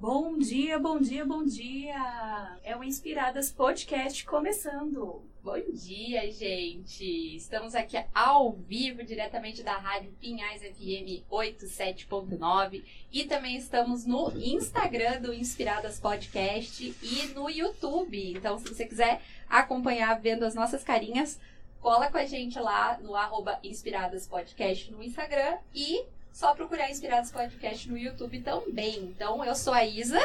[0.00, 2.56] Bom dia, bom dia, bom dia!
[2.62, 5.24] É o Inspiradas Podcast começando.
[5.42, 7.34] Bom dia, gente!
[7.34, 15.20] Estamos aqui ao vivo, diretamente da Rádio Pinhais FM 87.9 e também estamos no Instagram
[15.20, 18.34] do Inspiradas Podcast e no YouTube.
[18.36, 19.20] Então, se você quiser
[19.50, 21.40] acompanhar vendo as nossas carinhas,
[21.80, 26.06] cola com a gente lá no arroba Inspiradas Podcast no Instagram e
[26.38, 29.00] só procurar Inspirados Podcast no YouTube também.
[29.00, 30.20] Então, eu sou a Isa.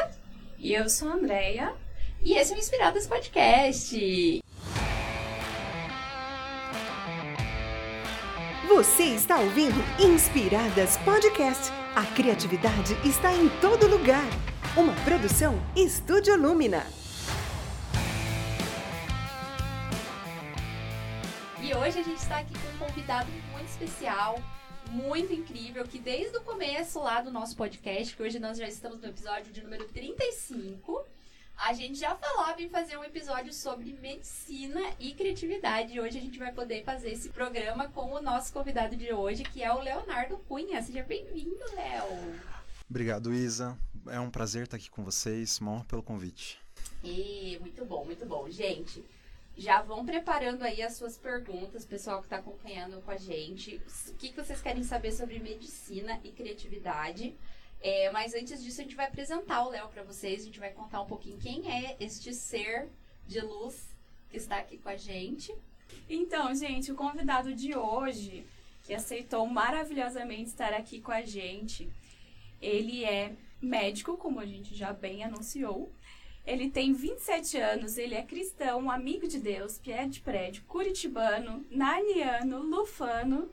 [0.56, 1.74] E eu sou a Andrea.
[2.22, 4.40] E esse é o Inspiradas Podcast.
[8.68, 11.72] Você está ouvindo Inspiradas Podcast.
[11.96, 14.30] A criatividade está em todo lugar.
[14.76, 16.86] Uma produção Estúdio Lumina.
[21.60, 24.38] E hoje a gente está aqui com um convidado muito especial,
[24.94, 29.00] muito incrível que desde o começo lá do nosso podcast, que hoje nós já estamos
[29.00, 31.04] no episódio de número 35,
[31.56, 35.94] a gente já falava em fazer um episódio sobre medicina e criatividade.
[35.94, 39.42] E hoje a gente vai poder fazer esse programa com o nosso convidado de hoje,
[39.42, 40.80] que é o Leonardo Cunha.
[40.80, 42.40] Seja bem-vindo, Léo.
[42.88, 43.76] Obrigado, Isa.
[44.06, 45.58] É um prazer estar aqui com vocês.
[45.58, 46.60] Morro pelo convite.
[47.02, 48.48] E muito bom, muito bom.
[48.48, 49.04] Gente,
[49.56, 53.80] já vão preparando aí as suas perguntas, pessoal que está acompanhando com a gente.
[54.08, 57.36] O que, que vocês querem saber sobre medicina e criatividade?
[57.80, 60.42] É, mas antes disso, a gente vai apresentar o Léo para vocês.
[60.42, 62.88] A gente vai contar um pouquinho quem é este ser
[63.26, 63.94] de luz
[64.30, 65.54] que está aqui com a gente.
[66.08, 68.46] Então, gente, o convidado de hoje,
[68.82, 71.88] que aceitou maravilhosamente estar aqui com a gente,
[72.60, 75.92] ele é médico, como a gente já bem anunciou.
[76.46, 82.58] Ele tem 27 anos, ele é cristão, amigo de Deus, pé de prédio, curitibano, narniano,
[82.58, 83.50] lufano,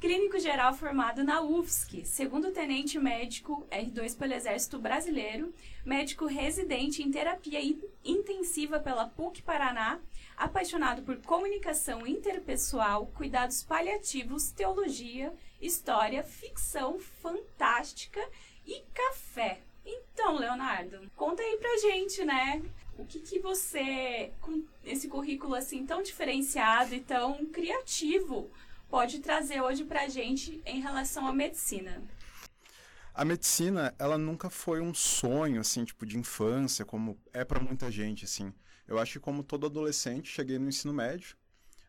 [0.00, 5.52] clínico geral formado na UFSC, segundo tenente médico R2 pelo Exército Brasileiro,
[5.84, 7.60] médico residente em terapia
[8.02, 10.00] intensiva pela PUC Paraná,
[10.34, 18.26] apaixonado por comunicação interpessoal, cuidados paliativos, teologia, história, ficção fantástica
[18.66, 19.60] e café.
[19.84, 22.62] Então, Leonardo, conta aí pra gente, né?
[22.98, 28.50] O que, que você, com esse currículo assim tão diferenciado e tão criativo,
[28.90, 32.02] pode trazer hoje pra gente em relação à medicina?
[33.14, 37.90] A medicina, ela nunca foi um sonho, assim, tipo, de infância, como é para muita
[37.90, 38.52] gente, assim.
[38.86, 41.36] Eu acho que como todo adolescente, cheguei no ensino médio,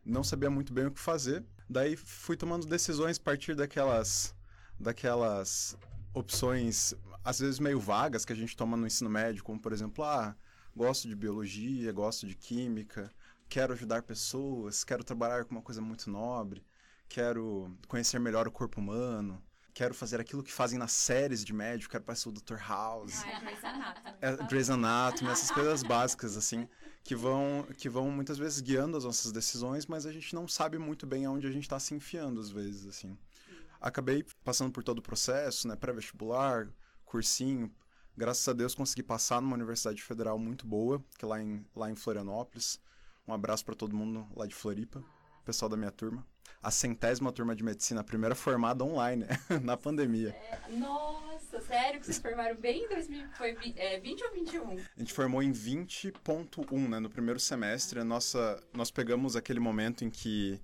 [0.06, 4.36] não sabia muito bem o que fazer, daí fui tomando decisões a partir daquelas,
[4.80, 5.78] daquelas
[6.14, 6.94] opções
[7.24, 10.36] às vezes meio vagas que a gente toma no ensino médio, como por exemplo, ah,
[10.76, 13.12] gosto de biologia, gosto de química,
[13.50, 16.66] quero ajudar pessoas, quero trabalhar com uma coisa muito nobre,
[17.08, 19.44] quero conhecer melhor o corpo humano,
[19.74, 22.58] quero fazer aquilo que fazem nas séries de médico, quero parecer o Dr.
[22.58, 23.24] House.
[23.24, 24.18] Ah, é Grey's Anatomy.
[24.22, 26.68] É, Grey's Anatomy, essas coisas básicas, assim,
[27.04, 30.78] que vão, que vão muitas vezes guiando as nossas decisões, mas a gente não sabe
[30.78, 33.18] muito bem aonde a gente está se enfiando, às vezes, assim.
[33.80, 36.70] Acabei passando por todo o processo, né, pré-vestibular,
[37.12, 37.70] cursinho.
[38.16, 41.92] Graças a Deus consegui passar numa universidade federal muito boa, que é lá em, lá
[41.92, 42.80] em Florianópolis.
[43.28, 45.04] Um abraço para todo mundo lá de Floripa,
[45.44, 46.26] pessoal da minha turma.
[46.64, 49.26] A centésima turma de medicina, a primeira formada online,
[49.62, 50.30] na pandemia.
[50.30, 54.70] É, nossa, sério que vocês formaram bem em 2000, foi é, 20 ou 21?
[54.72, 58.04] A gente formou em 20.1, né, no primeiro semestre.
[58.04, 60.62] Nossa, nós pegamos aquele momento em que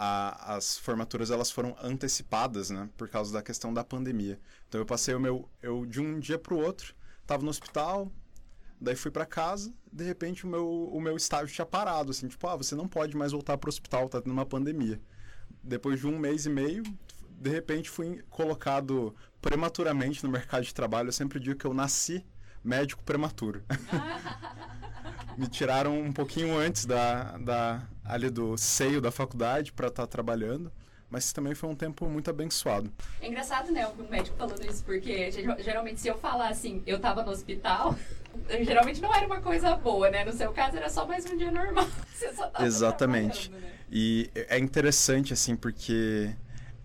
[0.00, 4.40] a, as formaturas elas foram antecipadas, né, por causa da questão da pandemia.
[4.68, 8.12] Então eu passei o meu, eu de um dia para o outro, estava no hospital,
[8.80, 12.46] daí fui para casa, de repente o meu, o meu estágio tinha parado, assim, tipo,
[12.46, 15.00] ah, você não pode mais voltar para o hospital, tá tendo uma pandemia.
[15.64, 16.84] Depois de um mês e meio,
[17.28, 21.08] de repente fui colocado prematuramente no mercado de trabalho.
[21.08, 22.24] Eu sempre digo que eu nasci
[22.62, 23.64] médico prematuro.
[25.36, 30.06] Me tiraram um pouquinho antes da, da ali do seio da faculdade para estar tá
[30.06, 30.72] trabalhando.
[31.10, 32.92] Mas também foi um tempo muito abençoado.
[33.20, 37.22] É engraçado, né, o médico falando isso, porque geralmente se eu falar assim, eu tava
[37.22, 37.96] no hospital,
[38.62, 40.22] geralmente não era uma coisa boa, né?
[40.24, 41.86] No seu caso era só mais um dia normal.
[42.12, 43.50] Você só tava Exatamente.
[43.50, 43.72] Né?
[43.90, 46.34] E é interessante, assim, porque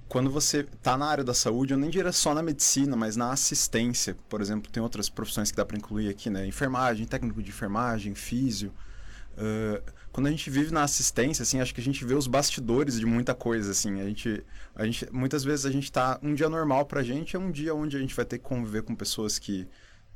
[0.07, 3.31] quando você está na área da saúde, eu nem diria só na medicina, mas na
[3.31, 6.45] assistência, por exemplo, tem outras profissões que dá para incluir aqui, né?
[6.45, 8.71] Enfermagem, técnico de enfermagem, físio.
[9.35, 9.81] Uh,
[10.13, 13.05] quando a gente vive na assistência, assim, acho que a gente vê os bastidores de
[13.05, 13.99] muita coisa, assim.
[13.99, 14.45] A gente,
[14.75, 17.73] a gente muitas vezes a gente tá um dia normal pra gente é um dia
[17.73, 19.67] onde a gente vai ter que conviver com pessoas que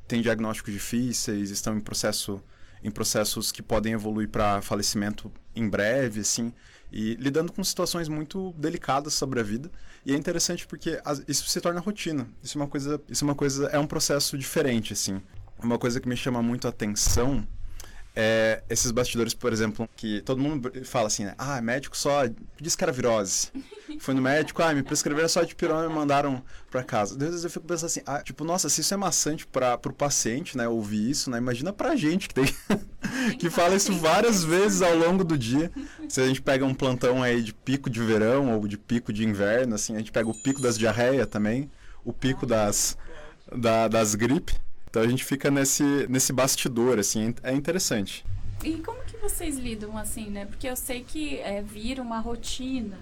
[0.08, 2.42] têm diagnósticos difíceis, estão em processo
[2.84, 6.54] em processos que podem evoluir para falecimento em breve, assim,
[6.92, 9.72] e lidando com situações muito delicadas sobre a vida.
[10.06, 12.30] E é interessante porque isso se torna rotina.
[12.44, 15.20] Isso é uma coisa, isso é uma coisa, é um processo diferente, assim.
[15.58, 17.48] uma coisa que me chama muito a atenção
[18.20, 21.36] é, esses bastidores, por exemplo, que todo mundo fala assim, né?
[21.38, 22.24] Ah, médico só
[22.60, 23.52] disse que era virose.
[24.00, 26.42] Foi no médico, ah, me prescreveram só de pirona e me mandaram
[26.72, 27.14] para casa.
[27.14, 29.94] Às vezes eu fico pensando assim, ah, tipo, nossa, se isso é maçante para pro
[29.94, 31.38] paciente, né, ouvir isso, né?
[31.38, 32.46] Imagina pra gente que tem
[33.38, 35.72] que fala isso várias vezes ao longo do dia.
[36.10, 39.24] Se a gente pega um plantão aí de pico de verão ou de pico de
[39.24, 41.70] inverno, assim, a gente pega o pico das diarreia também,
[42.04, 42.98] o pico das
[43.56, 44.56] da, das gripes.
[44.90, 48.26] Então a gente fica nesse, nesse bastidor, assim, é interessante.
[48.64, 50.46] E como que vocês lidam assim, né?
[50.46, 52.98] Porque eu sei que é, vira uma rotina,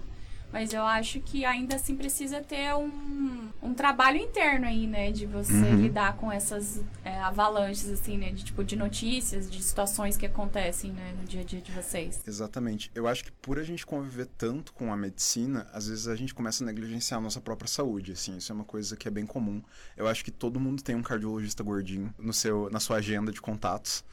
[0.52, 5.10] mas eu acho que ainda assim precisa ter um, um trabalho interno aí, né?
[5.10, 5.82] De você uhum.
[5.82, 8.30] lidar com essas é, avalanches, assim, né?
[8.30, 11.14] De tipo, de notícias, de situações que acontecem, né?
[11.18, 12.22] No dia a dia de vocês.
[12.26, 12.90] Exatamente.
[12.94, 16.32] Eu acho que por a gente conviver tanto com a medicina, às vezes a gente
[16.32, 18.36] começa a negligenciar a nossa própria saúde, assim.
[18.36, 19.62] Isso é uma coisa que é bem comum.
[19.96, 23.40] Eu acho que todo mundo tem um cardiologista gordinho no seu, na sua agenda de
[23.40, 24.04] contatos.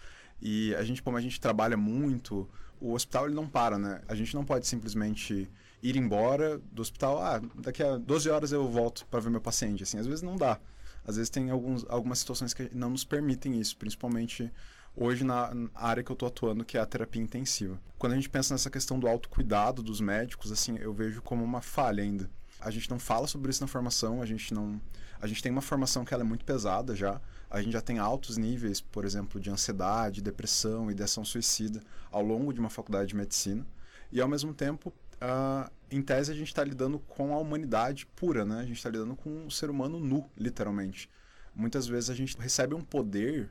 [0.42, 2.50] E a gente, como a gente trabalha muito,
[2.82, 4.02] o hospital ele não para, né?
[4.08, 5.50] A gente não pode simplesmente
[5.84, 9.84] ir embora do hospital, ah, daqui a 12 horas eu volto para ver meu paciente,
[9.84, 10.58] assim, às vezes não dá.
[11.06, 14.50] Às vezes tem alguns, algumas situações que não nos permitem isso, principalmente
[14.96, 17.78] hoje na área que eu estou atuando, que é a terapia intensiva.
[17.98, 21.62] Quando a gente pensa nessa questão do autocuidado dos médicos, assim, eu vejo como uma
[21.62, 22.30] falha ainda.
[22.62, 24.80] A gente não fala sobre isso na formação, a gente não...
[25.20, 27.20] A gente tem uma formação que ela é muito pesada já,
[27.50, 31.82] a gente já tem altos níveis, por exemplo, de ansiedade, depressão, ideação suicida
[32.12, 33.66] ao longo de uma faculdade de medicina.
[34.12, 34.94] E ao mesmo tempo,
[35.24, 38.60] uh, em tese, a gente está lidando com a humanidade pura, né?
[38.60, 41.10] A gente está lidando com um ser humano nu, literalmente.
[41.56, 43.50] Muitas vezes a gente recebe um poder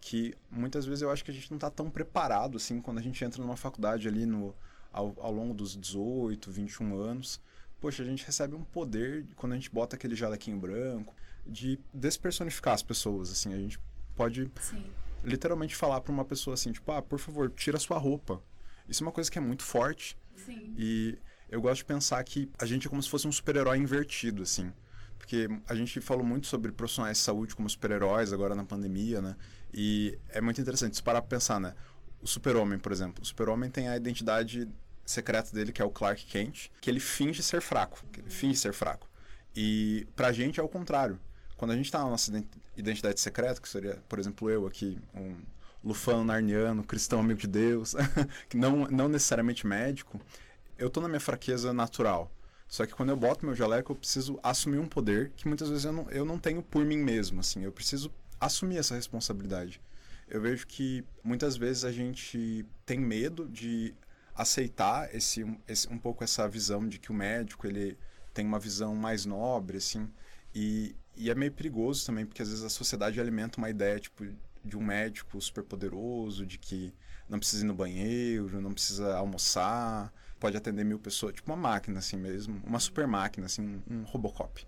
[0.00, 3.02] que muitas vezes eu acho que a gente não está tão preparado assim quando a
[3.02, 4.54] gente entra numa faculdade ali no,
[4.92, 7.40] ao, ao longo dos 18, 21 anos.
[7.80, 11.14] Poxa, a gente recebe um poder quando a gente bota aquele jalequinho branco
[11.46, 13.52] de despersonificar as pessoas, assim.
[13.52, 13.78] A gente
[14.14, 14.84] pode Sim.
[15.24, 18.40] literalmente falar para uma pessoa assim, tipo, ah, por favor, tira sua roupa.
[18.88, 20.74] Isso é uma coisa que é muito forte Sim.
[20.76, 24.42] E eu gosto de pensar que a gente é como se fosse um super-herói invertido,
[24.42, 24.72] assim.
[25.18, 29.36] Porque a gente falou muito sobre profissionais de saúde como super-heróis agora na pandemia, né?
[29.72, 31.74] E é muito interessante se parar pra pensar, né?
[32.20, 33.22] O super-homem, por exemplo.
[33.22, 34.68] O super-homem tem a identidade
[35.04, 38.04] secreta dele, que é o Clark Kent, que ele finge ser fraco.
[38.16, 39.08] Ele finge ser fraco.
[39.56, 41.18] E pra gente é o contrário.
[41.56, 42.32] Quando a gente tá na nossa
[42.76, 45.36] identidade secreta, que seria, por exemplo, eu aqui, um
[45.84, 47.94] lufano narniano, cristão amigo de Deus,
[48.48, 50.20] que não, não necessariamente médico,
[50.78, 52.30] eu tô na minha fraqueza natural.
[52.66, 55.84] Só que quando eu boto meu jaleco, eu preciso assumir um poder que muitas vezes
[55.84, 57.62] eu não, eu não tenho por mim mesmo, assim.
[57.62, 58.10] Eu preciso
[58.40, 59.80] assumir essa responsabilidade.
[60.28, 63.94] Eu vejo que muitas vezes a gente tem medo de
[64.34, 67.96] aceitar esse, esse um pouco essa visão de que o médico ele
[68.32, 70.08] tem uma visão mais nobre, assim.
[70.54, 74.24] E, e é meio perigoso também, porque às vezes a sociedade alimenta uma ideia, tipo,
[74.64, 76.94] de um médico super poderoso, de que
[77.28, 81.98] não precisa ir no banheiro, não precisa almoçar, pode atender mil pessoas, tipo uma máquina
[81.98, 84.66] assim mesmo, uma super máquina, assim, um, Robocop,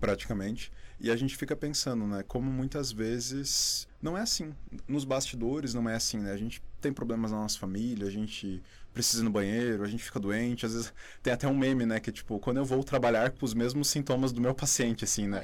[0.00, 0.72] praticamente.
[0.98, 4.54] E a gente fica pensando, né, como muitas vezes não é assim.
[4.88, 6.32] Nos bastidores não é assim, né?
[6.32, 8.62] A gente tem problemas na nossa família, a gente
[8.96, 12.00] precisa ir no banheiro, a gente fica doente, às vezes tem até um meme, né,
[12.00, 15.42] que tipo, quando eu vou trabalhar com os mesmos sintomas do meu paciente, assim, né?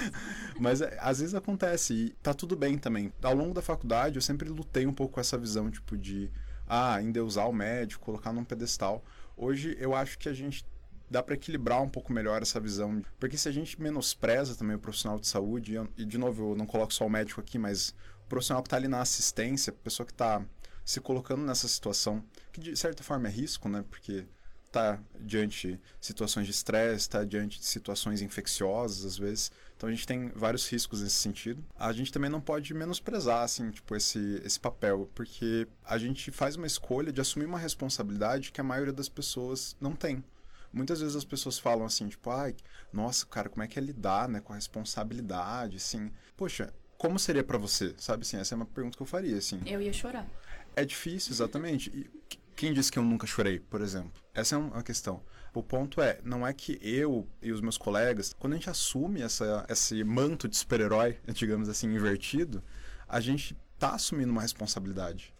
[0.58, 3.12] Mas é, às vezes acontece e tá tudo bem também.
[3.22, 6.30] Ao longo da faculdade eu sempre lutei um pouco com essa visão, tipo, de
[6.66, 9.04] ah, endeusar o médico, colocar num pedestal.
[9.36, 10.64] Hoje eu acho que a gente
[11.10, 13.02] dá para equilibrar um pouco melhor essa visão.
[13.20, 16.66] Porque se a gente menospreza também o profissional de saúde, e de novo, eu não
[16.66, 17.90] coloco só o médico aqui, mas
[18.24, 20.42] o profissional que está ali na assistência, a pessoa que está
[20.86, 22.22] se colocando nessa situação,
[22.56, 23.84] que de certa forma é risco, né?
[23.90, 24.24] Porque
[24.66, 29.52] está diante de situações de estresse, está diante de situações infecciosas, às vezes.
[29.76, 31.62] Então a gente tem vários riscos nesse sentido.
[31.78, 36.56] A gente também não pode menosprezar, assim, tipo, esse, esse papel, porque a gente faz
[36.56, 40.24] uma escolha de assumir uma responsabilidade que a maioria das pessoas não tem.
[40.72, 42.54] Muitas vezes as pessoas falam assim, tipo, ai,
[42.92, 46.10] nossa, cara, como é que é lidar, né, com a responsabilidade, assim.
[46.36, 47.94] Poxa, como seria para você?
[47.98, 49.60] Sabe assim, essa é uma pergunta que eu faria, assim.
[49.66, 50.26] Eu ia chorar.
[50.74, 51.90] É difícil, exatamente.
[51.90, 52.10] E
[52.56, 54.12] quem disse que eu nunca chorei, por exemplo?
[54.34, 55.22] Essa é uma questão.
[55.54, 59.22] O ponto é, não é que eu e os meus colegas, quando a gente assume
[59.22, 62.62] essa, esse manto de super-herói, digamos assim, invertido,
[63.06, 65.34] a gente tá assumindo uma responsabilidade.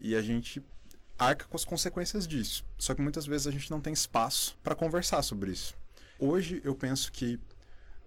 [0.00, 0.62] E a gente
[1.18, 2.64] arca com as consequências disso.
[2.78, 5.74] Só que muitas vezes a gente não tem espaço para conversar sobre isso.
[6.18, 7.38] Hoje eu penso que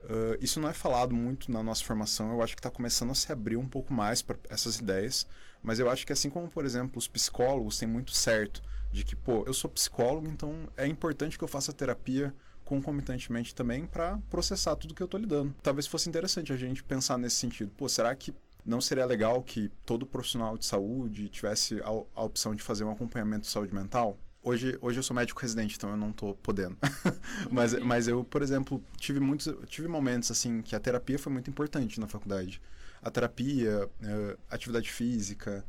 [0.10, 2.32] uh, isso não é falado muito na nossa formação.
[2.32, 5.28] Eu acho que está começando a se abrir um pouco mais para essas ideias.
[5.62, 8.62] Mas eu acho que assim como, por exemplo, os psicólogos têm muito certo
[8.92, 12.34] de que, pô, eu sou psicólogo, então é importante que eu faça terapia
[12.64, 15.56] concomitantemente também para processar tudo que eu tô lidando.
[15.64, 17.72] Talvez fosse interessante a gente pensar nesse sentido.
[17.78, 18.34] Pô, será que
[18.66, 22.92] não seria legal que todo profissional de saúde tivesse a, a opção de fazer um
[22.92, 24.18] acompanhamento de saúde mental?
[24.42, 26.78] Hoje, hoje eu sou médico residente, então eu não estou podendo.
[27.52, 31.50] mas, mas eu, por exemplo, tive muitos tive momentos assim que a terapia foi muito
[31.50, 32.62] importante na faculdade.
[33.02, 35.66] A terapia, uh, atividade física,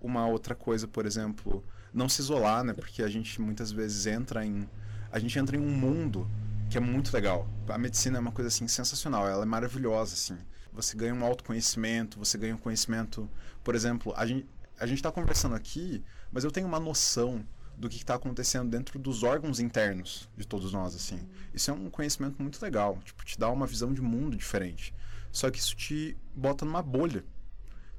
[0.00, 2.72] uma outra coisa, por exemplo, não se isolar, né?
[2.72, 4.68] Porque a gente muitas vezes entra em
[5.10, 6.30] a gente entra em um mundo
[6.70, 7.48] que é muito legal.
[7.68, 10.38] A medicina é uma coisa assim sensacional, ela é maravilhosa assim.
[10.72, 13.28] Você ganha um autoconhecimento, você ganha um conhecimento,
[13.62, 14.46] por exemplo, a gente
[14.78, 16.02] a gente está conversando aqui,
[16.32, 20.72] mas eu tenho uma noção do que está acontecendo dentro dos órgãos internos de todos
[20.72, 21.28] nós assim.
[21.52, 24.94] Isso é um conhecimento muito legal, tipo, te dá uma visão de mundo diferente.
[25.30, 27.24] Só que isso te bota numa bolha.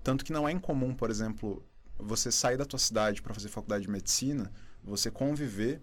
[0.04, 1.66] Tanto que não é incomum, por exemplo,
[1.98, 4.52] você sair da tua cidade para fazer faculdade de medicina,
[4.84, 5.82] você conviver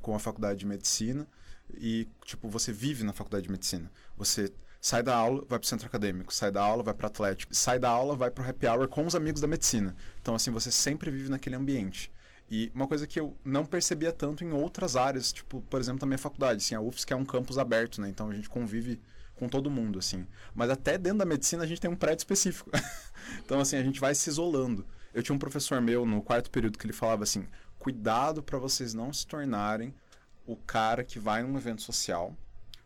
[0.00, 1.26] com a faculdade de medicina
[1.74, 3.90] e, tipo, você vive na faculdade de medicina.
[4.16, 7.54] Você sai da aula, vai para o centro acadêmico, sai da aula, vai para Atlético,
[7.54, 9.96] sai da aula, vai para o happy hour com os amigos da medicina.
[10.20, 12.12] Então, assim, você sempre vive naquele ambiente.
[12.50, 16.06] E uma coisa que eu não percebia tanto em outras áreas, tipo, por exemplo, na
[16.06, 18.08] minha faculdade, assim, a UFSC é um campus aberto, né?
[18.08, 19.00] Então a gente convive
[19.34, 20.26] com todo mundo, assim.
[20.54, 22.70] Mas até dentro da medicina a gente tem um prédio específico.
[23.44, 24.86] então, assim, a gente vai se isolando.
[25.12, 27.46] Eu tinha um professor meu no quarto período que ele falava assim:
[27.78, 29.94] cuidado para vocês não se tornarem
[30.46, 32.34] o cara que vai num evento social,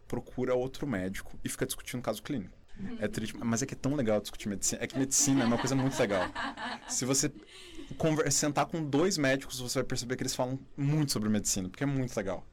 [0.08, 2.58] procura outro médico e fica discutindo caso clínico.
[2.98, 4.82] É triste, mas é que é tão legal discutir medicina.
[4.82, 6.28] É que medicina é uma coisa muito legal.
[6.88, 7.30] Se você
[8.30, 11.86] sentar com dois médicos, você vai perceber que eles falam muito sobre medicina, porque é
[11.86, 12.44] muito legal.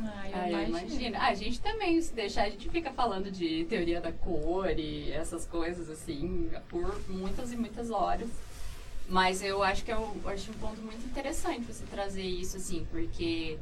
[0.00, 1.16] Ah, eu, ah, eu imagino.
[1.16, 5.12] Ah, a gente também, se deixar, a gente fica falando de teoria da cor e
[5.12, 8.28] essas coisas assim, por muitas e muitas horas.
[9.08, 12.86] Mas eu acho que é um, acho um ponto muito interessante você trazer isso, assim,
[12.90, 13.58] porque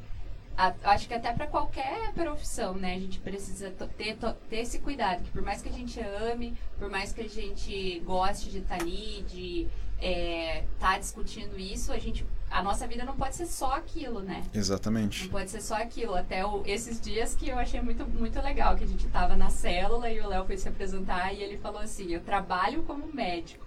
[0.57, 4.16] a, acho que até para qualquer profissão, né, a gente precisa ter,
[4.49, 8.00] ter esse cuidado, que por mais que a gente ame, por mais que a gente
[8.00, 9.66] goste de estar ali, de
[10.00, 14.42] é, tá discutindo isso, a gente a nossa vida não pode ser só aquilo, né?
[14.52, 15.25] Exatamente.
[15.25, 16.16] Não pode ser só aquilo.
[16.16, 19.50] Até o, esses dias que eu achei muito, muito legal, que a gente tava na
[19.50, 23.64] célula e o Léo foi se apresentar e ele falou assim, eu trabalho como médico.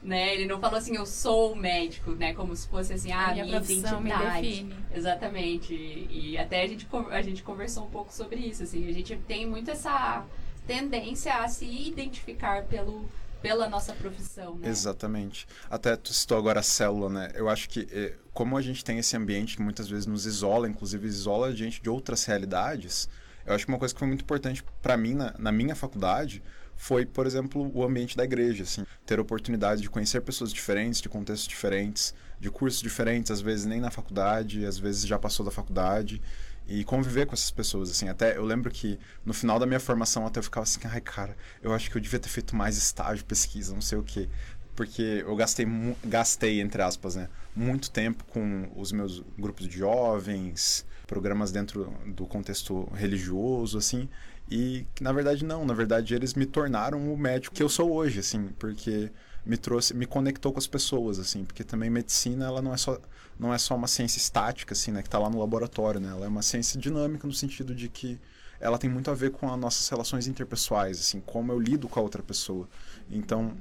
[0.00, 0.34] Né?
[0.34, 2.32] Ele não falou assim, eu sou médico, né?
[2.32, 4.00] Como se fosse assim, ah, a minha, minha identidade.
[4.00, 4.76] Me define.
[4.94, 5.74] Exatamente.
[5.74, 8.88] E, e até a gente, a gente conversou um pouco sobre isso, assim.
[8.88, 10.24] A gente tem muito essa
[10.64, 13.08] tendência a se identificar pelo
[13.46, 14.68] pela nossa profissão, né?
[14.68, 15.46] Exatamente.
[15.70, 17.30] Até tu citou agora a célula, né?
[17.34, 20.68] Eu acho que eh, como a gente tem esse ambiente que muitas vezes nos isola,
[20.68, 23.08] inclusive isola a gente de outras realidades,
[23.46, 26.42] eu acho que uma coisa que foi muito importante para mim na, na minha faculdade
[26.74, 31.00] foi, por exemplo, o ambiente da igreja, assim, ter a oportunidade de conhecer pessoas diferentes,
[31.00, 35.46] de contextos diferentes, de cursos diferentes, às vezes nem na faculdade, às vezes já passou
[35.46, 36.20] da faculdade
[36.68, 38.08] e conviver com essas pessoas, assim.
[38.08, 41.36] Até eu lembro que no final da minha formação até eu ficava assim, ai, cara,
[41.62, 44.28] eu acho que eu devia ter feito mais estágio, pesquisa, não sei o quê.
[44.74, 45.66] Porque eu gastei,
[46.04, 52.26] gastei, entre aspas, né, muito tempo com os meus grupos de jovens, programas dentro do
[52.26, 54.08] contexto religioso, assim,
[54.50, 58.20] e na verdade não, na verdade eles me tornaram o médico que eu sou hoje,
[58.20, 59.10] assim, porque
[59.46, 63.00] me trouxe, me conectou com as pessoas, assim, porque também medicina ela não é só
[63.38, 66.08] não é só uma ciência estática, assim, né, que está lá no laboratório, né?
[66.08, 68.18] Ela é uma ciência dinâmica no sentido de que
[68.58, 72.00] ela tem muito a ver com as nossas relações interpessoais, assim, como eu lido com
[72.00, 72.66] a outra pessoa.
[73.10, 73.54] Então,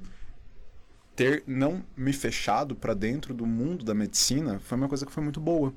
[1.13, 5.21] ter não me fechado para dentro do mundo da medicina foi uma coisa que foi
[5.21, 5.73] muito boa.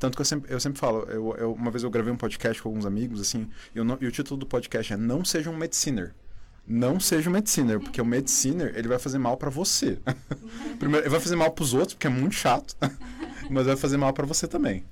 [0.00, 2.60] Tanto que eu sempre, eu sempre falo, eu, eu uma vez eu gravei um podcast
[2.60, 5.56] com alguns amigos, assim, e, não, e o título do podcast é Não Seja um
[5.56, 6.12] Mediciner
[6.68, 9.98] não seja um mediciner, porque o mediciner, ele vai fazer mal para você.
[10.78, 12.76] Primeiro, ele vai fazer mal para os outros, porque é muito chato,
[13.48, 14.84] mas vai fazer mal para você também.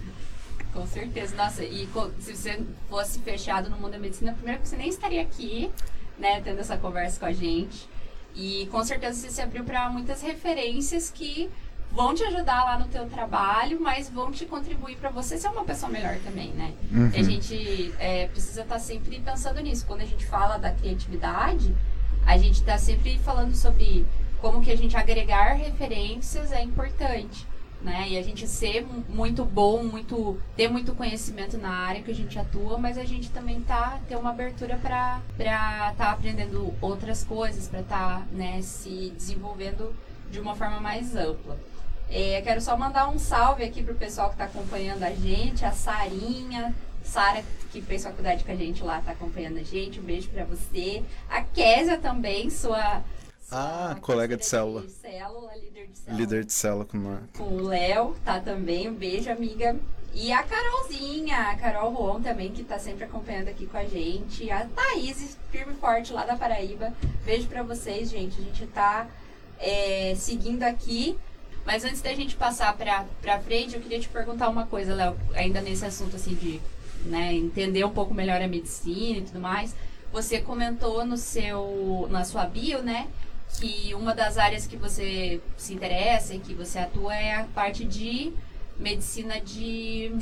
[0.72, 1.36] Com certeza.
[1.36, 5.20] Nossa, e se você fosse fechado no mundo da medicina, primeiro que você nem estaria
[5.20, 5.70] aqui,
[6.18, 7.88] né, tendo essa conversa com a gente.
[8.34, 11.50] E com certeza você se abriu para muitas referências que
[11.92, 15.64] vão te ajudar lá no teu trabalho, mas vão te contribuir para você ser uma
[15.64, 16.74] pessoa melhor também, né?
[16.92, 17.10] Uhum.
[17.14, 19.86] A gente é, precisa estar tá sempre pensando nisso.
[19.86, 21.74] Quando a gente fala da criatividade,
[22.26, 24.04] a gente está sempre falando sobre
[24.40, 27.46] como que a gente agregar referências é importante.
[27.80, 28.08] Né?
[28.08, 32.38] E a gente ser muito bom, muito ter muito conhecimento na área que a gente
[32.38, 37.68] atua, mas a gente também tá ter uma abertura para para tá aprendendo outras coisas,
[37.68, 39.94] para estar tá, né, se desenvolvendo
[40.30, 41.56] de uma forma mais ampla.
[42.10, 45.72] É, quero só mandar um salve aqui pro pessoal que está acompanhando a gente, a
[45.72, 50.00] Sarinha, Sara, que fez faculdade com a gente lá, está acompanhando a gente.
[50.00, 51.02] Um beijo para você.
[51.28, 53.02] A Késia também, sua.
[53.50, 54.82] Ah, colega de célula.
[54.82, 56.20] De célula, líder de célula.
[56.20, 58.88] Líder de célula com, com o Léo, tá também.
[58.88, 59.76] Um beijo, amiga.
[60.14, 64.50] E a Carolzinha, a Carol Roon também, que tá sempre acompanhando aqui com a gente.
[64.50, 66.92] A Thaís, firme e forte lá da Paraíba.
[67.24, 68.40] Beijo pra vocês, gente.
[68.40, 69.06] A gente tá
[69.58, 71.18] é, seguindo aqui.
[71.66, 75.60] Mas antes da gente passar pra frente, eu queria te perguntar uma coisa, Léo, ainda
[75.60, 76.60] nesse assunto assim de
[77.04, 79.74] né, entender um pouco melhor a medicina e tudo mais.
[80.12, 83.08] Você comentou no seu, na sua bio, né,
[83.58, 87.84] que uma das áreas que você se interessa e que você atua é a parte
[87.84, 88.32] de
[88.78, 90.12] medicina de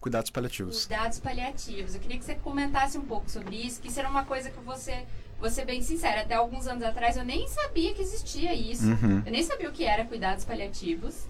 [0.00, 0.86] Cuidados paliativos.
[0.86, 1.94] cuidados paliativos.
[1.94, 4.58] Eu queria que você comentasse um pouco sobre isso, que isso era uma coisa que
[4.60, 5.04] você,
[5.40, 8.86] vou ser bem sincera, até alguns anos atrás eu nem sabia que existia isso.
[8.86, 9.22] Uhum.
[9.24, 11.24] Eu nem sabia o que era cuidados paliativos.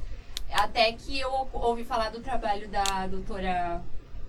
[0.52, 3.80] Até que eu ouvi falar do trabalho da doutora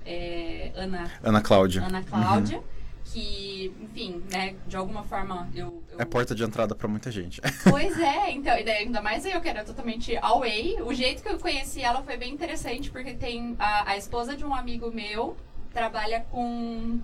[0.06, 1.84] é, Ana, Ana Cláudia.
[1.84, 2.62] Ana Cláudia,
[3.06, 5.82] que, enfim, né, de alguma forma eu.
[5.92, 7.42] eu- É porta de entrada pra muita gente.
[7.68, 10.80] Pois é, então, e daí ainda mais eu que era totalmente away.
[10.84, 14.46] O jeito que eu conheci ela foi bem interessante, porque tem a, a esposa de
[14.46, 15.36] um amigo meu
[15.74, 17.00] trabalha com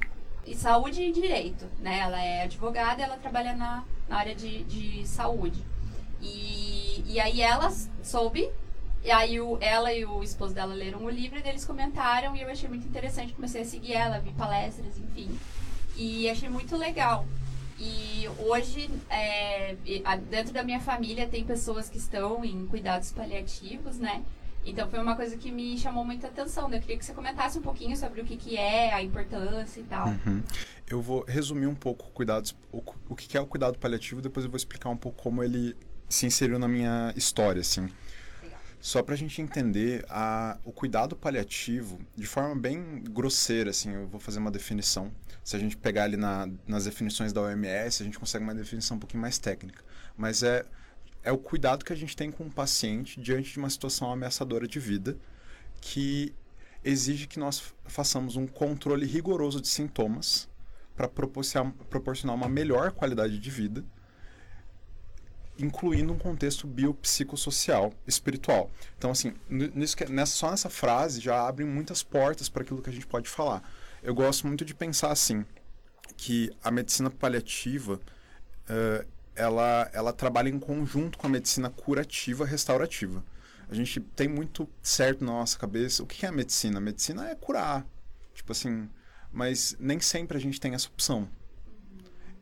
[0.55, 1.99] saúde e direito, né?
[1.99, 5.63] Ela é advogada, ela trabalha na, na área de, de saúde.
[6.21, 7.71] E, e aí ela
[8.03, 8.49] soube,
[9.03, 12.41] e aí o, ela e o esposo dela leram o livro e eles comentaram e
[12.41, 15.37] eu achei muito interessante, comecei a seguir ela, vi palestras, enfim.
[15.95, 17.25] E achei muito legal.
[17.79, 23.97] E hoje, é, e- dentro da minha família, tem pessoas que estão em cuidados paliativos,
[23.99, 24.23] né?
[24.69, 26.67] Então foi uma coisa que me chamou muita atenção.
[26.67, 26.77] né?
[26.77, 29.83] Eu queria que você comentasse um pouquinho sobre o que, que é, a importância e
[29.83, 30.09] tal.
[30.09, 30.43] Uhum.
[30.89, 34.43] Eu vou resumir um pouco cuidados, o, o que que é o cuidado paliativo, depois
[34.43, 35.75] eu vou explicar um pouco como ele
[36.09, 37.89] se inseriu na minha história, assim.
[38.43, 38.59] Legal.
[38.79, 44.19] Só pra gente entender, a, o cuidado paliativo, de forma bem grosseira, assim, eu vou
[44.19, 45.11] fazer uma definição.
[45.43, 48.97] Se a gente pegar ali na, nas definições da OMS, a gente consegue uma definição
[48.97, 49.81] um pouquinho mais técnica.
[50.17, 50.65] Mas é,
[51.27, 54.65] é o cuidado que a gente tem com o paciente diante de uma situação ameaçadora
[54.65, 55.17] de vida
[55.81, 56.33] que
[56.81, 60.47] exige que nós façamos um controle rigoroso de sintomas
[60.95, 63.83] para proporcionar, uma melhor qualidade de vida,
[65.59, 68.71] incluindo um contexto biopsicossocial, espiritual.
[68.97, 72.93] Então, assim, nisso nessa, só nessa frase já abre muitas portas para aquilo que a
[72.93, 73.61] gente pode falar.
[74.01, 75.45] Eu gosto muito de pensar assim,
[76.15, 77.99] que a medicina paliativa
[78.69, 79.05] eh,
[79.37, 83.23] ela, ela trabalha em conjunto com a medicina curativa restaurativa.
[83.69, 86.79] A gente tem muito certo na nossa cabeça o que é a medicina.
[86.79, 87.85] A medicina é curar,
[88.33, 88.89] tipo assim,
[89.31, 91.29] mas nem sempre a gente tem essa opção.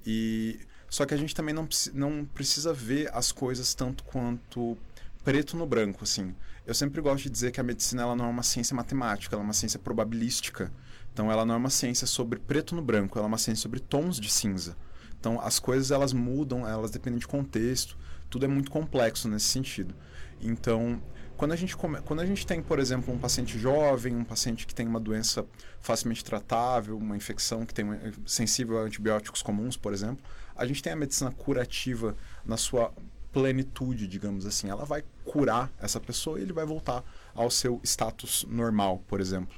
[0.06, 4.78] E só que a gente também não, não precisa ver as coisas tanto quanto
[5.24, 6.34] preto no branco, assim.
[6.66, 9.44] Eu sempre gosto de dizer que a medicina ela não é uma ciência matemática, ela
[9.44, 10.72] é uma ciência probabilística.
[11.12, 13.80] Então ela não é uma ciência sobre preto no branco, ela é uma ciência sobre
[13.80, 14.78] tons de cinza.
[15.26, 17.98] Então as coisas elas mudam, elas dependem de contexto,
[18.30, 19.96] tudo é muito complexo nesse sentido.
[20.40, 21.02] Então,
[21.36, 22.00] quando a gente come...
[22.02, 25.44] quando a gente tem, por exemplo, um paciente jovem, um paciente que tem uma doença
[25.82, 30.24] facilmente tratável, uma infecção que tem uma- sensível a antibióticos comuns, por exemplo,
[30.56, 32.94] a gente tem a medicina curativa na sua
[33.34, 34.70] plenitude, digamos assim.
[34.70, 39.58] Ela vai curar essa pessoa e ele vai voltar ao seu status normal, por exemplo,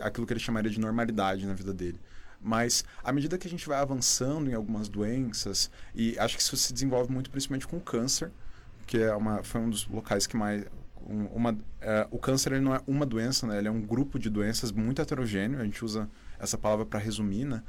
[0.00, 2.00] aquilo que ele chamaria de normalidade na vida dele.
[2.40, 6.56] Mas à medida que a gente vai avançando em algumas doenças, e acho que isso
[6.56, 8.30] se desenvolve muito principalmente com o câncer,
[8.86, 10.64] que é uma, foi um dos locais que mais.
[11.06, 13.58] um- uma, é, o câncer ele não é uma doença, né?
[13.58, 17.44] ele é um grupo de doenças muito heterogêneo, a gente usa essa palavra para resumir,
[17.44, 17.62] né?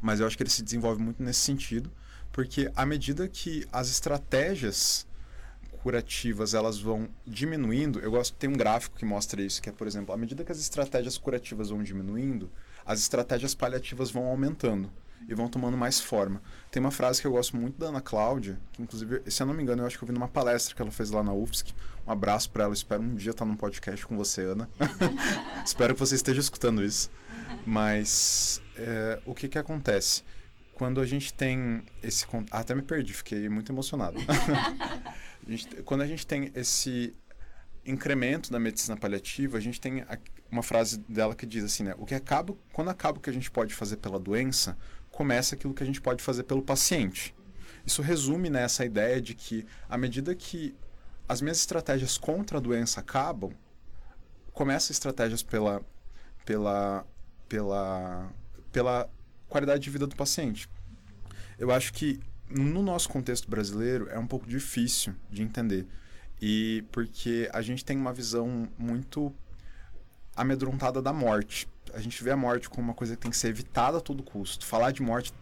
[0.00, 1.90] mas eu acho que ele se desenvolve muito nesse sentido,
[2.32, 5.06] porque à medida que as estratégias
[5.82, 9.86] curativas elas vão diminuindo, eu gosto tem um gráfico que mostra isso, que é, por
[9.86, 12.50] exemplo, à medida que as estratégias curativas vão diminuindo,
[12.86, 14.90] as estratégias paliativas vão aumentando
[15.28, 16.40] e vão tomando mais forma.
[16.70, 19.54] Tem uma frase que eu gosto muito da Ana Cláudia, que inclusive, se eu não
[19.54, 21.74] me engano, eu acho que eu vi numa palestra que ela fez lá na UFSC.
[22.06, 24.70] Um abraço para ela, espero um dia estar num podcast com você, Ana.
[25.66, 27.10] espero que você esteja escutando isso.
[27.66, 30.22] Mas é, o que que acontece?
[30.74, 32.24] Quando a gente tem esse...
[32.50, 34.18] Ah, até me perdi, fiquei muito emocionado.
[35.46, 37.14] A gente- quando a gente tem esse
[37.84, 40.04] incremento da medicina paliativa, a gente tem
[40.56, 41.94] uma frase dela que diz assim, né?
[41.98, 44.76] O que acaba, quando acaba o que a gente pode fazer pela doença,
[45.10, 47.34] começa aquilo que a gente pode fazer pelo paciente.
[47.84, 50.74] Isso resume nessa ideia de que, à medida que
[51.28, 53.52] as minhas estratégias contra a doença acabam,
[54.52, 55.82] começam estratégias pela,
[56.44, 57.06] pela,
[57.48, 58.32] pela,
[58.72, 59.10] pela
[59.48, 60.68] qualidade de vida do paciente.
[61.58, 65.86] Eu acho que no nosso contexto brasileiro é um pouco difícil de entender.
[66.40, 69.34] E porque a gente tem uma visão muito
[70.36, 71.68] amedrontada da morte.
[71.94, 74.22] A gente vê a morte como uma coisa que tem que ser evitada a todo
[74.22, 74.66] custo.
[74.66, 75.32] Falar de morte,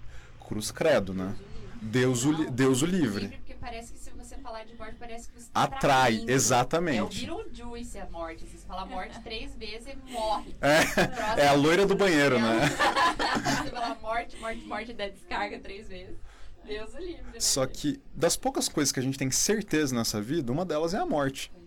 [0.46, 1.34] cruz credo, né?
[1.82, 3.28] Deus o, li- Deus o livre.
[3.28, 6.30] Porque parece que se você falar de morte, parece que você tá Atrai, traindo.
[6.30, 6.98] exatamente.
[7.26, 8.44] É o Beetlejuice a morte.
[8.46, 10.54] Você falar morte três vezes, ele morre.
[10.62, 12.60] É, é a loira do banheiro, né?
[13.64, 16.16] você falar morte, morte, morte da descarga três vezes.
[16.64, 17.40] Deus o livre, né?
[17.40, 20.98] Só que das poucas coisas que a gente tem certeza nessa vida, uma delas é
[20.98, 21.52] a morte.
[21.54, 21.63] É.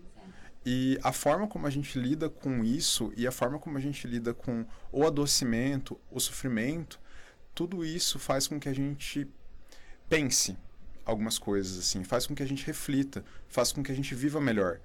[0.70, 4.06] E a forma como a gente lida com isso e a forma como a gente
[4.06, 7.00] lida com o adoecimento, o sofrimento,
[7.54, 9.26] tudo isso faz com que a gente
[10.10, 10.58] pense
[11.06, 14.42] algumas coisas assim, faz com que a gente reflita, faz com que a gente viva
[14.42, 14.78] melhor.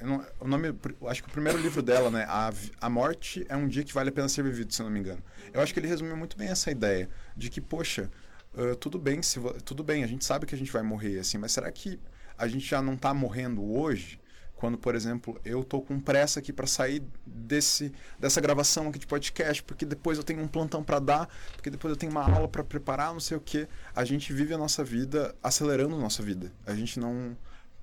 [0.00, 0.68] Eu não- o nome,
[1.08, 4.08] acho que o primeiro livro dela, né, a, a morte é um dia que vale
[4.08, 5.22] a pena ser vivido, se não me engano.
[5.52, 8.10] Eu acho que ele resumiu muito bem essa ideia de que, poxa,
[8.56, 11.36] ah, tudo bem, se tudo bem, a gente sabe que a gente vai morrer assim,
[11.36, 12.00] mas será que
[12.38, 14.18] a gente já não está morrendo hoje?
[14.64, 19.06] Quando, por exemplo, eu tô com pressa aqui para sair desse dessa gravação aqui de
[19.06, 22.48] podcast, porque depois eu tenho um plantão para dar, porque depois eu tenho uma aula
[22.48, 23.68] para preparar, não sei o quê.
[23.94, 26.50] A gente vive a nossa vida acelerando a nossa vida.
[26.64, 27.36] A gente não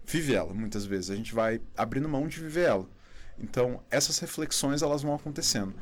[0.07, 1.11] vive ela muitas vezes.
[1.11, 2.89] A gente vai abrindo mão de viver ela.
[3.37, 5.75] Então, essas reflexões elas vão acontecendo.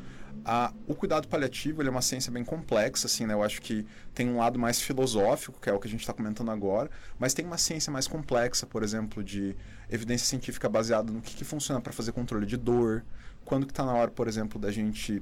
[0.46, 3.34] A, o cuidado paliativo é uma ciência bem complexa, assim, né?
[3.34, 6.14] Eu acho que tem um lado mais filosófico, que é o que a gente está
[6.14, 9.56] comentando agora, mas tem uma ciência mais complexa, por exemplo, de
[9.90, 13.04] evidência científica baseada no que, que funciona para fazer controle de dor,
[13.46, 15.22] quando que está na hora, por exemplo, da gente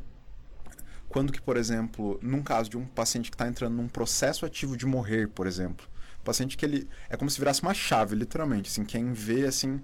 [1.09, 4.75] quando que, por exemplo, num caso de um paciente que está entrando num processo ativo
[4.75, 5.87] de morrer, por exemplo,
[6.27, 9.81] paciente que ele é como se virasse uma chave, literalmente, assim, quem vê assim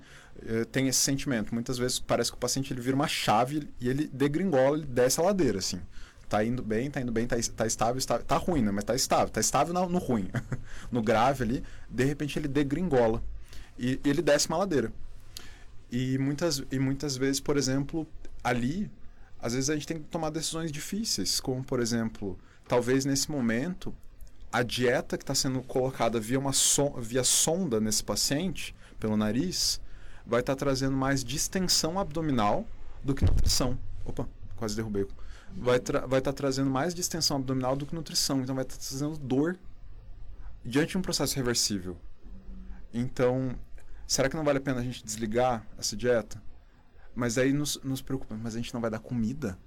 [0.72, 1.54] tem esse sentimento.
[1.54, 5.20] Muitas vezes parece que o paciente ele vira uma chave e ele degringola, ele desce
[5.20, 5.80] a ladeira, assim.
[6.28, 8.72] Tá indo bem, tá indo bem, tá, tá estável, está, tá ruim, né?
[8.72, 10.30] Mas tá estável, tá estável na- no ruim.
[10.92, 13.24] no grave ali, de repente ele degringola
[13.78, 14.92] e, e ele desce uma ladeira.
[15.92, 18.08] E muitas, e muitas vezes, por exemplo,
[18.44, 18.90] ali,
[19.40, 23.94] às vezes a gente tem que tomar decisões difíceis, como, por exemplo, talvez nesse momento,
[24.52, 29.80] a dieta que está sendo colocada via, uma so, via sonda nesse paciente, pelo nariz,
[30.26, 32.66] vai estar trazendo mais distensão abdominal
[33.04, 33.78] do que nutrição.
[34.06, 35.08] Opa, quase derrubei.
[35.56, 38.42] Vai estar vai tá trazendo mais distensão abdominal do que nutrição.
[38.42, 39.58] Então vai estar trazendo dor
[40.64, 41.98] diante de um processo reversível.
[42.94, 43.56] Então,
[44.08, 46.42] será que não vale a pena a gente desligar essa dieta?
[47.16, 49.58] Mas aí nos, nos preocupa, mas a gente não vai dar comida?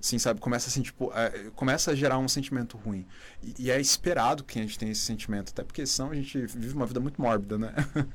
[0.00, 0.40] Assim, sabe?
[0.40, 3.06] Começa assim, tipo, é, começa a gerar um sentimento ruim.
[3.42, 6.46] E, e é esperado que a gente tenha esse sentimento, até porque senão a gente
[6.46, 7.74] vive uma vida muito mórbida, né?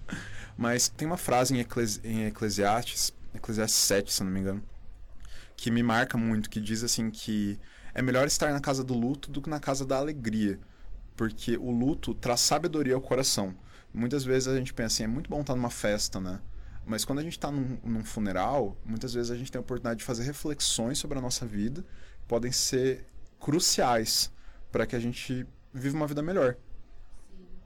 [0.58, 4.64] Mas tem uma frase em, Eclesi em Eclesiastes, Eclesiastes 7, se não me engano,
[5.56, 7.60] que me marca muito, que diz assim que
[7.94, 10.60] é melhor estar na casa do luto do que na casa da alegria.
[11.16, 13.56] Porque o luto traz sabedoria ao coração.
[13.94, 16.42] Muitas vezes a gente pensa assim, é muito bom estar numa festa, né?
[16.86, 20.00] Mas quando a gente está num, num funeral, muitas vezes a gente tem a oportunidade
[20.00, 21.84] de fazer reflexões sobre a nossa vida,
[22.28, 23.06] podem ser
[23.40, 24.32] cruciais
[24.72, 26.58] para que a gente viva uma vida melhor.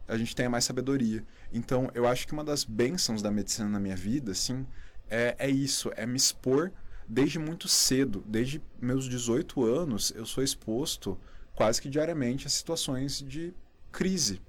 [0.07, 1.23] A gente tenha mais sabedoria.
[1.51, 4.65] Então, eu acho que uma das bênçãos da medicina na minha vida, assim,
[5.09, 6.71] é, é isso, é me expor
[7.07, 11.19] desde muito cedo, desde meus 18 anos, eu sou exposto
[11.55, 13.53] quase que diariamente a situações de
[13.91, 14.39] crise,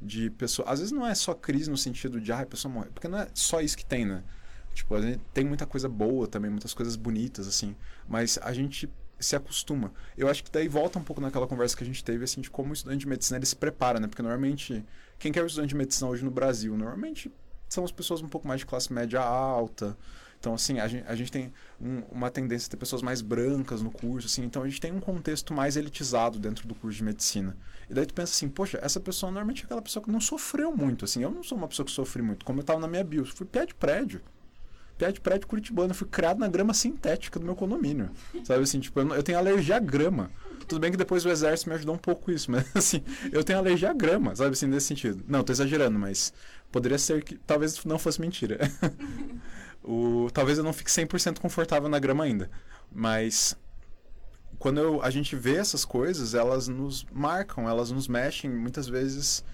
[0.00, 0.68] de pessoa.
[0.68, 3.18] Às vezes não é só crise no sentido de ah, a pessoa morre, porque não
[3.18, 4.22] é só isso que tem, né?
[4.74, 7.74] Tipo, a gente tem muita coisa boa também, muitas coisas bonitas assim,
[8.06, 9.92] mas a gente se acostuma.
[10.16, 12.50] Eu acho que daí volta um pouco naquela conversa que a gente teve assim de
[12.50, 14.06] como o estudante de medicina ele se prepara, né?
[14.06, 14.84] Porque normalmente
[15.18, 17.32] quem quer o estudante de medicina hoje no Brasil, normalmente
[17.68, 19.96] são as pessoas um pouco mais de classe média alta.
[20.46, 23.82] Então, assim, a gente, a gente tem um, uma tendência a ter pessoas mais brancas
[23.82, 24.44] no curso, assim.
[24.44, 27.56] Então, a gente tem um contexto mais elitizado dentro do curso de medicina.
[27.90, 30.70] E daí tu pensa assim, poxa, essa pessoa normalmente é aquela pessoa que não sofreu
[30.70, 31.20] muito, assim.
[31.20, 32.44] Eu não sou uma pessoa que sofri muito.
[32.44, 34.20] Como eu estava na minha bio, eu fui pé de prédio.
[34.96, 35.90] Pé de prédio curitibano.
[35.90, 38.10] Eu fui criado na grama sintética do meu condomínio.
[38.44, 40.30] Sabe assim, tipo, eu, eu tenho alergia à grama.
[40.68, 43.58] Tudo bem que depois o exército me ajudou um pouco isso, mas assim, eu tenho
[43.58, 45.24] alergia à grama, sabe assim, nesse sentido.
[45.26, 46.32] Não, tô exagerando, mas
[46.70, 48.58] poderia ser que talvez não fosse mentira.
[49.86, 52.50] o, talvez eu não fique 100% confortável na grama ainda,
[52.92, 53.56] mas
[54.58, 59.44] quando eu- a gente vê essas coisas, elas nos marcam, elas nos mexem, muitas vezes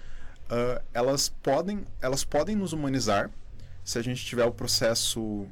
[0.49, 3.31] ah, elas podem elas podem nos humanizar
[3.83, 5.47] se a gente tiver o processo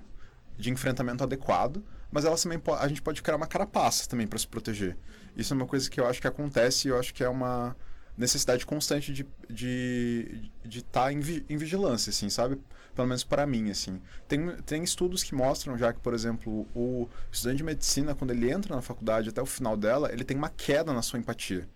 [0.57, 4.47] de enfrentamento adequado, mas elas também a gente pode criar uma carapaça também para se
[4.47, 4.97] proteger.
[5.35, 7.75] Isso é uma coisa que eu acho que acontece e eu acho que é uma
[8.17, 12.59] necessidade constante de estar de, de estar em, vi- em vigilância, assim, sabe?
[12.95, 14.01] Pelo menos para mim, assim.
[14.27, 18.51] Tem, tem estudos que mostram já que, por exemplo, o estudante de medicina, quando ele
[18.51, 21.69] entra na faculdade até o final dela, ele tem uma queda na sua empatia.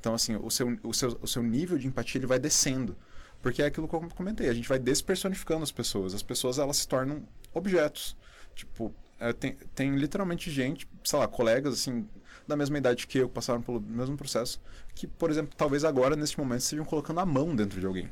[0.00, 2.96] Então, assim, o seu, o seu, o seu nível de empatia ele vai descendo.
[3.40, 6.14] Porque é aquilo que eu comentei, a gente vai despersonificando as pessoas.
[6.14, 7.22] As pessoas, elas se tornam
[7.54, 8.16] objetos.
[8.54, 12.08] Tipo, é, tem, tem literalmente gente, sei lá, colegas, assim,
[12.46, 14.60] da mesma idade que eu, passaram pelo mesmo processo,
[14.94, 18.10] que, por exemplo, talvez agora, neste momento, estejam colocando a mão dentro de alguém.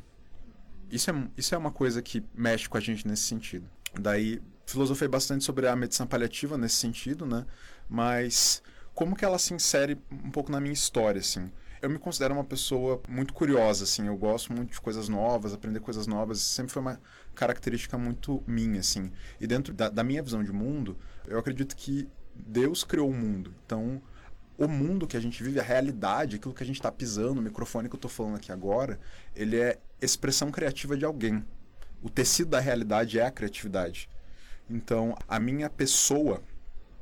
[0.90, 3.68] Isso é, isso é uma coisa que mexe com a gente nesse sentido.
[3.98, 7.44] Daí, filosofei bastante sobre a medicina paliativa nesse sentido, né?
[7.88, 8.62] Mas
[8.94, 11.50] como que ela se insere um pouco na minha história, assim?
[11.82, 14.06] Eu me considero uma pessoa muito curiosa, assim.
[14.06, 16.40] Eu gosto muito de coisas novas, aprender coisas novas.
[16.40, 17.00] Sempre foi uma
[17.34, 19.12] característica muito minha, assim.
[19.38, 23.54] E dentro da, da minha visão de mundo, eu acredito que Deus criou o mundo.
[23.66, 24.00] Então,
[24.56, 27.42] o mundo que a gente vive, a realidade, aquilo que a gente está pisando, o
[27.42, 28.98] microfone que eu estou falando aqui agora,
[29.34, 31.44] ele é expressão criativa de alguém.
[32.02, 34.08] O tecido da realidade é a criatividade.
[34.68, 36.42] Então, a minha pessoa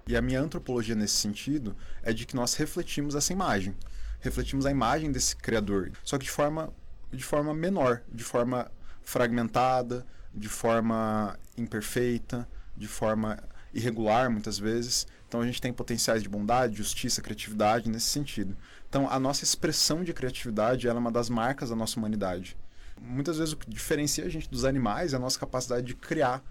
[0.07, 3.75] e a minha antropologia nesse sentido é de que nós refletimos essa imagem.
[4.21, 6.73] Refletimos a imagem desse criador, só que de forma
[7.13, 8.71] de forma menor, de forma
[9.03, 13.39] fragmentada, de forma imperfeita, de forma
[13.75, 15.07] irregular muitas vezes.
[15.29, 18.57] Então a gente tem potenciais de bondade, justiça, criatividade nesse sentido.
[18.89, 22.57] Então a nossa expressão de criatividade é uma das marcas da nossa humanidade.
[23.01, 26.43] Muitas vezes o que diferencia a gente dos animais é a nossa capacidade de criar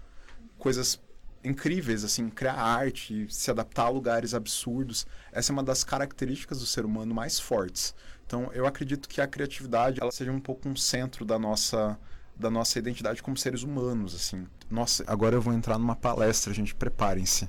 [0.58, 1.00] coisas
[1.44, 5.06] incríveis, assim, criar arte, se adaptar a lugares absurdos.
[5.32, 7.94] Essa é uma das características do ser humano mais fortes.
[8.26, 11.98] Então, eu acredito que a criatividade ela seja um pouco um centro da nossa
[12.34, 14.46] da nossa identidade como seres humanos, assim.
[14.70, 17.48] Nossa, agora eu vou entrar numa palestra, gente, preparem-se.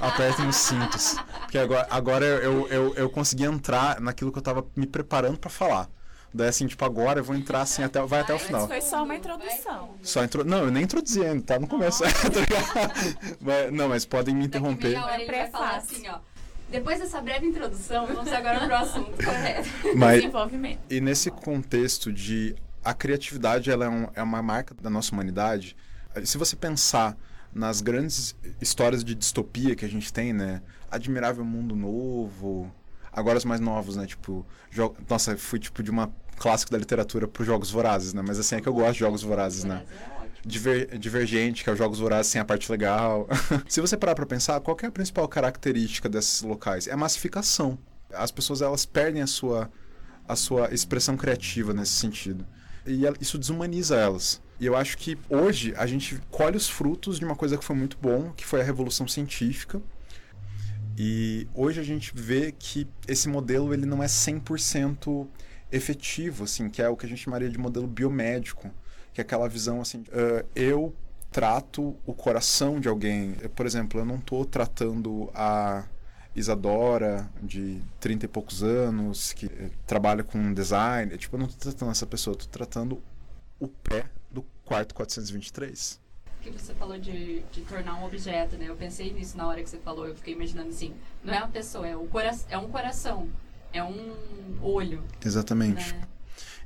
[0.00, 1.16] Apertem os cintos.
[1.40, 5.50] Porque agora, agora eu, eu, eu consegui entrar naquilo que eu estava me preparando para
[5.50, 5.90] falar.
[6.34, 8.62] Daí, assim, tipo, agora eu vou entrar assim, até, vai até o final.
[8.62, 9.90] Mas foi só uma introdução.
[10.02, 10.44] Só intro...
[10.44, 12.02] Não, eu nem introduzi ainda, tá no começo.
[13.40, 14.94] mas, não, mas podem me interromper.
[14.94, 16.18] Daqui meia hora ele vai falar assim, ó.
[16.70, 19.68] Depois dessa breve introdução, vamos agora para o assunto correto.
[19.94, 20.80] Mas, Desenvolvimento.
[20.88, 25.76] e nesse contexto de a criatividade ela é, um, é uma marca da nossa humanidade.
[26.24, 27.14] Se você pensar
[27.54, 30.62] nas grandes histórias de distopia que a gente tem, né?
[30.90, 32.72] Admirável Mundo Novo.
[33.12, 34.06] Agora os mais novos, né?
[34.06, 34.94] Tipo, jo...
[35.08, 36.10] nossa, fui tipo de uma
[36.42, 38.22] clássico da literatura para os Jogos Vorazes, né?
[38.26, 39.84] Mas assim é que eu gosto de Jogos Vorazes, né?
[40.44, 40.98] Diver...
[40.98, 43.28] Divergente, que é os Jogos Vorazes sem a parte legal.
[43.68, 46.88] Se você parar para pensar, qual é a principal característica desses locais?
[46.88, 47.78] É a massificação.
[48.12, 49.70] As pessoas elas perdem a sua
[50.28, 52.46] a sua expressão criativa nesse sentido
[52.86, 54.40] e isso desumaniza elas.
[54.58, 57.76] E eu acho que hoje a gente colhe os frutos de uma coisa que foi
[57.76, 59.80] muito bom, que foi a revolução científica.
[60.96, 65.26] E hoje a gente vê que esse modelo ele não é 100%
[65.72, 68.70] efetivo, assim, que é o que a gente chamaria de modelo biomédico,
[69.12, 70.94] que é aquela visão assim, uh, eu
[71.32, 73.32] trato o coração de alguém.
[73.56, 75.84] Por exemplo, eu não estou tratando a
[76.36, 79.48] Isadora, de 30 e poucos anos, que
[79.86, 81.16] trabalha com design.
[81.16, 83.02] Tipo, eu não estou tratando essa pessoa, estou tratando
[83.58, 86.00] o pé do quarto 423.
[86.42, 88.66] que você falou de, de tornar um objeto, né?
[88.68, 91.48] Eu pensei nisso na hora que você falou, eu fiquei imaginando assim, não é uma
[91.48, 93.28] pessoa, é, o cora é um coração,
[93.72, 94.14] é um
[94.60, 95.02] olho.
[95.24, 95.94] Exatamente.
[95.94, 96.02] Né?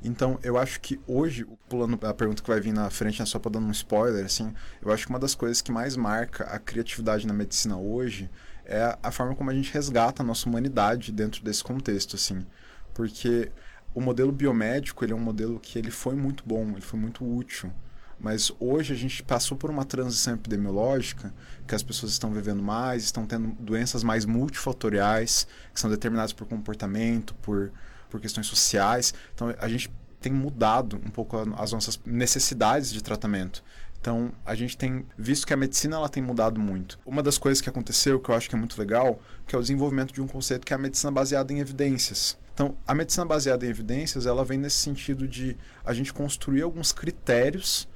[0.03, 3.39] Então, eu acho que hoje, pulando a pergunta que vai vir na frente, né, só
[3.39, 6.59] para dar um spoiler, assim, eu acho que uma das coisas que mais marca a
[6.59, 8.29] criatividade na medicina hoje
[8.63, 12.45] é a forma como a gente resgata a nossa humanidade dentro desse contexto, assim.
[12.93, 13.51] Porque
[13.93, 17.25] o modelo biomédico, ele é um modelo que ele foi muito bom, ele foi muito
[17.25, 17.71] útil.
[18.19, 21.33] Mas hoje a gente passou por uma transição epidemiológica,
[21.67, 26.47] que as pessoas estão vivendo mais, estão tendo doenças mais multifatoriais, que são determinadas por
[26.47, 27.71] comportamento, por,
[28.09, 29.13] por questões sociais.
[29.35, 33.63] Então a gente tem mudado um pouco as nossas necessidades de tratamento.
[33.99, 36.99] Então, a gente tem visto que a medicina ela tem mudado muito.
[37.05, 39.61] Uma das coisas que aconteceu, que eu acho que é muito legal, que é o
[39.61, 42.37] desenvolvimento de um conceito que é a medicina baseada em evidências.
[42.53, 46.91] Então, a medicina baseada em evidências, ela vem nesse sentido de a gente construir alguns
[46.91, 47.87] critérios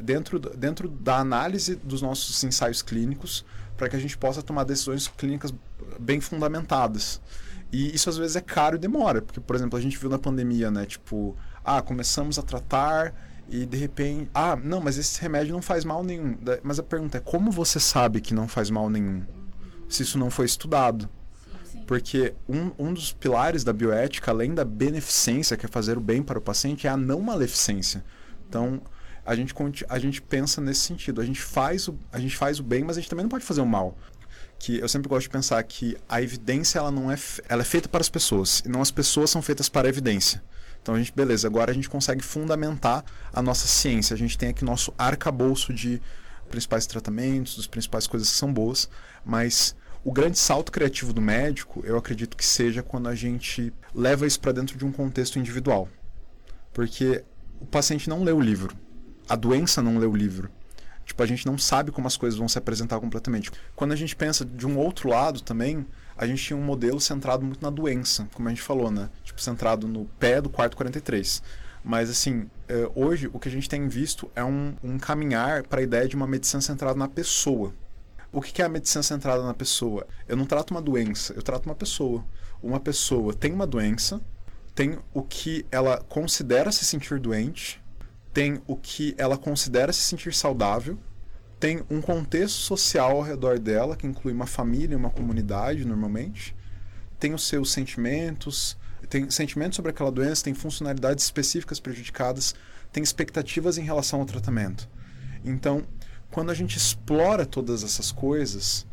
[0.00, 3.44] dentro, dentro da análise dos nossos ensaios clínicos
[3.76, 5.54] para que a gente possa tomar decisões clínicas
[5.98, 7.20] bem fundamentadas.
[7.72, 10.18] E isso às vezes é caro e demora, porque, por exemplo, a gente viu na
[10.18, 10.86] pandemia, né?
[10.86, 13.14] Tipo, ah, começamos a tratar
[13.48, 16.36] e de repente, ah, não, mas esse remédio não faz mal nenhum.
[16.62, 19.22] Mas a pergunta é: como você sabe que não faz mal nenhum?
[19.88, 21.08] Se isso não foi estudado.
[21.86, 26.22] Porque um, um dos pilares da bioética, além da beneficência, que é fazer o bem
[26.22, 28.04] para o paciente, é a não maleficência.
[28.46, 28.82] Então,
[29.28, 29.54] a gente,
[29.90, 31.20] a gente pensa nesse sentido.
[31.20, 33.44] A gente, faz o, a gente faz o bem, mas a gente também não pode
[33.44, 33.94] fazer o mal.
[34.58, 37.90] Que eu sempre gosto de pensar que a evidência ela não é, ela é feita
[37.90, 40.42] para as pessoas, e não as pessoas são feitas para a evidência.
[40.80, 44.14] Então a gente, beleza, agora a gente consegue fundamentar a nossa ciência.
[44.14, 46.00] A gente tem aqui nosso arcabouço de
[46.48, 48.88] principais tratamentos, das principais coisas que são boas,
[49.26, 54.26] mas o grande salto criativo do médico, eu acredito que seja quando a gente leva
[54.26, 55.86] isso para dentro de um contexto individual.
[56.72, 57.22] Porque
[57.60, 58.74] o paciente não lê o livro,
[59.28, 60.50] a doença não lê o livro.
[61.04, 63.50] Tipo, a gente não sabe como as coisas vão se apresentar completamente.
[63.74, 65.86] Quando a gente pensa de um outro lado também,
[66.16, 69.08] a gente tinha um modelo centrado muito na doença, como a gente falou, né?
[69.24, 71.42] Tipo, centrado no pé do quarto 43.
[71.82, 75.80] Mas, assim, é, hoje o que a gente tem visto é um, um caminhar para
[75.80, 77.72] a ideia de uma medicina centrada na pessoa.
[78.30, 80.06] O que é a medicina centrada na pessoa?
[80.28, 82.22] Eu não trato uma doença, eu trato uma pessoa.
[82.62, 84.20] Uma pessoa tem uma doença,
[84.74, 87.80] tem o que ela considera se sentir doente,
[88.32, 90.98] tem o que ela considera se sentir saudável,
[91.58, 96.54] tem um contexto social ao redor dela, que inclui uma família, uma comunidade, normalmente,
[97.18, 98.76] tem os seus sentimentos,
[99.08, 102.54] tem sentimentos sobre aquela doença, tem funcionalidades específicas prejudicadas,
[102.92, 104.88] tem expectativas em relação ao tratamento.
[105.44, 105.84] Então,
[106.30, 108.86] quando a gente explora todas essas coisas,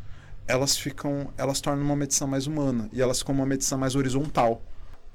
[0.46, 4.62] elas ficam, elas tornam uma medicina mais humana e elas ficam uma medicina mais horizontal.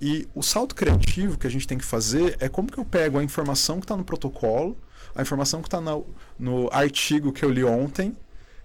[0.02, 3.20] E o salto criativo que a gente tem que fazer é como que eu pego
[3.20, 4.76] a informação que está no protocolo,
[5.14, 8.18] a informação que está no, artigo que eu li ontem,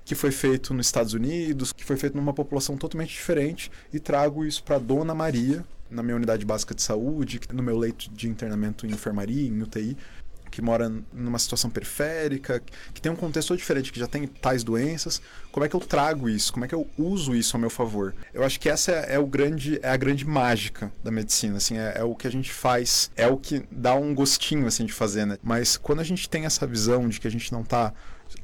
[0.03, 4.47] que foi feito nos Estados Unidos, que foi feito numa população totalmente diferente, e trago
[4.47, 8.87] isso para Dona Maria, na minha unidade básica de saúde, no meu leito de internamento
[8.87, 9.95] em enfermaria, em UTI,
[10.51, 15.21] que mora numa situação periférica, que tem um contexto diferente, que já tem tais doenças.
[15.53, 16.53] Como é que eu trago isso?
[16.53, 18.15] Como é que eu uso isso ao meu favor?
[18.33, 21.77] Eu acho que essa é, é o grande, é a grande mágica da medicina, assim,
[21.79, 24.93] é, é, o que a gente faz, é o que dá um gostinho assim de
[24.93, 25.39] fazer, né?
[25.43, 27.93] Mas quando a gente tem essa visão de que a gente não está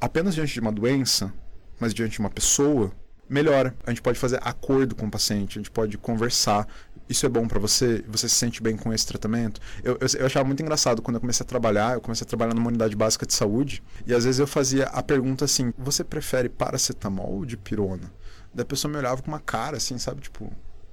[0.01, 1.33] apenas diante de uma doença,
[1.79, 2.93] mas diante de uma pessoa,
[3.33, 3.75] melhora.
[3.87, 6.69] A gente pode fazer acordo com o paciente, a gente pode conversar,
[7.12, 8.05] isso é bom para você?
[8.09, 9.61] Você se sente bem com esse tratamento?
[9.83, 12.55] Eu, eu, eu, achava muito engraçado quando eu comecei a trabalhar, eu comecei a trabalhar
[12.55, 16.48] numa unidade básica de saúde, e às vezes eu fazia a pergunta assim: você prefere
[16.48, 18.12] paracetamol ou de pirona?
[18.53, 20.22] Da pessoa me olhava com uma cara assim, sabe?
[20.22, 20.53] Tipo,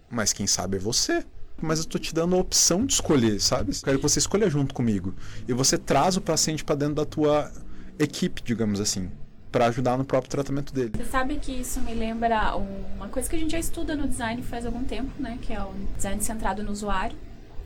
[0.09, 1.25] mas quem sabe é você.
[1.61, 3.71] Mas eu tô te dando a opção de escolher, sabe?
[3.71, 5.13] Eu quero que você escolha junto comigo.
[5.45, 7.51] E você traz o paciente para dentro da tua
[7.99, 9.11] equipe, digamos assim
[9.51, 10.91] para ajudar no próprio tratamento dele.
[10.95, 14.41] Você sabe que isso me lembra uma coisa que a gente já estuda no design
[14.43, 15.37] faz algum tempo, né?
[15.41, 17.17] Que é o design centrado no usuário,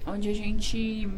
[0.06, 1.10] onde a gente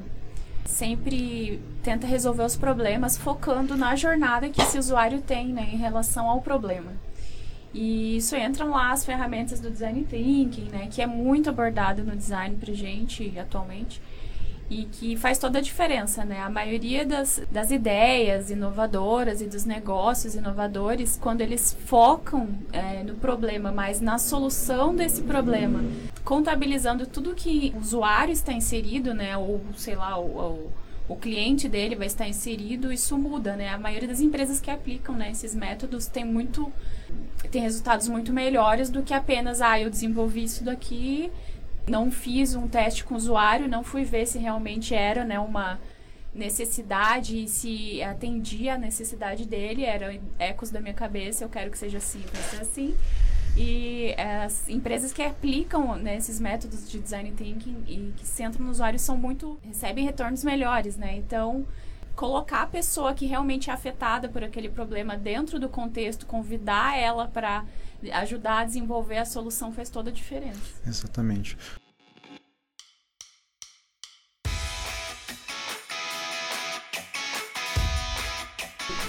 [0.65, 6.28] sempre tenta resolver os problemas focando na jornada que esse usuário tem, né, em relação
[6.28, 6.91] ao problema.
[7.73, 12.15] E isso entram lá as ferramentas do design thinking, né, que é muito abordado no
[12.15, 14.01] design pra gente atualmente
[14.69, 16.41] e que faz toda a diferença, né?
[16.41, 23.15] A maioria das, das ideias inovadoras e dos negócios inovadores, quando eles focam é, no
[23.15, 25.84] problema, mas na solução desse problema,
[26.23, 29.38] contabilizando tudo que o usuário está inserido, né?
[29.38, 30.71] Ou, sei lá, o, o,
[31.10, 33.69] o cliente dele vai estar inserido, isso muda, né?
[33.69, 36.71] A maioria das empresas que aplicam né, esses métodos tem muito
[37.51, 41.32] tem resultados muito melhores do que apenas, ah, eu desenvolvi isso daqui
[41.87, 45.79] não fiz um teste com o usuário, não fui ver se realmente era né, uma
[46.33, 51.77] necessidade e se atendia a necessidade dele, eram ecos da minha cabeça, eu quero que
[51.77, 52.95] seja assim, vai ser assim.
[53.57, 58.71] E as empresas que aplicam né, esses métodos de design thinking e que centram no
[58.71, 61.15] usuário são muito recebem retornos melhores, né?
[61.15, 61.65] Então,
[62.17, 67.27] colocar a pessoa que realmente é afetada por aquele problema dentro do contexto, convidar ela
[67.27, 67.63] para
[68.11, 70.81] ajudar a desenvolver a solução faz toda a diferença.
[70.85, 71.57] Exatamente.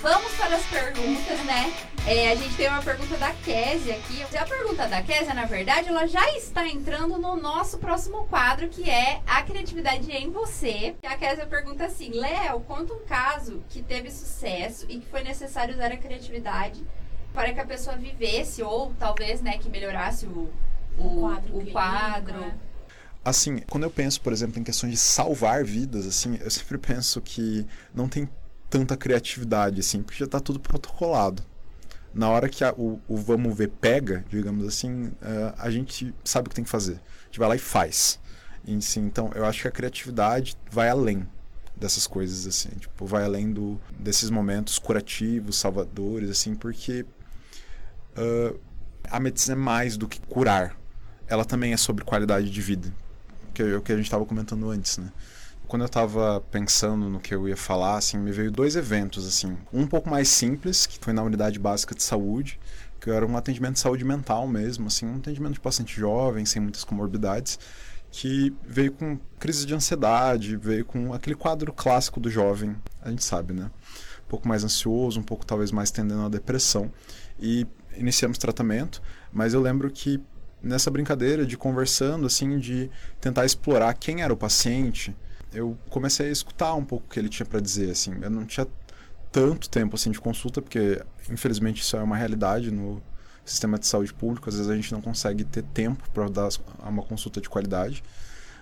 [0.00, 1.72] Vamos para as perguntas, né?
[2.06, 4.22] É, a gente tem uma pergunta da Késia aqui.
[4.36, 8.88] A pergunta da Késia, na verdade, ela já está entrando no nosso próximo quadro, que
[8.88, 10.94] é a criatividade em você.
[11.02, 15.74] A Késia pergunta assim: Léo, conta um caso que teve sucesso e que foi necessário
[15.74, 16.86] usar a criatividade
[17.36, 20.50] para que a pessoa vivesse ou talvez, né, que melhorasse o,
[20.96, 21.58] o, o quadro.
[21.58, 22.42] O quadro.
[22.42, 22.54] É.
[23.22, 27.20] Assim, quando eu penso, por exemplo, em questões de salvar vidas, assim, eu sempre penso
[27.20, 28.26] que não tem
[28.70, 31.44] tanta criatividade, assim, porque já está tudo protocolado.
[32.14, 36.46] Na hora que a, o, o, vamos ver pega, digamos assim, uh, a gente sabe
[36.46, 36.94] o que tem que fazer.
[36.94, 38.18] A gente vai lá e faz.
[38.64, 41.28] E, assim, então, eu acho que a criatividade vai além
[41.76, 42.70] dessas coisas, assim.
[42.70, 47.04] Tipo, vai além do, desses momentos curativos, salvadores, assim, porque
[48.16, 48.58] uh,
[49.10, 50.76] a medicina é mais do que curar.
[51.28, 52.92] Ela também é sobre qualidade de vida,
[53.52, 55.12] que é o que a gente estava comentando antes, né?
[55.66, 59.58] Quando eu estava pensando no que eu ia falar, assim, me veio dois eventos, assim.
[59.72, 62.60] Um pouco mais simples, que foi na unidade básica de saúde,
[63.00, 66.62] que era um atendimento de saúde mental mesmo, assim, um atendimento de paciente jovem, sem
[66.62, 67.58] muitas comorbidades,
[68.10, 73.24] que veio com crise de ansiedade, veio com aquele quadro clássico do jovem, a gente
[73.24, 73.68] sabe, né?
[74.24, 76.92] Um pouco mais ansioso, um pouco talvez mais tendendo à depressão.
[77.38, 77.66] E
[77.96, 80.22] iniciamos tratamento, mas eu lembro que
[80.62, 82.90] nessa brincadeira de conversando, assim, de
[83.20, 85.14] tentar explorar quem era o paciente,
[85.52, 88.12] eu comecei a escutar um pouco o que ele tinha para dizer, assim.
[88.20, 88.66] Eu não tinha
[89.30, 93.02] tanto tempo, assim, de consulta, porque, infelizmente, isso é uma realidade no
[93.44, 94.48] sistema de saúde público.
[94.48, 96.48] Às vezes a gente não consegue ter tempo para dar
[96.84, 98.02] uma consulta de qualidade.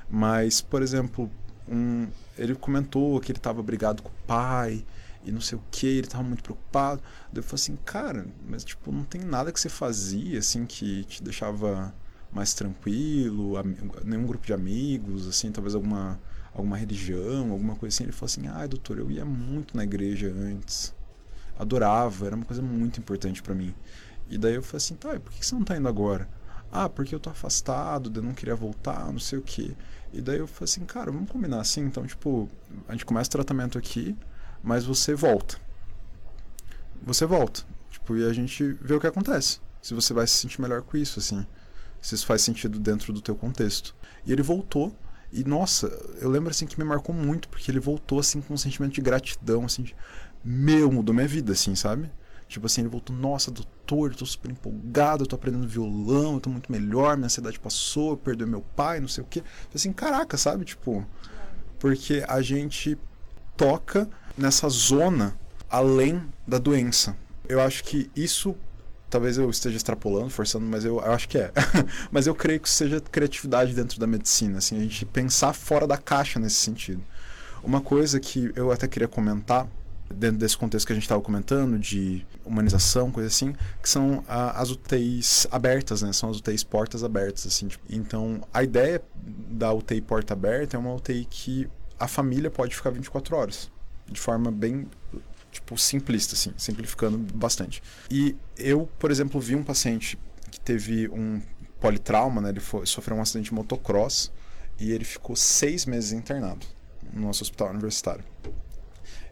[0.08, 1.30] Mas, por exemplo,
[1.68, 2.06] um,
[2.36, 4.84] ele comentou que ele estava brigado com o pai
[5.24, 7.02] e não sei o que, ele estava muito preocupado.
[7.32, 11.04] Daí eu falei assim, cara, mas tipo, não tem nada que você fazia assim que
[11.04, 11.94] te deixava
[12.32, 13.54] mais tranquilo,
[14.04, 16.20] nenhum grupo de amigos, assim, talvez alguma
[16.52, 18.04] alguma religião, alguma coisa assim.
[18.04, 20.94] Ele falou assim: "Ai, doutor, eu ia muito na igreja antes.
[21.58, 23.74] Adorava, era uma coisa muito importante para mim".
[24.30, 26.28] E daí eu falei assim: "Tá, por que você não tá indo agora?"
[26.72, 29.76] Ah, porque eu tô afastado, eu não queria voltar, não sei o que.
[30.12, 32.48] E daí eu falei assim, cara, vamos combinar assim, então, tipo,
[32.88, 34.16] a gente começa o tratamento aqui,
[34.64, 35.56] mas você volta.
[37.02, 37.62] Você volta.
[37.90, 39.60] Tipo, e a gente vê o que acontece.
[39.82, 41.46] Se você vai se sentir melhor com isso, assim.
[42.00, 43.94] Se isso faz sentido dentro do teu contexto.
[44.24, 44.96] E ele voltou.
[45.30, 45.88] E, nossa,
[46.20, 49.00] eu lembro, assim, que me marcou muito, porque ele voltou, assim, com um sentimento de
[49.00, 49.94] gratidão, assim, de,
[50.42, 52.10] meu, mudou minha vida, assim, sabe?
[52.46, 56.40] Tipo assim, ele voltou, nossa, doutor, eu tô super empolgado, eu tô aprendendo violão, eu
[56.40, 59.42] tô muito melhor, minha ansiedade passou, eu perdi meu pai, não sei o quê.
[59.74, 60.64] Assim, caraca, sabe?
[60.64, 61.04] Tipo,
[61.78, 62.96] porque a gente
[63.56, 65.36] toca nessa zona
[65.70, 67.16] além da doença.
[67.48, 68.54] Eu acho que isso,
[69.10, 71.52] talvez eu esteja extrapolando, forçando, mas eu, eu acho que é.
[72.10, 75.96] mas eu creio que seja criatividade dentro da medicina, assim, a gente pensar fora da
[75.96, 77.02] caixa nesse sentido.
[77.62, 79.66] Uma coisa que eu até queria comentar
[80.12, 84.60] dentro desse contexto que a gente estava comentando, de humanização, coisa assim, que são a,
[84.60, 86.12] as UTIs abertas, né?
[86.12, 87.68] São as UTIs portas abertas, assim.
[87.68, 87.84] Tipo.
[87.90, 91.68] Então, a ideia da UTI porta aberta é uma UTI que
[91.98, 93.70] a família pode ficar 24 horas,
[94.10, 94.88] de forma bem
[95.50, 97.82] tipo simplista assim, simplificando bastante.
[98.10, 100.18] E eu, por exemplo, vi um paciente
[100.50, 101.40] que teve um
[101.80, 102.48] politrauma, né?
[102.48, 104.32] Ele foi, sofreu um acidente de motocross
[104.78, 106.66] e ele ficou seis meses internado
[107.12, 108.24] no nosso hospital universitário.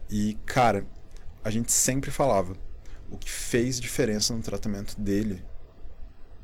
[0.09, 0.85] E, cara,
[1.43, 2.55] a gente sempre falava,
[3.09, 5.43] o que fez diferença no tratamento dele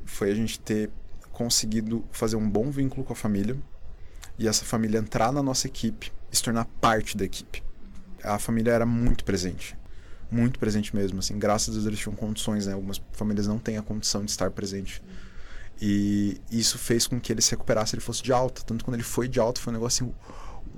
[0.06, 0.90] foi a gente ter
[1.32, 3.56] conseguido fazer um bom vínculo com a família
[4.38, 7.64] e essa família entrar na nossa equipe e se tornar parte da equipe.
[8.24, 9.78] A família era muito presente.
[10.32, 11.38] Muito presente mesmo, assim.
[11.40, 12.74] Graças a Deus eles tinham condições, né?
[12.74, 15.02] Algumas famílias não têm a condição de estar presente.
[15.82, 18.62] E isso fez com que ele se recuperasse, ele fosse de alta.
[18.64, 20.14] Tanto quando ele foi de alta, foi um negócio assim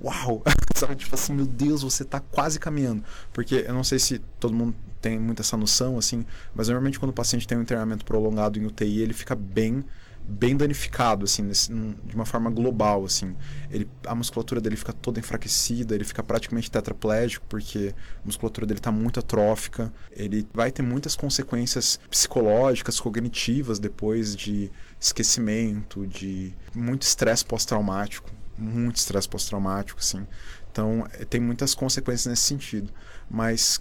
[0.02, 0.42] uau!
[0.76, 0.96] Sabe?
[0.96, 3.04] Tipo assim, meu Deus, você tá quase caminhando.
[3.32, 6.24] Porque eu não sei se todo mundo tem muito essa noção, assim,
[6.54, 9.84] mas normalmente quando o paciente tem um internamento prolongado em UTI, ele fica bem
[10.26, 13.34] bem danificado assim nesse, de uma forma global assim
[13.70, 18.78] ele a musculatura dele fica toda enfraquecida ele fica praticamente tetraplégico porque a musculatura dele
[18.80, 24.70] está muito atrófica ele vai ter muitas consequências psicológicas cognitivas depois de
[25.00, 28.30] esquecimento de muito estresse pós-traumático
[28.62, 30.26] muito estresse pós-traumático, assim.
[30.70, 32.92] Então, eh, tem muitas consequências nesse sentido.
[33.30, 33.80] Mas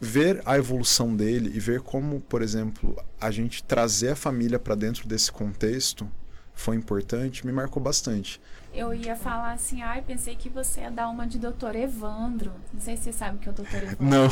[0.00, 4.74] ver a evolução dele e ver como, por exemplo, a gente trazer a família para
[4.74, 6.10] dentro desse contexto
[6.54, 8.40] foi importante, me marcou bastante.
[8.72, 12.52] Eu ia falar assim, ai, pensei que você ia dar uma de doutor Evandro.
[12.72, 13.96] Não sei se você sabe o que é o doutor Evandro.
[14.00, 14.28] Não.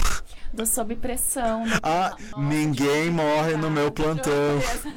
[0.52, 1.64] Do Sob Pressão.
[1.82, 4.32] Ah, Nossa, ninguém morre no meu plantão.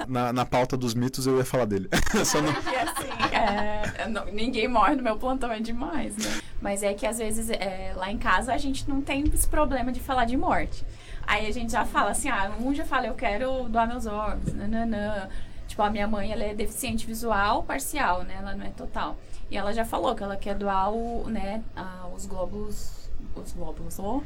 [0.08, 1.90] Na, na pauta dos mitos eu ia falar dele.
[2.24, 2.52] Só não...
[2.52, 6.40] assim, é, não, ninguém morre no meu plantão, é demais, né?
[6.62, 9.92] Mas é que às vezes é, lá em casa a gente não tem esse problema
[9.92, 10.86] de falar de morte.
[11.26, 14.54] Aí a gente já fala assim, ah, um já fala, eu quero doar meus órgãos,
[14.54, 15.30] nananã.
[15.68, 18.36] Tipo, a minha mãe, ela é deficiente visual parcial, né?
[18.38, 19.18] Ela não é total.
[19.52, 23.02] E ela já falou que ela quer doar o, né, a, os globos
[23.36, 24.22] os glóbulos, oh.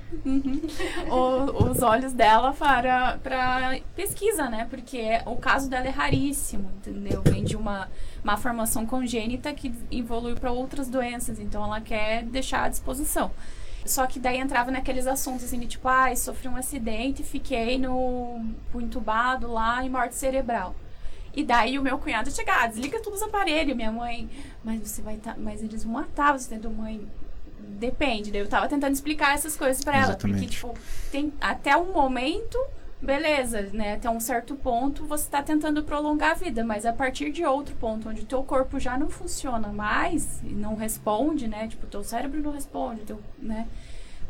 [1.14, 4.66] o, os olhos dela para, para pesquisa, né?
[4.70, 7.22] Porque o caso dela é raríssimo, entendeu?
[7.24, 7.90] Vem de uma,
[8.24, 13.32] uma formação congênita que evoluiu para outras doenças, então ela quer deixar à disposição.
[13.86, 17.78] Só que daí entrava naqueles assuntos assim, de tipo, ai, ah, sofri um acidente, fiquei
[17.78, 20.74] no entubado lá em morte cerebral.
[21.36, 24.30] E daí o meu cunhado chega, ah, desliga todos os aparelhos, minha mãe,
[24.64, 27.06] mas você vai tá, mas eles vão matar você, entendeu, mãe?
[27.60, 28.32] Depende.
[28.32, 30.74] Daí eu tava tentando explicar essas coisas para ela, porque tipo,
[31.12, 32.58] tem até um momento
[33.02, 33.96] beleza, né?
[33.96, 37.76] Até um certo ponto você está tentando prolongar a vida, mas a partir de outro
[37.76, 41.68] ponto, onde o teu corpo já não funciona mais e não responde, né?
[41.68, 43.68] Tipo, teu cérebro não responde, teu, né?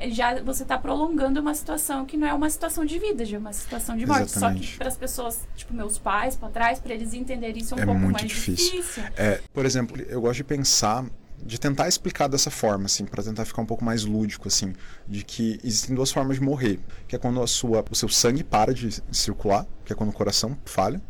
[0.10, 3.39] Já você está prolongando uma situação que não é uma situação de vida, já é
[3.39, 4.24] uma situação de morte.
[4.24, 4.66] Exatamente.
[4.66, 7.78] Só que para as pessoas, tipo meus pais, para trás, para eles entenderem isso é
[7.78, 8.82] um é pouco mais difícil.
[8.82, 9.04] difícil.
[9.16, 11.06] É, por exemplo, eu gosto de pensar
[11.43, 14.74] de tentar explicar dessa forma, assim, para tentar ficar um pouco mais lúdico, assim,
[15.08, 18.43] de que existem duas formas de morrer, que é quando a sua, o seu sangue
[18.43, 21.02] para de circular, que é quando o coração falha,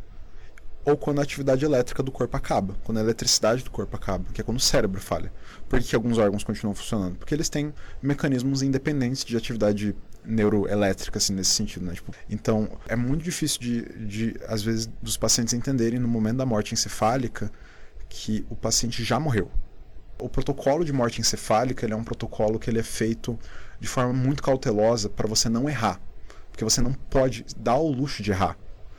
[0.84, 4.42] ou quando a atividade elétrica do corpo acaba, quando a eletricidade do corpo acaba, que
[4.42, 5.32] é quando o cérebro falha.
[5.76, 7.18] Por que alguns órgãos continuam funcionando?
[7.18, 11.94] Porque eles têm mecanismos independentes de atividade neuroelétrica, assim, nesse sentido, né?
[11.94, 16.46] Tipo, então, é muito difícil de, de, às vezes, dos pacientes entenderem no momento da
[16.46, 17.52] morte encefálica
[18.08, 19.52] que o paciente já morreu.
[20.18, 23.38] O protocolo de morte encefálica ele é um protocolo que ele é feito
[23.78, 26.00] de forma muito cautelosa para você não errar.
[26.52, 28.58] Porque você não pode dar o luxo de errar.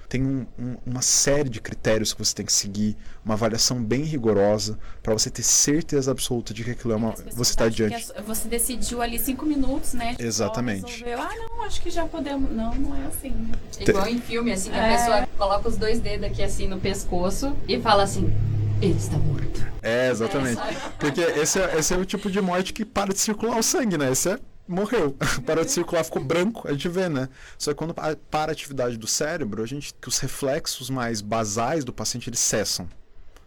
[0.08, 4.02] Tem um, um, uma série de critérios que você tem que seguir, uma avaliação bem
[4.02, 7.14] rigorosa, para você ter certeza absoluta de que aquilo é uma.
[7.32, 8.12] Você está diante.
[8.14, 10.14] É, você decidiu ali cinco minutos, né?
[10.18, 11.04] Exatamente.
[11.04, 12.50] Resolveu, ah, não, acho que já podemos.
[12.50, 13.34] Não, não é assim.
[13.80, 14.96] Igual em filme, assim, que a é.
[14.96, 18.32] pessoa coloca os dois dedos aqui assim no pescoço e fala assim:
[18.80, 19.66] ele está morto.
[19.82, 20.60] É, exatamente.
[20.98, 23.96] Porque esse é, esse é o tipo de morte que para de circular o sangue,
[23.96, 24.10] né?
[24.10, 25.16] Esse é morreu.
[25.46, 27.28] Parou de circular, ficou branco, a gente vê, né?
[27.58, 31.84] Só que quando para a atividade do cérebro, a gente que os reflexos mais basais
[31.84, 32.88] do paciente eles cessam.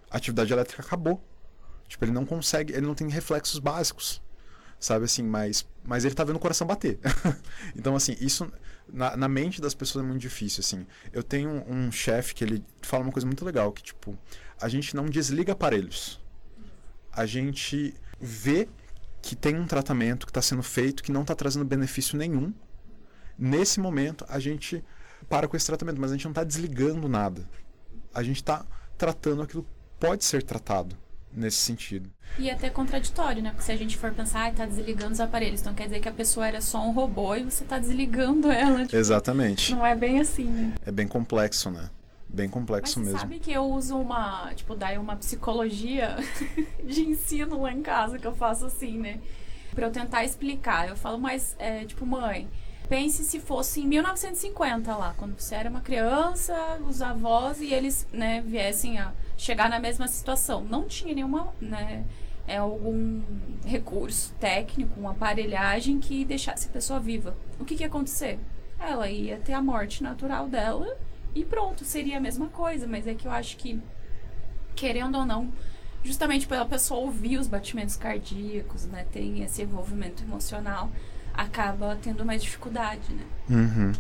[0.10, 1.24] A atividade elétrica acabou.
[1.88, 4.22] Tipo, ele não consegue, ele não tem reflexos básicos.
[4.80, 7.00] Sabe assim, mas mas ele tá vendo o coração bater.
[7.76, 8.50] então assim, isso
[8.88, 10.86] na, na, mente das pessoas é muito difícil assim.
[11.12, 14.18] Eu tenho um, um chefe que ele fala uma coisa muito legal, que tipo,
[14.62, 16.20] a gente não desliga aparelhos.
[17.12, 18.70] A gente vê
[19.22, 22.54] que tem um tratamento que está sendo feito que não está trazendo benefício nenhum.
[23.38, 24.84] Nesse momento, a gente
[25.28, 27.48] para com esse tratamento, mas a gente não está desligando nada.
[28.14, 28.66] A gente está
[28.98, 30.96] tratando aquilo que pode ser tratado
[31.32, 32.10] nesse sentido.
[32.38, 33.52] E é até contraditório, né?
[33.52, 36.12] Porque se a gente for pensar, está desligando os aparelhos, então quer dizer que a
[36.12, 38.84] pessoa era só um robô e você está desligando ela.
[38.84, 39.74] Tipo, Exatamente.
[39.74, 40.46] Não é bem assim.
[40.46, 40.74] Né?
[40.86, 41.90] É bem complexo, né?
[42.32, 43.20] Bem complexo Mas mesmo.
[43.20, 46.16] sabe que eu uso uma, tipo, daí uma psicologia
[46.86, 49.20] de ensino lá em casa que eu faço assim, né?
[49.74, 50.88] Pra eu tentar explicar.
[50.88, 52.48] Eu falo, mas, é, tipo, mãe,
[52.88, 56.54] pense se fosse em 1950 lá, quando você era uma criança,
[56.88, 60.64] os avós e eles, né, viessem a chegar na mesma situação.
[60.64, 62.06] Não tinha nenhuma, né,
[62.48, 63.22] é, algum
[63.66, 67.36] recurso técnico, uma aparelhagem que deixasse a pessoa viva.
[67.60, 68.40] O que, que ia acontecer?
[68.80, 70.96] Ela ia ter a morte natural dela
[71.40, 73.80] e pronto, seria a mesma coisa, mas é que eu acho que,
[74.76, 75.48] querendo ou não,
[76.04, 80.90] justamente pela pessoa ouvir os batimentos cardíacos, né, tem esse envolvimento emocional,
[81.34, 83.24] acaba tendo mais dificuldade, né?
[83.50, 83.92] Uhum.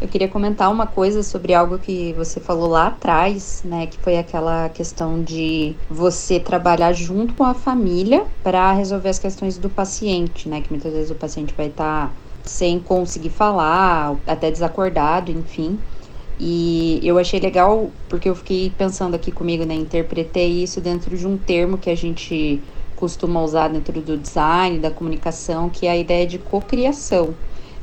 [0.00, 4.18] Eu queria comentar uma coisa sobre algo que você falou lá atrás, né, que foi
[4.18, 10.48] aquela questão de você trabalhar junto com a família para resolver as questões do paciente,
[10.48, 12.12] né, que muitas vezes o paciente vai estar tá
[12.44, 15.78] sem conseguir falar, até desacordado, enfim.
[16.38, 19.74] E eu achei legal porque eu fiquei pensando aqui comigo, né?
[19.74, 22.60] Interpretei isso dentro de um termo que a gente
[22.96, 27.34] costuma usar dentro do design, da comunicação, que é a ideia de cocriação.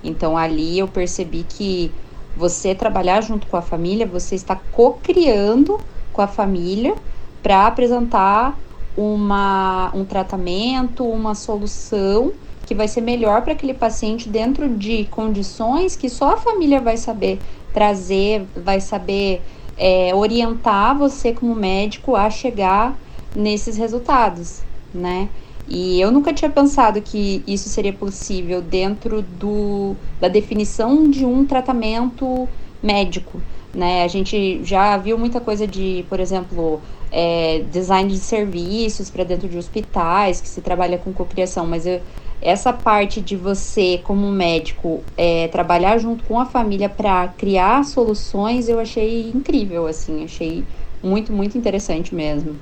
[0.04, 1.92] Então ali eu percebi que
[2.36, 5.80] você trabalhar junto com a família, você está cocriando
[6.12, 6.96] com a família
[7.42, 8.58] para apresentar
[8.96, 12.32] uma, um tratamento, uma solução
[12.66, 16.96] que vai ser melhor para aquele paciente dentro de condições que só a família vai
[16.98, 17.40] saber
[17.74, 19.42] trazer, vai saber
[19.78, 22.98] é, orientar você como médico a chegar
[23.36, 24.62] nesses resultados,
[24.94, 25.30] né?
[25.68, 31.46] E eu nunca tinha pensado que isso seria possível dentro do, da definição de um
[31.46, 32.48] tratamento
[32.84, 33.42] médico,
[33.74, 34.04] né?
[34.04, 39.48] A gente já viu muita coisa de, por exemplo, é, design de serviços para dentro
[39.48, 42.02] de hospitais, que se trabalha com cocriação, mas eu,
[42.42, 48.68] essa parte de você, como médico, é, trabalhar junto com a família para criar soluções,
[48.68, 50.64] eu achei incrível, assim, achei
[51.04, 52.58] muito, muito interessante mesmo.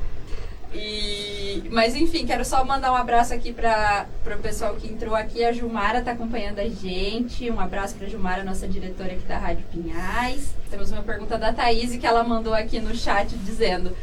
[0.73, 5.43] E, mas enfim, quero só mandar um abraço aqui para o pessoal que entrou aqui.
[5.43, 7.49] A Gilmara está acompanhando a gente.
[7.49, 10.53] Um abraço para a Gilmara, nossa diretora aqui da Rádio Pinhais.
[10.69, 13.95] Temos uma pergunta da Thaís que ela mandou aqui no chat dizendo: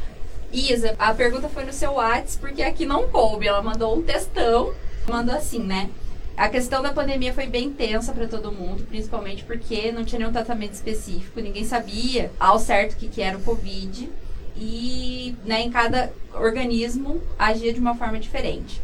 [0.53, 3.47] Isa, a pergunta foi no seu WhatsApp porque aqui não coube.
[3.47, 4.75] Ela mandou um textão
[5.09, 5.89] Mandou assim, né?
[6.37, 10.33] A questão da pandemia foi bem tensa para todo mundo, principalmente porque não tinha nenhum
[10.33, 14.11] tratamento específico, ninguém sabia ao certo o que, que era o Covid
[14.55, 18.83] e né, em cada organismo agia de uma forma diferente.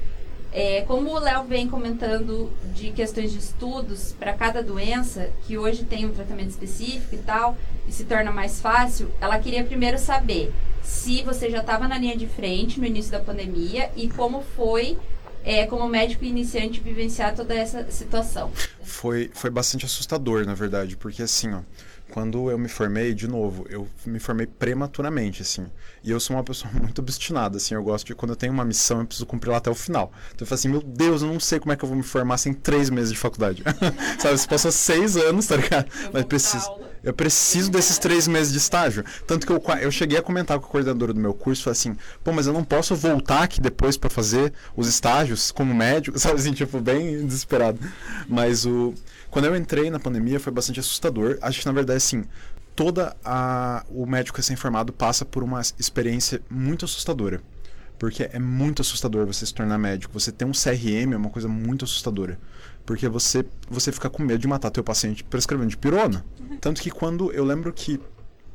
[0.51, 5.85] É, como o Léo vem comentando de questões de estudos para cada doença, que hoje
[5.85, 7.57] tem um tratamento específico e tal,
[7.89, 10.53] e se torna mais fácil, ela queria primeiro saber
[10.83, 14.99] se você já estava na linha de frente no início da pandemia e como foi
[15.45, 18.51] é, como médico iniciante, vivenciar toda essa situação?
[18.83, 21.61] Foi, foi bastante assustador, na verdade, porque assim, ó,
[22.13, 25.67] quando eu me formei, de novo, eu me formei prematuramente, assim.
[26.05, 27.75] E eu sou uma pessoa muito obstinada, assim.
[27.75, 30.13] Eu gosto de, quando eu tenho uma missão, eu preciso cumprir ela até o final.
[30.29, 32.03] Então eu falo assim, meu Deus, eu não sei como é que eu vou me
[32.03, 33.63] formar sem três meses de faculdade.
[34.21, 35.87] Sabe, você passou seis anos, tá ligado?
[36.13, 36.71] Mas preciso.
[37.03, 39.05] Eu preciso desses três meses de estágio.
[39.27, 41.97] Tanto que eu, eu cheguei a comentar com a coordenadora do meu curso, falei assim,
[42.23, 46.37] pô, mas eu não posso voltar aqui depois para fazer os estágios como médico, sabe
[46.37, 47.81] assim, tipo, bem desesperado.
[48.29, 48.95] Mas o.
[49.33, 51.39] Quando eu entrei na pandemia foi bastante assustador.
[51.41, 52.25] Acho que na verdade, assim,
[52.77, 57.41] toda a o médico recém-formado passa por uma experiência muito assustadora
[57.99, 60.13] Porque é muito assustador você se tornar médico.
[60.13, 62.39] Você ter um CRM é uma coisa muito assustadora.
[62.85, 66.23] Porque você, você fica com medo de matar teu paciente prescrevendo de pirona.
[66.61, 67.99] Tanto que quando eu lembro que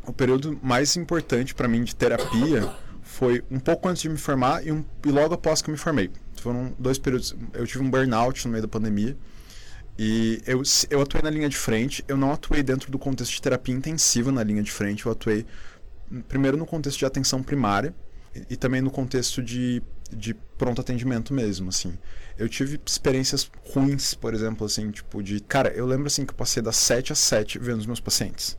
[0.05, 2.71] o período mais importante para mim de terapia
[3.01, 5.79] foi um pouco antes de me formar e, um, e logo após que eu me
[5.79, 6.11] formei.
[6.39, 7.35] Foram dois períodos.
[7.51, 9.17] Eu tive um burnout no meio da pandemia.
[9.97, 12.03] E eu, eu atuei na linha de frente.
[12.07, 15.05] Eu não atuei dentro do contexto de terapia intensiva na linha de frente.
[15.05, 15.45] Eu atuei
[16.27, 17.93] primeiro no contexto de atenção primária
[18.35, 19.81] e, e também no contexto de,
[20.11, 21.97] de pronto atendimento mesmo, assim.
[22.37, 25.39] Eu tive experiências ruins, por exemplo, assim, tipo de...
[25.39, 28.57] Cara, eu lembro, assim, que eu passei das 7 às 7 vendo os meus pacientes.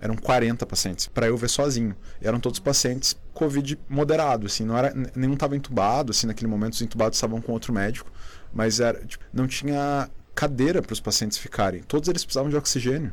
[0.00, 1.94] Eram 40 pacientes, para eu ver sozinho.
[2.20, 4.92] E eram todos pacientes Covid moderado, assim, não era...
[5.14, 8.10] Nenhum estava entubado, assim, naquele momento os entubados estavam com outro médico,
[8.52, 11.82] mas era, tipo, não tinha cadeira para os pacientes ficarem.
[11.82, 13.12] Todos eles precisavam de oxigênio.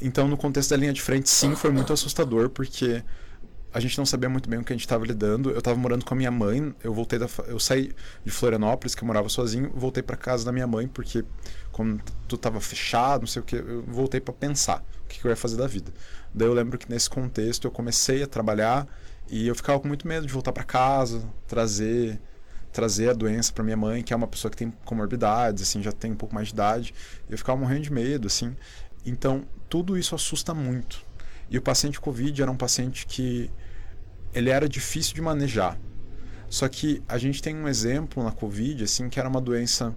[0.00, 3.02] Então, no contexto da linha de frente, sim, foi muito assustador, porque
[3.72, 5.50] a gente não sabia muito bem o que a gente estava lidando.
[5.50, 7.92] Eu estava morando com a minha mãe, eu voltei da, eu saí
[8.24, 11.24] de Florianópolis, que eu morava sozinho, voltei para casa da minha mãe, porque
[11.72, 15.26] como tudo estava fechado, não sei o que, eu voltei para pensar o que, que
[15.26, 15.92] eu ia fazer da vida.
[16.34, 18.86] Daí eu lembro que nesse contexto eu comecei a trabalhar
[19.28, 22.20] e eu ficava com muito medo de voltar para casa, trazer
[22.72, 25.92] trazer a doença para minha mãe, que é uma pessoa que tem comorbidades, assim, já
[25.92, 26.94] tem um pouco mais de idade.
[27.28, 28.56] Eu ficava morrendo de medo, assim.
[29.04, 31.04] Então, tudo isso assusta muito.
[31.50, 33.50] E o paciente COVID era um paciente que
[34.34, 35.78] ele era difícil de manejar.
[36.48, 39.94] Só que a gente tem um exemplo na COVID, assim, que era uma doença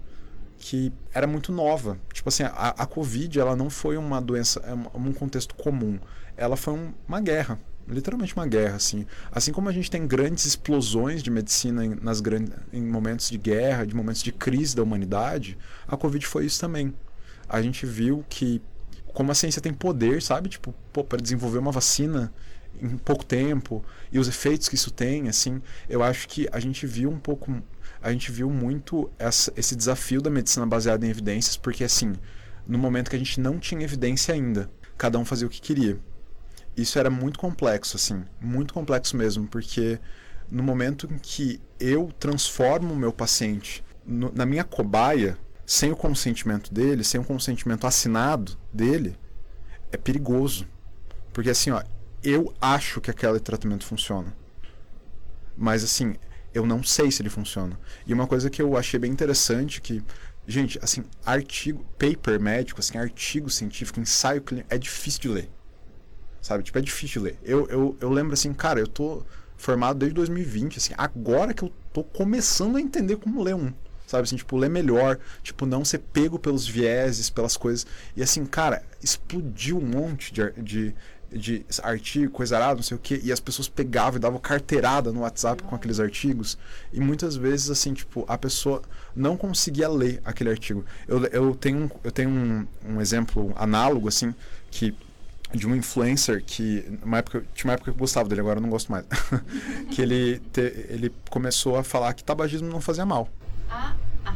[0.57, 1.97] que era muito nova.
[2.13, 5.99] Tipo assim, a, a Covid, ela não foi uma doença, é um contexto comum.
[6.37, 9.05] Ela foi um, uma guerra, literalmente uma guerra, assim.
[9.31, 13.37] Assim como a gente tem grandes explosões de medicina em, nas grandes, em momentos de
[13.37, 15.57] guerra, de momentos de crise da humanidade,
[15.87, 16.93] a Covid foi isso também.
[17.47, 18.61] A gente viu que
[19.13, 20.49] como a ciência tem poder, sabe?
[20.49, 20.73] Tipo,
[21.03, 22.33] para desenvolver uma vacina
[22.81, 26.87] em pouco tempo e os efeitos que isso tem, assim, eu acho que a gente
[26.87, 27.61] viu um pouco,
[28.01, 32.13] a gente viu muito essa, esse desafio da medicina baseada em evidências, porque assim,
[32.67, 35.99] no momento que a gente não tinha evidência ainda, cada um fazia o que queria.
[36.75, 39.99] Isso era muito complexo, assim, muito complexo mesmo, porque
[40.49, 45.95] no momento em que eu transformo o meu paciente no, na minha cobaia, sem o
[45.95, 49.17] consentimento dele, sem o consentimento assinado dele,
[49.91, 50.67] é perigoso.
[51.31, 51.81] Porque assim, ó,
[52.23, 54.35] eu acho que aquele tratamento funciona.
[55.55, 56.15] Mas assim,
[56.53, 57.79] eu não sei se ele funciona.
[58.05, 60.03] E uma coisa que eu achei bem interessante que
[60.47, 65.49] gente, assim, artigo, paper médico, assim, artigo científico, ensaio clínico, é difícil de ler.
[66.41, 66.63] Sabe?
[66.63, 67.37] Tipo, é difícil ler.
[67.43, 69.23] Eu, eu, eu lembro assim, cara, eu tô
[69.57, 73.71] formado desde 2020, assim, agora que eu tô começando a entender como ler um
[74.11, 74.23] sabe?
[74.23, 77.87] Assim, tipo, ler melhor, tipo, não ser pego pelos vieses, pelas coisas.
[78.15, 80.95] E assim, cara, explodiu um monte de, de,
[81.31, 85.11] de artigo, coisa arada, não sei o que, e as pessoas pegavam e davam carteirada
[85.11, 86.57] no WhatsApp com aqueles artigos.
[86.91, 88.81] E muitas vezes, assim, tipo, a pessoa
[89.15, 90.83] não conseguia ler aquele artigo.
[91.07, 94.35] Eu, eu tenho, eu tenho um, um exemplo análogo, assim,
[94.69, 94.93] que
[95.53, 98.61] de um influencer que uma época tinha uma época que eu gostava dele agora eu
[98.61, 99.05] não gosto mais
[99.91, 103.27] que ele te, ele começou a falar que tabagismo não fazia mal
[103.69, 103.95] ah,
[104.25, 104.35] ah.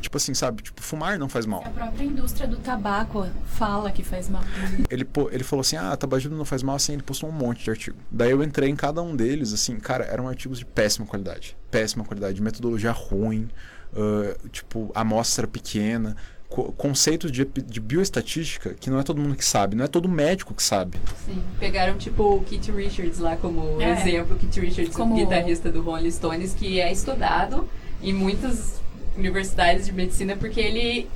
[0.00, 0.62] Tipo assim, sabe?
[0.62, 1.62] Tipo, fumar não faz mal.
[1.64, 4.42] A própria indústria do tabaco fala que faz mal.
[4.88, 7.70] Ele, ele falou assim, ah, tabagismo não faz mal, assim, ele postou um monte de
[7.70, 7.98] artigo.
[8.10, 11.56] Daí eu entrei em cada um deles, assim, cara, eram artigos de péssima qualidade.
[11.70, 13.50] Péssima qualidade, metodologia ruim,
[13.92, 16.16] uh, tipo, amostra pequena,
[16.48, 20.54] conceitos de, de bioestatística que não é todo mundo que sabe, não é todo médico
[20.54, 20.98] que sabe.
[21.26, 23.92] Sim, pegaram tipo o Kit Richards lá como é.
[23.92, 25.14] exemplo, Kit Richards, como...
[25.14, 27.68] o guitarrista do Rolling Stones, que é estudado
[28.02, 28.80] em muitas
[29.16, 31.08] universidades de medicina porque ele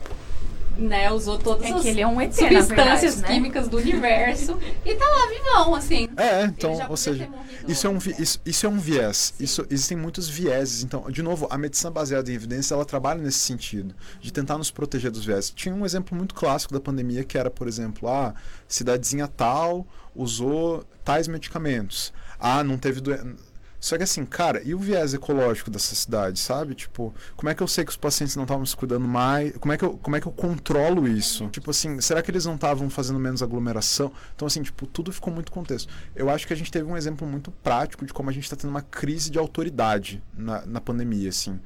[0.76, 3.28] né, usou todas é as é um ET, substâncias verdade, né?
[3.28, 6.08] químicas do universo e tá lá vivão, assim.
[6.16, 7.28] É, então, ou seja,
[7.68, 9.34] isso é um, isso, isso é um viés.
[9.38, 10.82] Isso, existem muitos vieses.
[10.82, 14.70] Então, de novo, a medicina baseada em evidência, ela trabalha nesse sentido, de tentar nos
[14.70, 15.50] proteger dos vieses.
[15.50, 18.34] Tinha um exemplo muito clássico da pandemia que era, por exemplo, a ah,
[18.66, 22.12] cidadezinha tal usou tais medicamentos.
[22.38, 23.51] Ah, não teve doença
[23.82, 26.72] só que assim, cara, e o viés ecológico dessa cidade, sabe?
[26.72, 29.56] Tipo, como é que eu sei que os pacientes não estavam se cuidando mais?
[29.56, 31.48] Como é que eu, como é que eu controlo isso?
[31.48, 34.12] Tipo assim, será que eles não estavam fazendo menos aglomeração?
[34.36, 35.92] Então, assim, tipo, tudo ficou muito contexto.
[36.14, 38.54] Eu acho que a gente teve um exemplo muito prático de como a gente está
[38.54, 41.58] tendo uma crise de autoridade na, na pandemia, assim.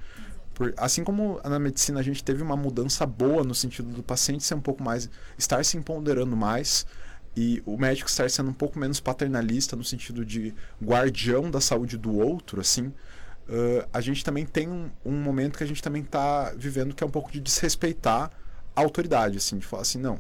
[0.55, 4.43] Por, assim como na medicina a gente teve uma mudança boa no sentido do paciente
[4.43, 5.11] ser um pouco mais.
[5.37, 6.87] estar se empoderando mais
[7.37, 11.99] e o médico estar sendo um pouco menos paternalista no sentido de guardião da saúde
[11.99, 16.03] do outro, assim, uh, a gente também tem um, um, momento que a gente também
[16.03, 18.30] está vivendo que é um pouco de desrespeitar
[18.74, 20.18] a autoridade, assim, de falar assim, não.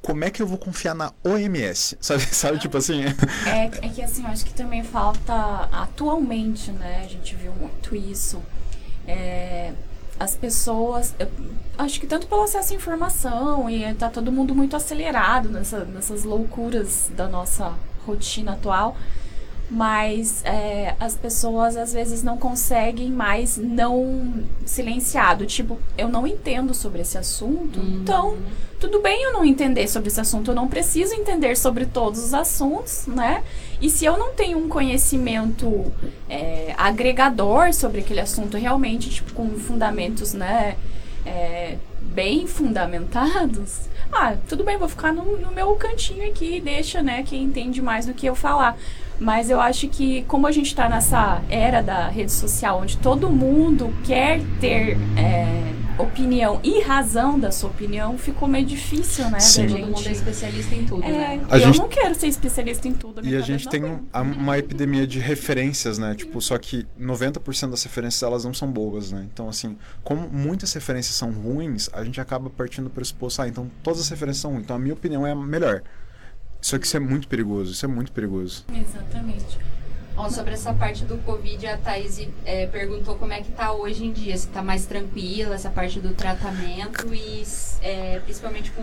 [0.00, 1.96] como é que eu vou confiar na OMS?
[2.00, 3.02] Sabe, sabe tipo assim?
[3.46, 7.02] É, é que assim, eu acho que também falta atualmente, né?
[7.04, 8.42] A gente viu muito isso.
[9.06, 9.74] É,
[10.18, 11.14] as pessoas.
[11.18, 11.28] eu
[11.78, 16.24] acho que tanto pelo acesso à informação e tá todo mundo muito acelerado nessa, nessas
[16.24, 17.74] loucuras da nossa
[18.06, 18.96] rotina atual.
[19.68, 25.44] Mas é, as pessoas às vezes não conseguem mais não silenciado.
[25.44, 28.38] Tipo, eu não entendo sobre esse assunto, então
[28.78, 32.32] tudo bem eu não entender sobre esse assunto, eu não preciso entender sobre todos os
[32.32, 33.42] assuntos, né?
[33.80, 35.92] E se eu não tenho um conhecimento
[36.28, 40.76] é, agregador sobre aquele assunto realmente, tipo, com fundamentos, né,
[41.24, 43.80] é, bem fundamentados,
[44.12, 48.06] ah, tudo bem, vou ficar no, no meu cantinho aqui, deixa, né, quem entende mais
[48.06, 48.78] do que eu falar.
[49.18, 53.30] Mas eu acho que, como a gente está nessa era da rede social, onde todo
[53.30, 59.40] mundo quer ter é, opinião e razão da sua opinião, ficou meio difícil, né?
[59.40, 59.66] Sim.
[59.68, 61.46] Todo mundo é especialista em tudo, É, né?
[61.50, 63.26] A eu gente- não quero ser especialista em tudo.
[63.26, 64.00] E a gente não tem um-
[64.38, 66.14] uma epidemia de referências, né?
[66.14, 69.26] Tipo, só que 90% das referências elas não são boas, né?
[69.32, 73.70] Então, assim, como muitas referências são ruins, a gente acaba partindo do pressuposto, ah, então
[73.82, 74.64] todas as referências são ruins.
[74.64, 75.82] Então a minha opinião é a melhor.
[76.66, 78.64] Só que isso é muito perigoso, isso é muito perigoso.
[78.74, 79.56] Exatamente.
[80.16, 84.04] Ó, sobre essa parte do Covid, a Thaís é, perguntou como é que tá hoje
[84.04, 84.36] em dia.
[84.36, 87.44] Se tá mais tranquila essa parte do tratamento e
[87.82, 88.82] é, principalmente com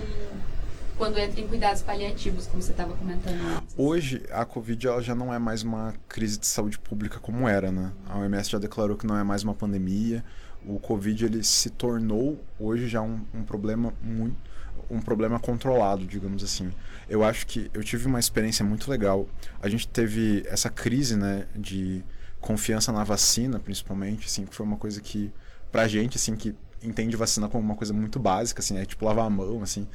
[0.98, 3.76] quando entra em cuidados paliativos, como você estava comentando antes.
[3.76, 7.70] Hoje, a Covid ela já não é mais uma crise de saúde pública como era,
[7.70, 7.92] né?
[8.08, 10.24] A OMS já declarou que não é mais uma pandemia.
[10.66, 14.38] O Covid ele se tornou hoje já um, um problema muito
[14.90, 16.72] um problema controlado, digamos assim.
[17.10, 19.28] Eu acho que eu tive uma experiência muito legal.
[19.62, 22.04] A gente teve essa crise, né, de
[22.40, 25.32] confiança na vacina, principalmente, assim, que foi uma coisa que
[25.72, 29.26] pra gente, assim, que entende vacina como uma coisa muito básica, assim, é tipo lavar
[29.26, 29.88] a mão, assim,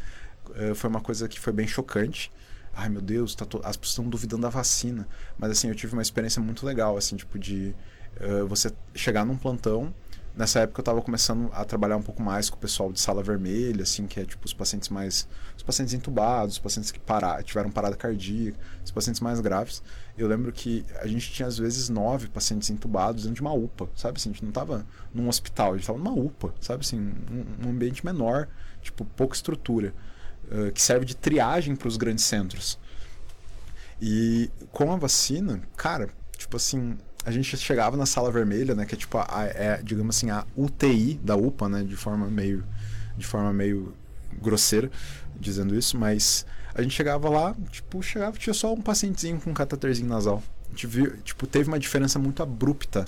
[0.57, 2.33] eh, foi uma coisa que foi bem chocante.
[2.75, 5.07] Ai, meu Deus, tá to- as pessoas estão duvidando da vacina.
[5.39, 7.75] Mas, assim, eu tive uma experiência muito legal, assim, tipo, de
[8.21, 9.93] eh, você chegar num plantão.
[10.39, 13.25] Nessa época eu tava começando a trabalhar um pouco mais com o pessoal de sala
[13.25, 15.27] vermelha, assim, que é tipo os pacientes mais.
[15.57, 19.83] Os pacientes entubados, os pacientes que parar, tiveram parada cardíaca, os pacientes mais graves.
[20.17, 23.89] Eu lembro que a gente tinha às vezes nove pacientes entubados dentro de uma UPA,
[23.97, 24.31] sabe assim?
[24.31, 27.01] A gente não tava num hospital, a gente tava numa UPA, sabe assim?
[27.01, 28.47] Um, um ambiente menor,
[28.81, 29.93] tipo, pouca estrutura,
[30.53, 32.79] eh, que serve de triagem para os grandes centros.
[34.01, 38.95] E com a vacina, cara, tipo assim, a gente chegava na sala vermelha, né, que
[38.95, 42.65] é tipo a, é, digamos assim, a UTI da UPA, né, de forma meio
[43.17, 43.95] de forma meio
[44.41, 44.91] grosseira
[45.39, 49.55] dizendo isso, mas a gente chegava lá, tipo, chegava, tinha só um pacientezinho com um
[49.55, 50.43] cateterzinho nasal.
[50.67, 53.05] A gente viu, tipo, teve uma diferença muito abrupta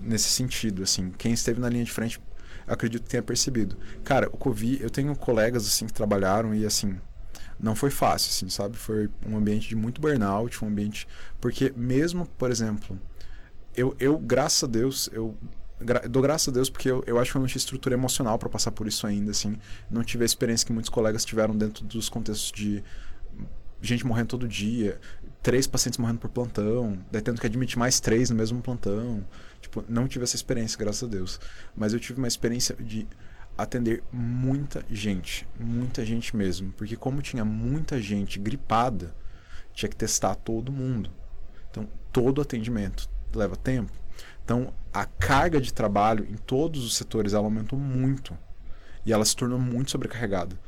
[0.00, 1.10] nesse sentido, assim.
[1.18, 2.20] Quem esteve na linha de frente,
[2.66, 3.76] acredito que tenha percebido.
[4.04, 6.96] Cara, o Covid, eu tenho colegas assim que trabalharam e assim,
[7.58, 8.76] não foi fácil, assim, sabe?
[8.76, 11.06] Foi um ambiente de muito burnout, um ambiente
[11.40, 12.98] porque mesmo, por exemplo,
[13.76, 15.36] eu, eu graças a Deus, eu
[15.80, 18.38] gra- dou graças a Deus porque eu, eu acho que eu não tinha estrutura emocional
[18.38, 19.56] para passar por isso ainda, assim.
[19.90, 22.82] Não tive a experiência que muitos colegas tiveram dentro dos contextos de
[23.80, 24.98] gente morrendo todo dia,
[25.42, 29.24] três pacientes morrendo por plantão, daí tendo que admitir mais três no mesmo plantão.
[29.60, 31.38] Tipo, não tive essa experiência, graças a Deus.
[31.76, 33.06] Mas eu tive uma experiência de
[33.56, 39.14] atender muita gente, muita gente mesmo, porque como tinha muita gente gripada,
[39.72, 41.10] tinha que testar todo mundo.
[41.70, 43.08] Então, todo atendimento
[43.38, 43.92] leva tempo.
[44.44, 48.36] Então, a carga de trabalho em todos os setores ela aumentou muito.
[49.04, 50.58] E ela se tornou muito sobrecarregada.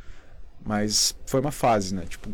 [0.64, 2.04] Mas foi uma fase, né?
[2.08, 2.30] Tipo,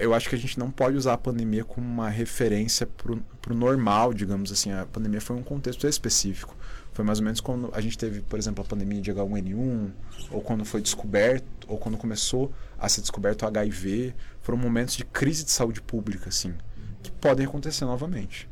[0.00, 3.54] eu acho que a gente não pode usar a pandemia como uma referência pro, pro
[3.54, 4.72] normal, digamos assim.
[4.72, 6.56] A pandemia foi um contexto específico.
[6.92, 9.90] Foi mais ou menos quando a gente teve, por exemplo, a pandemia de H1N1,
[10.30, 14.14] ou quando foi descoberto, ou quando começou a ser descoberto o HIV.
[14.42, 16.54] Foram momentos de crise de saúde pública, assim,
[17.02, 18.48] que podem acontecer novamente.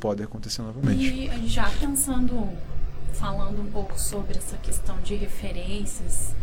[0.00, 1.02] Podem acontecer novamente.
[1.04, 2.48] E já pensando,
[3.14, 6.34] falando um pouco sobre essa questão de referências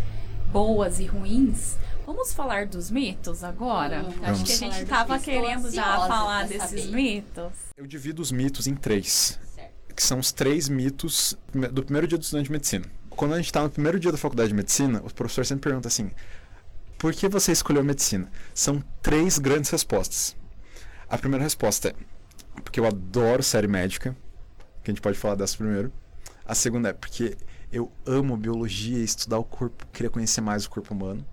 [0.51, 4.03] boas e ruins, vamos falar dos mitos agora?
[4.03, 4.23] Vamos.
[4.23, 5.25] Acho que a gente dos tava mitos.
[5.25, 6.95] Tô querendo já falar desses saber.
[6.95, 7.51] mitos.
[7.75, 9.39] Eu divido os mitos em três.
[9.55, 9.95] Certo.
[9.95, 11.37] que são os três mitos
[11.71, 12.85] do primeiro dia do estudante de medicina.
[13.09, 15.87] Quando a gente está no primeiro dia da faculdade de medicina, o professor sempre pergunta
[15.87, 16.09] assim:
[16.97, 18.31] por que você escolheu medicina?
[18.55, 20.35] São três grandes respostas.
[21.09, 21.93] A primeira resposta é
[22.63, 24.15] porque eu adoro série médica,
[24.83, 25.91] que a gente pode falar dessa primeiro.
[26.45, 27.37] A segunda é porque
[27.71, 31.25] eu amo biologia e estudar o corpo, queria conhecer mais o corpo humano.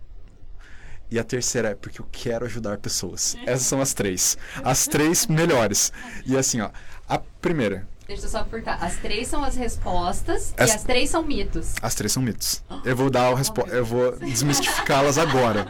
[1.11, 3.37] E a terceira é porque eu quero ajudar pessoas.
[3.45, 4.39] Essas são as três.
[4.63, 5.93] As três melhores.
[6.25, 6.71] E assim, ó,
[7.09, 8.75] a primeira, Deixa eu só furtar.
[8.83, 11.75] As três são as respostas As- e as três são mitos.
[11.81, 12.61] As três são mitos.
[12.85, 15.65] Eu vou dar a respo- eu vou desmistificá-las agora.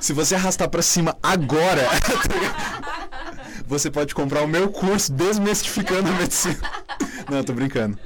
[0.00, 1.82] Se você arrastar pra cima agora,
[3.66, 6.58] você pode comprar o meu curso Desmistificando a Medicina.
[7.30, 7.98] Não, tô brincando.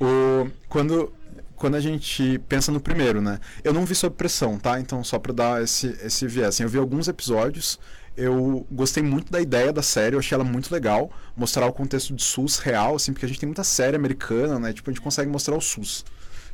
[0.00, 1.12] O, quando,
[1.56, 3.38] quando a gente pensa no primeiro, né?
[3.62, 4.80] Eu não vi sob pressão, tá?
[4.80, 6.48] Então, só pra dar esse, esse viés.
[6.48, 7.78] Assim, eu vi alguns episódios,
[8.16, 11.10] eu gostei muito da ideia da série, eu achei ela muito legal.
[11.36, 14.72] Mostrar o contexto de SUS real, assim, porque a gente tem muita série americana, né?
[14.72, 16.04] Tipo, a gente consegue mostrar o SUS.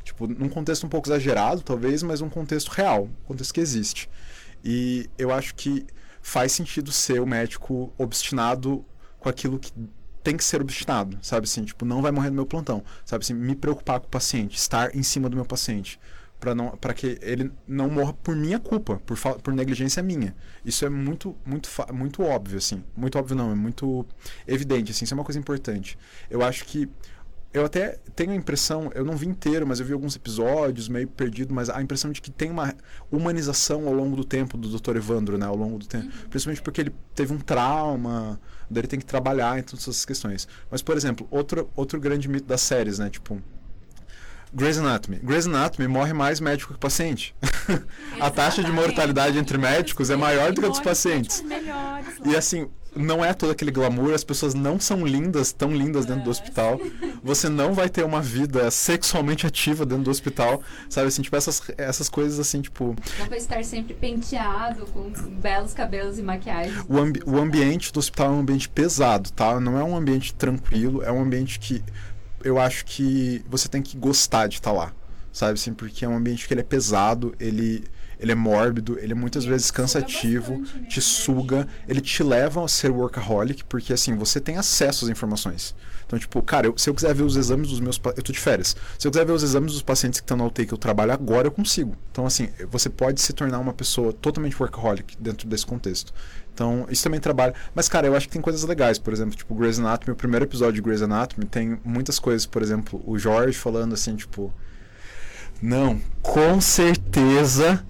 [0.03, 4.09] Tipo, num contexto um pouco exagerado, talvez, mas um contexto real, um contexto que existe.
[4.63, 5.85] E eu acho que
[6.27, 8.85] faz sentido ser o médico obstinado
[9.17, 9.71] com aquilo que
[10.21, 13.33] tem que ser obstinado, sabe assim, tipo, não vai morrer no meu plantão, sabe assim,
[13.33, 15.97] me preocupar com o paciente, estar em cima do meu paciente,
[16.37, 20.35] para não para que ele não morra por minha culpa, por por negligência minha.
[20.65, 24.05] Isso é muito muito muito óbvio assim, muito óbvio não, é muito
[24.45, 25.97] evidente assim, isso é uma coisa importante.
[26.29, 26.89] Eu acho que
[27.57, 31.07] eu até tenho a impressão, eu não vi inteiro, mas eu vi alguns episódios meio
[31.07, 32.73] perdido, mas a impressão de que tem uma
[33.11, 34.97] humanização ao longo do tempo do Dr.
[34.97, 35.45] Evandro, né?
[35.45, 36.05] Ao longo do tempo.
[36.05, 36.29] Uhum.
[36.29, 38.39] Principalmente porque ele teve um trauma,
[38.69, 40.47] daí ele tem que trabalhar em todas essas questões.
[40.69, 43.09] Mas, por exemplo, outro, outro grande mito das séries, né?
[43.09, 43.41] Tipo,
[44.53, 45.19] Grey's Anatomy.
[45.21, 47.35] Grey's Anatomy morre mais médico que paciente.
[48.19, 51.43] a taxa de mortalidade entre médicos é maior do que a dos pacientes.
[52.25, 56.23] E assim, não é todo aquele glamour, as pessoas não são lindas, tão lindas dentro
[56.23, 56.79] do hospital.
[57.23, 61.07] Você não vai ter uma vida sexualmente ativa dentro do hospital, sabe?
[61.07, 62.95] Assim, tipo, essas, essas coisas assim, tipo.
[63.19, 65.09] Não vai estar sempre penteado, com
[65.41, 66.73] belos cabelos e maquiagem.
[66.87, 69.59] O, ambi o ambiente do hospital é um ambiente pesado, tá?
[69.59, 71.83] Não é um ambiente tranquilo, é um ambiente que
[72.43, 74.93] eu acho que você tem que gostar de estar lá,
[75.31, 75.53] sabe?
[75.53, 77.83] Assim, porque é um ambiente que ele é pesado, ele
[78.19, 82.63] ele é mórbido, ele é muitas ele vezes cansativo, bastante, te suga, ele te leva
[82.63, 85.75] a ser workaholic, porque assim, você tem acesso às informações.
[86.07, 87.99] Então, tipo, cara, eu, se eu quiser ver os exames dos meus.
[88.15, 88.77] Eu tô de férias.
[88.97, 91.11] Se eu quiser ver os exames dos pacientes que estão na UTI que eu trabalho
[91.11, 91.97] agora, eu consigo.
[92.11, 96.13] Então, assim, você pode se tornar uma pessoa totalmente workaholic dentro desse contexto.
[96.53, 97.53] Então, isso também trabalha.
[97.75, 98.97] Mas, cara, eu acho que tem coisas legais.
[98.97, 102.45] Por exemplo, tipo, Grey's Anatomy, o primeiro episódio de Grey's Anatomy tem muitas coisas.
[102.45, 104.53] Por exemplo, o Jorge falando assim, tipo.
[105.61, 107.85] Não, com certeza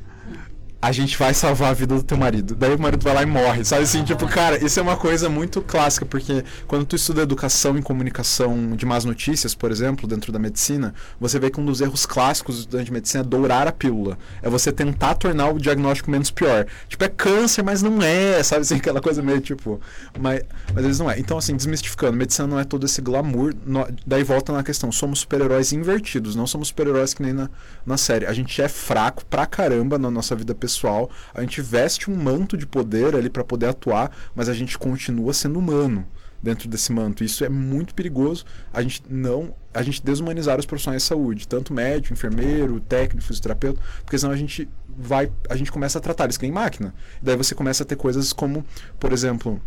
[0.80, 2.56] a gente vai salvar a vida do teu marido.
[2.56, 4.04] Daí o marido vai lá e morre, sabe assim?
[4.04, 8.76] Tipo, cara, isso é uma coisa muito clássica, porque quando tu estuda educação e comunicação
[8.76, 12.56] de más notícias, por exemplo, dentro da medicina, você vê que um dos erros clássicos
[12.56, 14.20] do estudante de medicina é dourar a pílula.
[14.42, 16.68] É você tentar tornar o diagnóstico menos pior.
[16.88, 18.76] Tipo, é câncer, mas não é, sabe assim?
[18.88, 19.82] Aquela coisa meio tipo.
[20.20, 20.42] Mas,
[20.74, 21.20] mas eles não é.
[21.20, 23.54] Então, assim, desmistificando, medicina não é todo esse glamour.
[23.66, 27.50] No, daí volta na questão, somos super-heróis invertidos, não somos super-heróis que nem na,
[27.84, 28.28] na série.
[28.28, 32.16] A gente é fraco pra caramba na nossa vida pessoal pessoal, a gente veste um
[32.16, 36.06] manto de poder ali para poder atuar, mas a gente continua sendo humano
[36.44, 37.24] dentro desse manto.
[37.24, 38.46] Isso é muito perigoso.
[38.74, 43.82] A gente não, a gente desumanizar os profissionais de saúde, tanto médico, enfermeiro, técnico, fisioterapeuta,
[44.04, 46.94] porque senão a gente vai, a gente começa a tratar eles que máquina.
[47.22, 48.66] daí você começa a ter coisas como,
[49.00, 49.62] por exemplo,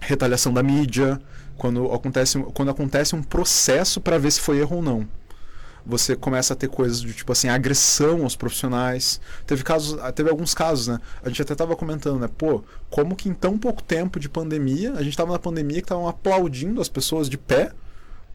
[0.00, 1.20] retaliação da mídia,
[1.58, 5.08] quando acontece, quando acontece um processo para ver se foi erro ou não
[5.86, 9.20] você começa a ter coisas de tipo assim, agressão aos profissionais.
[9.46, 11.00] Teve casos, teve alguns casos, né?
[11.22, 12.28] A gente até estava comentando, né?
[12.38, 15.84] Pô, como que em tão pouco tempo de pandemia, a gente estava na pandemia que
[15.84, 17.72] estavam aplaudindo as pessoas de pé,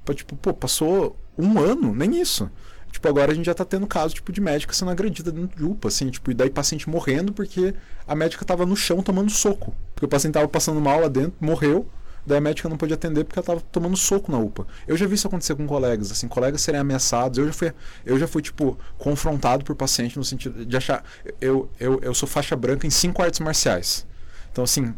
[0.06, 2.50] pra, tipo, pô, passou um ano, nem isso.
[2.92, 5.64] Tipo, agora a gente já tá tendo caso, tipo, de médica sendo agredida dentro de
[5.64, 7.74] UPA, assim, tipo, e daí paciente morrendo porque
[8.08, 9.76] a médica tava no chão tomando soco.
[9.94, 11.88] Porque o paciente tava passando mal lá dentro, morreu,
[12.26, 14.68] daí a médica não podia atender porque ela estava tomando soco na UPA.
[14.88, 17.38] Eu já vi isso acontecer com colegas, assim, colegas serem ameaçados.
[17.38, 17.74] Eu já fui,
[18.06, 21.04] eu já fui tipo, confrontado por paciente no sentido de achar.
[21.40, 24.08] Eu, eu, eu sou faixa branca em cinco artes marciais.
[24.52, 24.94] Então, assim,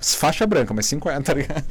[0.00, 1.64] faixa branca, mas cinco tá ligado?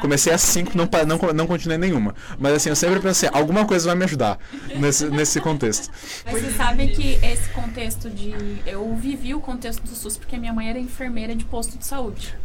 [0.00, 2.14] Comecei a cinco, não, não, não continuei nenhuma.
[2.38, 4.38] Mas, assim, eu sempre pensei, alguma coisa vai me ajudar
[4.78, 5.90] nesse, nesse contexto.
[6.24, 8.34] Mas você sabe que esse contexto de.
[8.66, 12.36] Eu vivi o contexto do SUS porque minha mãe era enfermeira de posto de saúde.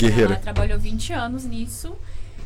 [0.00, 0.34] Guerreira.
[0.34, 1.96] Ela trabalhou 20 anos nisso.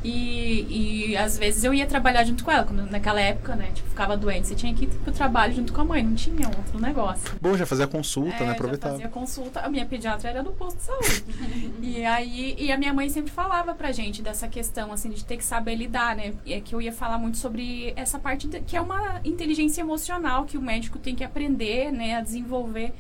[0.05, 3.71] E, e às vezes eu ia trabalhar junto com ela, quando, naquela época, né?
[3.73, 6.47] Tipo, ficava doente, você tinha que ir pro trabalho junto com a mãe, não tinha
[6.47, 7.35] outro negócio.
[7.41, 8.53] Bom, já fazia consulta, é, né?
[8.53, 8.91] Aproveitar.
[8.91, 9.61] fazia consulta.
[9.61, 11.25] A minha pediatra era do posto de saúde.
[11.81, 15.39] e aí, e a minha mãe sempre falava pra gente dessa questão, assim, de ter
[15.39, 16.35] que saber lidar, né?
[16.45, 19.81] E é que eu ia falar muito sobre essa parte de, que é uma inteligência
[19.81, 22.17] emocional que o médico tem que aprender, né?
[22.17, 22.93] A desenvolver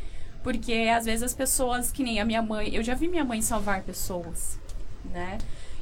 [0.44, 3.42] porque às vezes as pessoas, que nem a minha mãe, eu já vi minha mãe
[3.42, 4.60] salvar pessoas,
[5.10, 5.38] né?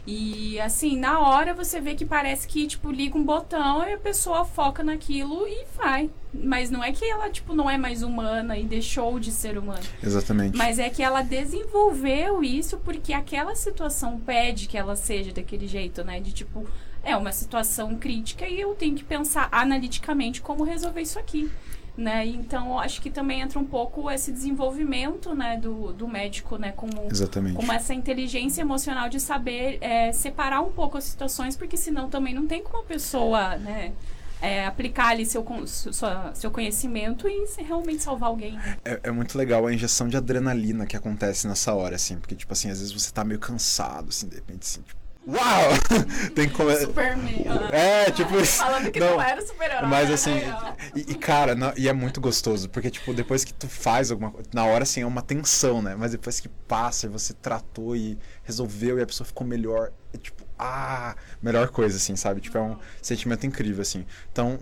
[0.07, 3.99] E assim, na hora você vê que parece que, tipo, liga um botão e a
[3.99, 6.11] pessoa foca naquilo e vai.
[6.35, 9.83] Mas não é que ela, tipo, não é mais humana e deixou de ser humana.
[10.03, 10.57] Exatamente.
[10.57, 16.03] Mas é que ela desenvolveu isso porque aquela situação pede que ela seja daquele jeito,
[16.03, 16.19] né?
[16.19, 16.67] De tipo,
[17.05, 21.51] é uma situação crítica e eu tenho que pensar analiticamente como resolver isso aqui.
[21.97, 22.27] Né?
[22.27, 27.09] Então, acho que também entra um pouco esse desenvolvimento, né, do, do médico, né, como,
[27.11, 27.55] Exatamente.
[27.57, 32.33] como essa inteligência emocional de saber é, separar um pouco as situações, porque senão também
[32.35, 33.93] não tem como a pessoa, né,
[34.41, 38.59] é, aplicar ali seu, sua- seu conhecimento e se- realmente salvar alguém.
[38.85, 42.17] É, é muito legal a injeção de adrenalina que acontece nessa hora, assim.
[42.19, 45.02] Porque, tipo assim, às vezes você tá meio cansado, assim, de repente, assim, tipo...
[45.27, 45.71] Uau!
[46.35, 46.77] Tem que.
[46.81, 47.45] Superman.
[47.71, 48.59] É, tipo isso.
[48.59, 49.89] Falando que não, era super-herói.
[49.89, 50.15] Mas né?
[50.15, 50.41] assim,
[50.97, 54.33] e, e, cara, na- e é muito gostoso, porque tipo, depois que tu faz alguma
[54.33, 55.95] coisa, na hora assim é uma tensão, né?
[55.97, 60.19] Mas depois que passa e você tratou e resolveu e a pessoa ficou melhor, é
[60.19, 62.41] tipo, ah, melhor coisa assim, sabe?
[62.41, 64.05] Tipo, é um sentimento incrível assim.
[64.33, 64.59] Então,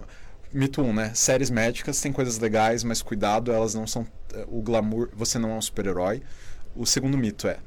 [0.52, 1.12] mito 1, né?
[1.14, 5.50] Séries médicas têm coisas legais, mas cuidado, elas não são eh, o glamour, você não
[5.52, 6.22] é um super-herói.
[6.76, 7.58] O segundo mito é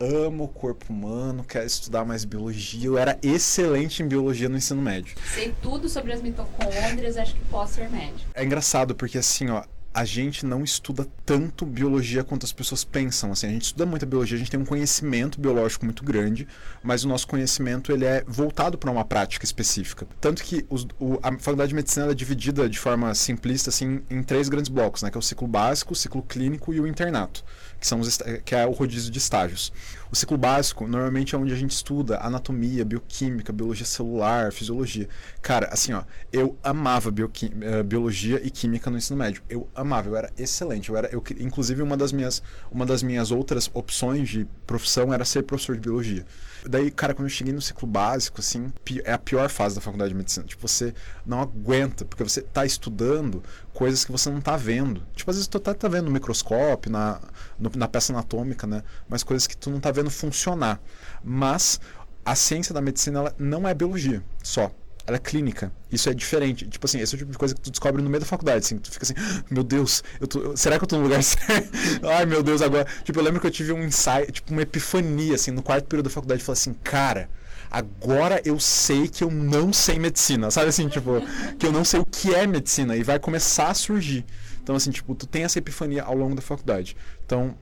[0.00, 2.86] amo o corpo humano, quero estudar mais biologia.
[2.86, 5.14] Eu era excelente em biologia no ensino médio.
[5.34, 8.30] Sei tudo sobre as mitocôndrias, acho que posso ser médico.
[8.34, 9.62] É engraçado porque assim, ó,
[9.94, 13.30] a gente não estuda tanto biologia quanto as pessoas pensam.
[13.30, 16.48] Assim, a gente estuda muita biologia, a gente tem um conhecimento biológico muito grande,
[16.82, 20.06] mas o nosso conhecimento ele é voltado para uma prática específica.
[20.18, 24.00] Tanto que os- o- a faculdade de medicina ela é dividida de forma simplista assim
[24.08, 26.86] em três grandes blocos, né, que é o ciclo básico, o ciclo clínico e o
[26.86, 27.44] internato,
[27.82, 29.72] que são os que é o rodízio de estágios.
[30.08, 35.08] O ciclo básico normalmente é onde a gente estuda anatomia, bioquímica, biologia celular, fisiologia.
[35.42, 39.42] Cara, assim, ó, eu amava eh, biologia e química no ensino médio.
[39.50, 40.90] Eu amava, eu era excelente.
[40.90, 45.24] Eu era, eu, inclusive, uma das minhas, uma das minhas outras opções de profissão era
[45.24, 46.24] ser professor de biologia.
[46.68, 48.72] Daí, cara, quando eu cheguei no ciclo básico, assim,
[49.04, 50.46] é a pior fase da faculdade de medicina.
[50.46, 50.94] Tipo, você
[51.26, 53.42] não aguenta, porque você tá estudando
[53.72, 55.02] coisas que você não tá vendo.
[55.14, 57.20] Tipo, às vezes tu tá, tá vendo no microscópio, na,
[57.58, 58.82] no- na peça anatômica, né?
[59.08, 60.80] Mas coisas que tu não tá vendo funcionar.
[61.22, 61.80] Mas
[62.24, 64.70] a ciência da medicina ela não é biologia só.
[65.06, 65.72] Ela é clínica.
[65.90, 66.66] Isso é diferente.
[66.66, 68.58] Tipo assim, esse é o tipo de coisa que tu descobre no meio da faculdade.
[68.64, 71.22] Assim, tu fica assim, "Ah, meu Deus, eu tô, será que eu tô no lugar
[71.24, 71.70] certo?
[72.06, 72.86] Ai, meu Deus, agora.
[73.04, 76.04] Tipo, eu lembro que eu tive um insight, tipo, uma epifania, assim, no quarto período
[76.04, 76.40] da faculdade.
[76.40, 77.28] Eu falei assim, cara,
[77.70, 80.50] agora eu sei que eu não sei medicina.
[80.50, 81.20] Sabe assim, tipo,
[81.58, 82.96] que eu não sei o que é medicina.
[82.96, 84.24] E vai começar a surgir.
[84.62, 86.96] Então, assim, tipo, tu tem essa epifania ao longo da faculdade.
[87.26, 87.56] Então,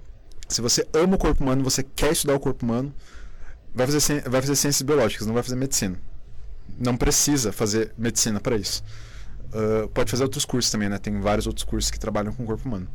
[0.46, 2.92] se você ama o corpo humano, você quer estudar o corpo humano,
[3.74, 5.98] vai fazer, vai fazer ciências biológicas, não vai fazer medicina.
[6.78, 8.82] Não precisa fazer medicina para isso.
[9.52, 10.98] Ah, pode fazer outros cursos também, né?
[10.98, 12.88] Tem vários outros cursos que trabalham com o corpo humano.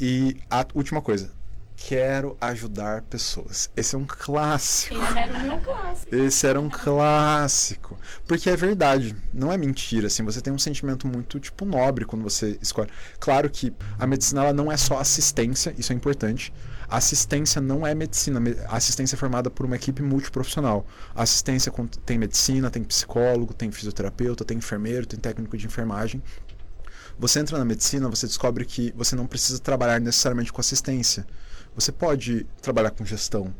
[0.00, 1.32] E a última coisa,
[1.76, 3.70] quero ajudar pessoas.
[3.76, 4.94] Esse é um clássico.
[4.94, 6.14] Esse era meu clássico.
[6.14, 7.98] Esse era um clássico.
[8.26, 12.22] Porque é verdade, não é mentira, assim, você tem um sentimento muito, tipo, nobre quando
[12.22, 12.90] você escolhe.
[13.18, 16.52] Claro que a medicina, ela não é só assistência, isso é importante.
[16.90, 20.86] Assistência não é medicina, assistência é formada por uma equipe multiprofissional.
[21.14, 21.70] Assistência
[22.06, 26.22] tem medicina, tem psicólogo, tem fisioterapeuta, tem enfermeiro, tem técnico de enfermagem.
[27.18, 31.26] Você entra na medicina, você descobre que você não precisa trabalhar necessariamente com assistência.
[31.74, 33.54] Você pode trabalhar com gestão,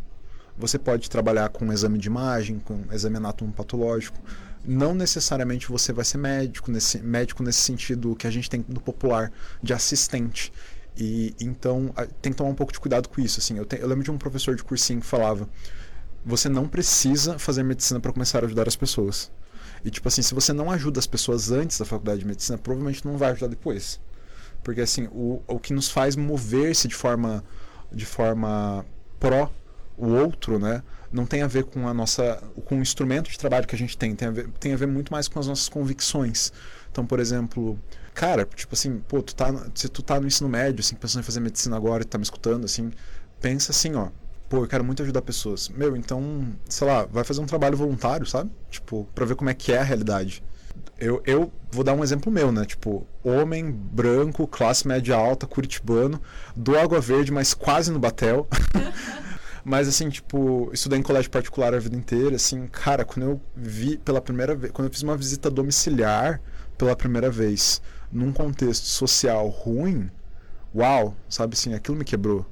[0.56, 4.18] você pode trabalhar com exame de imagem, com exame anatomopatológico.
[4.64, 8.80] Não necessariamente você vai ser médico nesse, médico nesse sentido que a gente tem no
[8.80, 9.30] popular
[9.62, 10.52] de assistente.
[10.98, 13.38] E então tem que tomar um pouco de cuidado com isso.
[13.38, 15.48] Assim, eu, te- eu lembro de um professor de cursinho que falava:
[16.24, 19.30] você não precisa fazer medicina para começar a ajudar as pessoas.
[19.84, 23.06] E tipo assim, se você não ajuda as pessoas antes da faculdade de medicina, provavelmente
[23.06, 24.00] não vai ajudar depois.
[24.64, 27.44] Porque assim, o, o que nos faz mover-se de forma
[27.92, 28.84] de forma
[29.20, 29.50] pró
[29.96, 30.82] o outro, né?
[31.10, 33.96] Não tem a ver com a nossa com o instrumento de trabalho que a gente
[33.96, 36.52] tem, tem a ver, tem a ver muito mais com as nossas convicções.
[36.90, 37.78] Então, por exemplo,
[38.18, 41.24] cara, tipo assim, pô, tu tá, se tu tá no ensino médio, assim, pensando em
[41.24, 42.90] fazer medicina agora e tá me escutando, assim,
[43.40, 44.08] pensa assim, ó,
[44.48, 45.68] pô, eu quero muito ajudar pessoas.
[45.68, 48.50] Meu, então, sei lá, vai fazer um trabalho voluntário, sabe?
[48.68, 50.42] Tipo, pra ver como é que é a realidade.
[50.98, 52.64] Eu, eu vou dar um exemplo meu, né?
[52.64, 56.20] Tipo, homem, branco, classe média alta, curitibano,
[56.56, 58.48] do Água Verde, mas quase no Batel.
[59.64, 63.96] mas assim, tipo, estudei em colégio particular a vida inteira, assim, cara, quando eu vi
[63.96, 66.40] pela primeira vez, quando eu fiz uma visita domiciliar
[66.76, 67.80] pela primeira vez,
[68.10, 70.10] num contexto social ruim,
[70.74, 72.46] uau, sabe assim, aquilo me quebrou.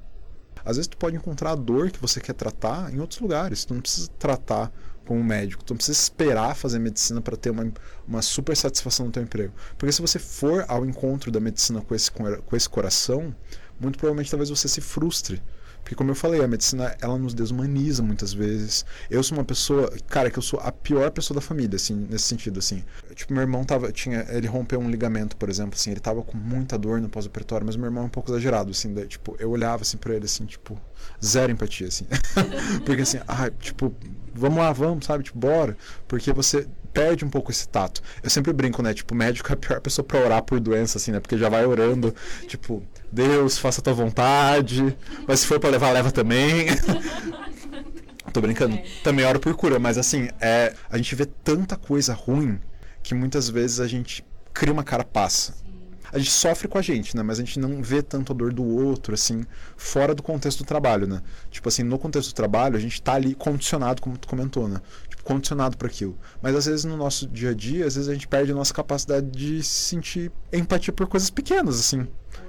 [0.65, 3.73] Às vezes tu pode encontrar a dor que você quer tratar em outros lugares, tu
[3.73, 4.73] não precisa tratar
[5.07, 7.73] com um médico, tu não precisa esperar fazer medicina para ter uma,
[8.07, 9.55] uma super satisfação no teu emprego.
[9.79, 13.35] Porque se você for ao encontro da medicina com esse, com esse coração,
[13.81, 15.41] muito provavelmente talvez você se frustre.
[15.87, 18.85] Porque como eu falei, a medicina ela nos desumaniza muitas vezes.
[19.09, 22.25] Eu sou uma pessoa, cara, que eu sou a pior pessoa da família, assim, nesse
[22.25, 22.83] sentido, assim.
[23.15, 26.37] Tipo, meu irmão tava, tinha, ele rompeu um ligamento, por exemplo, assim, ele tava com
[26.37, 29.49] muita dor no pós-operatório, mas meu irmão é um pouco exagerado, assim, daí, tipo, eu
[29.49, 30.77] olhava assim para ele assim, tipo,
[31.25, 32.05] zero empatia, assim.
[32.85, 33.95] Porque assim, ah, tipo,
[34.35, 35.23] vamos lá, vamos, sabe?
[35.23, 35.77] Tipo, bora.
[36.09, 38.03] Porque você perde um pouco esse tato.
[38.25, 38.93] Eu sempre brinco, né?
[38.93, 41.21] Tipo, médico é a pior pessoa pra orar por doença, assim, né?
[41.21, 42.13] Porque já vai orando,
[42.49, 44.97] tipo, Deus, faça a tua vontade.
[45.27, 46.67] Mas se for pra levar, leva também.
[48.33, 48.75] Tô brincando.
[48.75, 48.85] É.
[49.03, 52.61] Também oro por cura, mas assim, é, a gente vê tanta coisa ruim
[53.03, 55.55] que muitas vezes a gente cria uma carapaça
[56.13, 57.23] a gente sofre com a gente, né?
[57.23, 59.45] Mas a gente não vê tanto a dor do outro, assim,
[59.77, 61.21] fora do contexto do trabalho, né?
[61.51, 64.81] Tipo assim, no contexto do trabalho, a gente tá ali condicionado, como tu comentou, né?
[65.09, 66.17] Tipo, condicionado para aquilo.
[66.41, 68.73] Mas às vezes no nosso dia a dia, às vezes a gente perde a nossa
[68.73, 72.07] capacidade de sentir empatia por coisas pequenas, assim.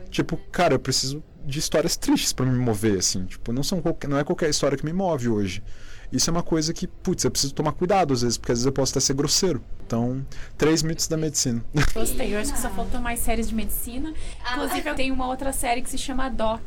[0.10, 3.26] Tipo, cara, eu preciso de histórias tristes para me mover, assim.
[3.26, 5.64] Tipo, não, são qualquer, não é qualquer história que me move hoje.
[6.12, 8.66] Isso é uma coisa que, putz, eu preciso tomar cuidado às vezes, porque às vezes
[8.66, 9.62] eu posso até ser grosseiro.
[9.86, 10.26] Então,
[10.58, 11.64] três mitos da medicina.
[11.94, 14.14] Gostei, eu acho que só faltou mais séries de medicina.
[14.44, 14.54] Ah.
[14.54, 16.62] Inclusive, eu tenho uma outra série que se chama Doc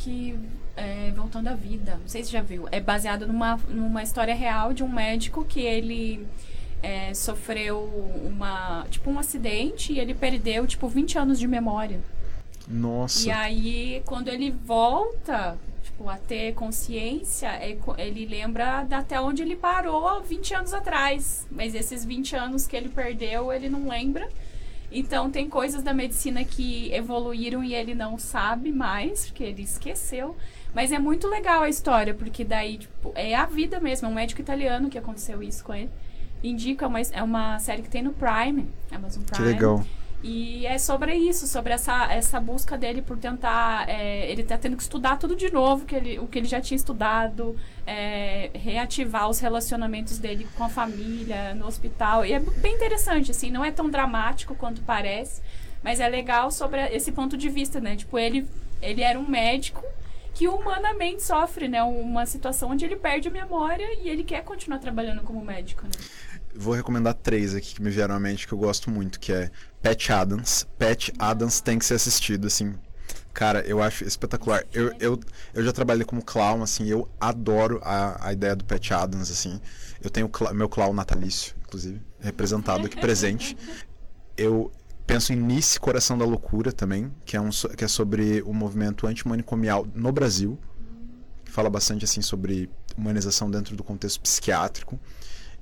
[0.77, 1.99] é, Voltando à Vida.
[2.01, 2.67] Não sei se já viu.
[2.71, 6.27] É baseado numa, numa história real de um médico que ele.
[6.83, 7.79] É, sofreu
[8.25, 12.01] uma tipo um acidente e ele perdeu tipo 20 anos de memória.
[12.71, 13.27] Nossa.
[13.27, 19.57] E aí quando ele volta tipo, a ter consciência, é ele lembra até onde ele
[19.57, 21.47] parou 20 anos atrás.
[21.51, 24.29] Mas esses 20 anos que ele perdeu, ele não lembra.
[24.93, 30.37] Então, tem coisas da medicina que evoluíram e ele não sabe mais, porque ele esqueceu.
[30.75, 34.09] Mas é muito legal a história, porque daí, tipo, é a vida mesmo.
[34.09, 35.91] É um médico italiano que aconteceu isso com ele.
[36.43, 39.37] Indica, é uma, é uma série que tem no Prime, Amazon Prime.
[39.37, 39.85] Que legal.
[40.23, 43.89] E é sobre isso, sobre essa, essa busca dele por tentar.
[43.89, 46.61] É, ele tá tendo que estudar tudo de novo, que ele, o que ele já
[46.61, 47.57] tinha estudado,
[47.87, 52.27] é, reativar os relacionamentos dele com a família, no hospital.
[52.27, 55.41] E é bem interessante, assim, não é tão dramático quanto parece,
[55.83, 57.97] mas é legal sobre esse ponto de vista, né?
[57.97, 58.47] Tipo, ele,
[58.83, 59.83] ele era um médico
[60.35, 61.83] que humanamente sofre, né?
[61.83, 65.93] Uma situação onde ele perde a memória e ele quer continuar trabalhando como médico, né?
[66.61, 69.51] Vou recomendar três aqui que me vieram à mente que eu gosto muito, que é
[69.83, 70.67] Pat Adams.
[70.79, 72.75] Pat Adams tem que ser assistido, assim.
[73.33, 74.63] Cara, eu acho espetacular.
[74.71, 75.19] Eu, eu,
[75.55, 79.59] eu já trabalhei como clown, assim, eu adoro a, a ideia do Pat Adams, assim.
[80.03, 83.57] Eu tenho meu clown natalício, inclusive, representado aqui presente.
[84.37, 84.71] Eu
[85.07, 89.07] penso em Nice, Coração da Loucura também, que é, um, que é sobre o movimento
[89.07, 90.59] antimanicomial no Brasil.
[91.43, 95.01] Que fala bastante, assim, sobre humanização dentro do contexto psiquiátrico.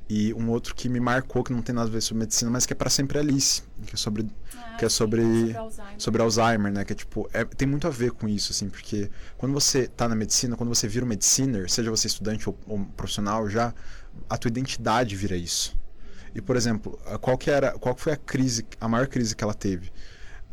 [0.09, 2.64] E um outro que me marcou, que não tem nada a ver sobre medicina, mas
[2.64, 5.94] que é para sempre Alice, que é sobre ah, que é sobre sobre Alzheimer.
[5.98, 9.11] sobre Alzheimer, né, que é tipo, é, tem muito a ver com isso assim, porque
[9.36, 12.86] quando você tá na medicina, quando você vira um mediciner, seja você estudante ou, ou
[12.96, 13.74] profissional já,
[14.30, 15.76] a tua identidade vira isso.
[16.34, 19.54] E por exemplo, qual que era, qual foi a crise, a maior crise que ela
[19.54, 19.92] teve?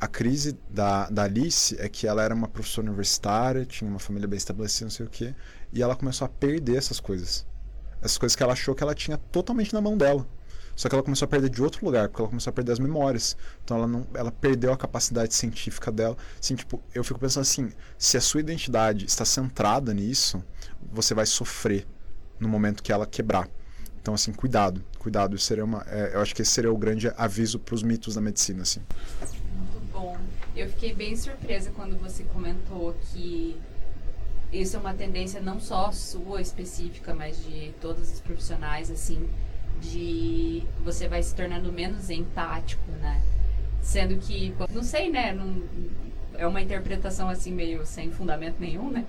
[0.01, 4.28] A crise da, da Alice é que ela era uma professora universitária, tinha uma família
[4.28, 5.34] bem estabelecida, não sei o quê,
[5.72, 7.45] e ela começou a perder essas coisas
[8.06, 10.26] essas coisas que ela achou que ela tinha totalmente na mão dela.
[10.76, 12.80] Só que ela começou a perder de outro lugar, porque ela começou a perder as
[12.80, 13.38] memórias.
[13.64, 16.18] Então ela não, ela perdeu a capacidade científica dela.
[16.39, 20.43] Assim, tipo, eu fico pensando assim, se a sua identidade está centrada nisso,
[20.91, 21.88] você vai sofrer
[22.39, 23.49] no momento que ela quebrar.
[24.01, 25.36] Então assim, cuidado, cuidado.
[25.36, 28.16] Isso seria uma, é, eu acho que esse seria o grande aviso para os mitos
[28.16, 28.82] da medicina, assim.
[29.56, 30.18] Muito bom.
[30.56, 33.58] Eu fiquei bem surpresa quando você comentou que
[34.62, 39.30] isso é uma tendência não só sua específica, mas de todos os profissionais, assim,
[39.82, 43.22] de você vai se tornando menos empático, né?
[43.82, 45.34] Sendo que, não sei, né?
[45.34, 45.64] Não,
[46.38, 49.06] é uma interpretação assim meio sem fundamento nenhum, né?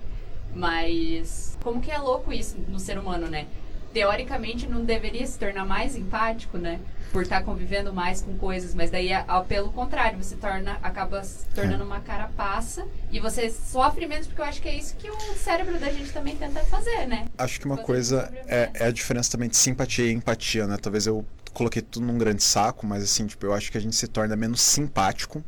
[0.54, 3.46] Mas como que é louco isso no ser humano, né?
[3.92, 6.80] Teoricamente não deveria se tornar mais empático, né?
[7.12, 9.10] Por estar tá convivendo mais com coisas, mas daí,
[9.48, 14.44] pelo contrário, você torna, acaba se tornando uma carapaça e você sofre menos, porque eu
[14.44, 17.26] acho que é isso que o cérebro da gente também tenta fazer, né?
[17.38, 20.76] Acho que uma coisa é, é, a diferença também de simpatia e empatia, né?
[20.76, 23.96] Talvez eu coloquei tudo num grande saco, mas assim, tipo, eu acho que a gente
[23.96, 25.42] se torna menos simpático,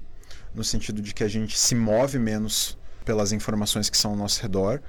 [0.55, 4.40] no sentido de que a gente se move menos pelas informações que são ao nosso
[4.40, 4.80] redor,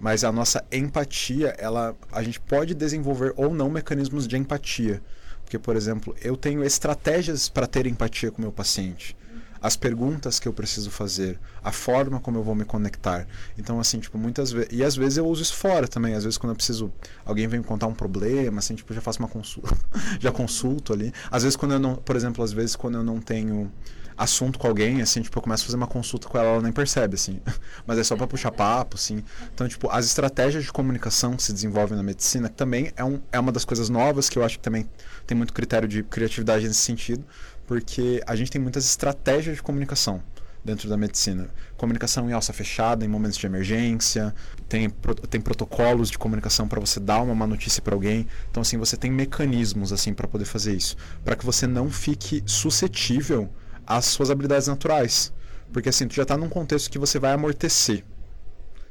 [0.00, 5.02] mas a nossa empatia, ela, a gente pode desenvolver ou não mecanismos de empatia.
[5.48, 9.16] Porque, por exemplo, eu tenho estratégias para ter empatia com o meu paciente.
[9.62, 13.26] As perguntas que eu preciso fazer, a forma como eu vou me conectar.
[13.56, 14.68] Então, assim, tipo, muitas vezes.
[14.70, 16.12] E às vezes eu uso isso fora também.
[16.12, 16.92] Às vezes, quando eu preciso.
[17.24, 19.74] Alguém vem me contar um problema, assim, tipo, já faço uma consulta.
[20.20, 21.14] já consulto ali.
[21.30, 21.96] Às vezes, quando eu não.
[21.96, 23.72] Por exemplo, às vezes, quando eu não tenho
[24.18, 26.72] assunto com alguém, assim, tipo, eu começo a fazer uma consulta com ela, ela nem
[26.72, 27.40] percebe, assim.
[27.86, 29.22] Mas é só para puxar papo, assim.
[29.54, 33.38] Então, tipo, as estratégias de comunicação que se desenvolvem na medicina também é, um, é
[33.38, 34.88] uma das coisas novas que eu acho que também
[35.28, 37.24] tem muito critério de criatividade nesse sentido,
[37.66, 40.22] porque a gente tem muitas estratégias de comunicação.
[40.64, 41.48] dentro da medicina.
[41.76, 44.34] Comunicação em alça fechada, em momentos de emergência,
[44.68, 44.90] tem,
[45.30, 48.26] tem protocolos de comunicação para você dar uma má notícia para alguém.
[48.50, 52.42] Então, assim, você tem mecanismos assim para poder fazer isso, para que você não fique
[52.44, 53.48] suscetível
[53.86, 55.32] às suas habilidades naturais.
[55.72, 58.04] Porque assim, tu já está num contexto que você vai amortecer.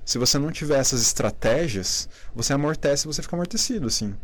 [0.05, 4.15] Se você não tiver essas estratégias, você amortece e você fica amortecido, assim.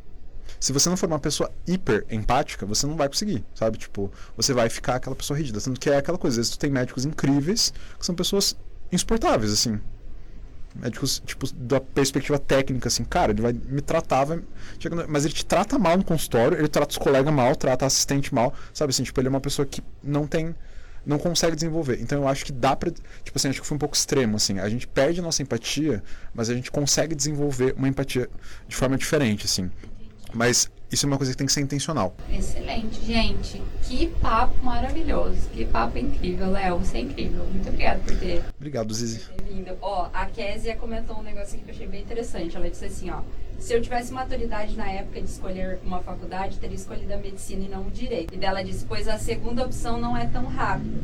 [0.63, 3.77] Se você não for uma pessoa hiper empática, você não vai conseguir, sabe?
[3.77, 5.59] Tipo, você vai ficar aquela pessoa rígida.
[5.59, 8.55] Tanto que é aquela coisa, às vezes tu tem médicos incríveis que são pessoas
[8.89, 9.77] insuportáveis, assim.
[10.73, 14.41] Médicos, tipo, da perspectiva técnica, assim, cara, ele vai me tratar, vai...
[15.09, 18.53] mas ele te trata mal no consultório, ele trata os colegas mal, trata assistente mal,
[18.73, 20.55] sabe assim, tipo, ele é uma pessoa que não tem
[21.05, 21.99] não consegue desenvolver.
[21.99, 24.59] Então eu acho que dá para, tipo assim, acho que foi um pouco extremo assim.
[24.59, 26.01] A gente perde a nossa empatia,
[26.33, 28.29] mas a gente consegue desenvolver uma empatia
[28.67, 29.69] de forma diferente, assim.
[30.33, 32.15] Mas isso é uma coisa que tem que ser intencional.
[32.29, 33.61] Excelente, gente.
[33.83, 35.49] Que papo maravilhoso.
[35.53, 36.77] Que papo incrível, Léo.
[36.79, 37.45] Você é incrível.
[37.45, 38.43] Muito obrigada por ter.
[38.57, 39.21] Obrigado, Zizi.
[39.47, 39.77] Vindo.
[39.81, 42.55] Ó, a Késia comentou um negócio aqui que eu achei bem interessante.
[42.55, 43.21] Ela disse assim, ó.
[43.59, 47.69] Se eu tivesse maturidade na época de escolher uma faculdade, teria escolhido a medicina e
[47.69, 48.33] não o direito.
[48.33, 50.99] E dela disse, pois a segunda opção não é tão rápida.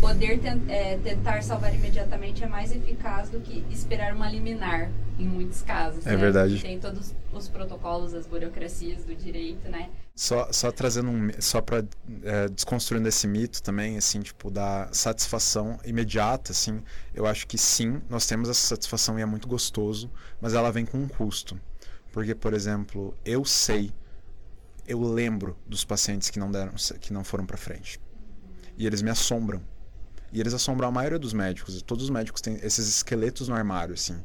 [0.00, 5.62] Poder é, tentar salvar imediatamente é mais eficaz do que esperar uma liminar, em muitos
[5.62, 6.06] casos.
[6.06, 6.16] É né?
[6.16, 6.60] verdade.
[6.62, 9.90] Tem todos os protocolos, as burocracias do direito, né?
[10.14, 11.30] Só, só trazendo um.
[11.40, 11.84] Só para
[12.22, 16.80] é, desconstruindo esse mito também, assim, tipo, da satisfação imediata, assim,
[17.12, 20.10] eu acho que sim, nós temos essa satisfação e é muito gostoso,
[20.40, 21.58] mas ela vem com um custo.
[22.18, 23.92] Porque, por exemplo, eu sei,
[24.88, 28.00] eu lembro dos pacientes que não deram, que não foram para frente.
[28.76, 29.62] E eles me assombram.
[30.32, 31.80] E eles assombram a maioria dos médicos.
[31.80, 34.20] Todos os médicos têm esses esqueletos no armário, assim.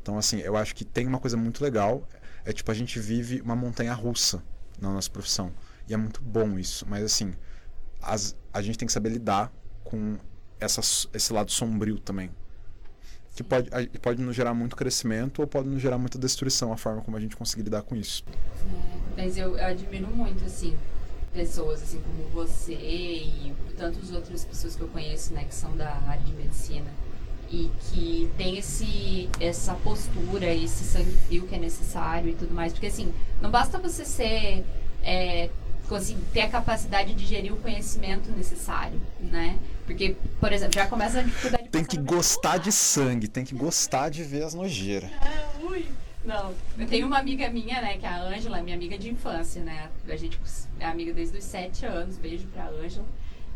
[0.00, 2.08] Então, assim, eu acho que tem uma coisa muito legal.
[2.46, 4.42] É tipo, a gente vive uma montanha russa
[4.80, 5.52] na nossa profissão.
[5.86, 6.86] E é muito bom isso.
[6.88, 7.34] Mas, assim,
[8.00, 9.52] as, a gente tem que saber lidar
[9.84, 10.16] com
[10.58, 10.80] essa,
[11.12, 12.30] esse lado sombrio também
[13.34, 13.68] que pode,
[14.00, 17.20] pode nos gerar muito crescimento ou pode nos gerar muita destruição, a forma como a
[17.20, 18.24] gente conseguir lidar com isso.
[19.16, 20.76] É, mas eu, eu, admiro muito, assim,
[21.32, 25.90] pessoas assim como você e tantas outras pessoas que eu conheço, né, que são da
[26.06, 26.90] área de medicina
[27.50, 32.72] e que tem esse essa postura, esse sangue frio que é necessário e tudo mais,
[32.72, 33.12] porque assim,
[33.42, 34.64] não basta você ser
[35.02, 35.50] é,
[35.88, 39.58] conseguir ter a capacidade de gerir o conhecimento necessário, né?
[39.86, 43.54] Porque, por exemplo, já começa a dificuldade de Tem que gostar de sangue, tem que
[43.54, 45.10] gostar de ver as nojeiras.
[45.10, 45.86] É, ui.
[46.24, 49.62] Não, eu tenho uma amiga minha, né, que é a Ângela, minha amiga de infância,
[49.62, 49.90] né?
[50.08, 50.40] A gente
[50.80, 53.06] é amiga desde os sete anos, beijo pra Ângela.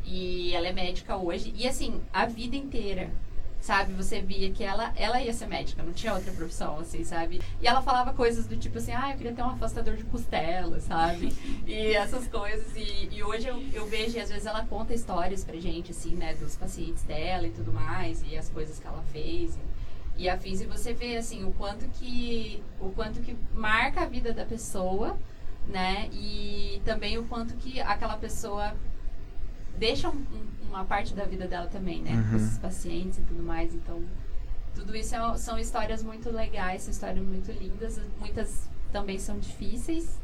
[0.05, 1.53] E ela é médica hoje.
[1.57, 3.11] E assim, a vida inteira
[3.61, 3.93] sabe?
[3.93, 7.41] Você via que ela, ela ia ser médica, não tinha outra profissão, assim, sabe?
[7.61, 10.81] E ela falava coisas do tipo assim, ah, eu queria ter um afastador de costela,
[10.81, 11.33] sabe?
[11.67, 12.67] E essas coisas.
[12.77, 16.15] E, e hoje eu, eu vejo, e às vezes ela conta histórias pra gente, assim,
[16.15, 19.57] né, dos pacientes dela e tudo mais, e as coisas que ela fez.
[20.17, 24.07] E, e afins, e você vê, assim, o quanto que, o quanto que marca a
[24.07, 25.19] vida da pessoa,
[25.67, 26.09] né?
[26.13, 28.75] E também o quanto que aquela pessoa
[29.79, 30.25] deixa um,
[30.69, 32.13] uma parte da vida dela também, né?
[32.13, 32.31] Uhum.
[32.31, 33.75] Com esses pacientes e tudo mais.
[33.75, 34.03] Então,
[34.75, 38.01] tudo isso é, são histórias muito legais, são histórias muito lindas.
[38.19, 40.19] Muitas também são difíceis,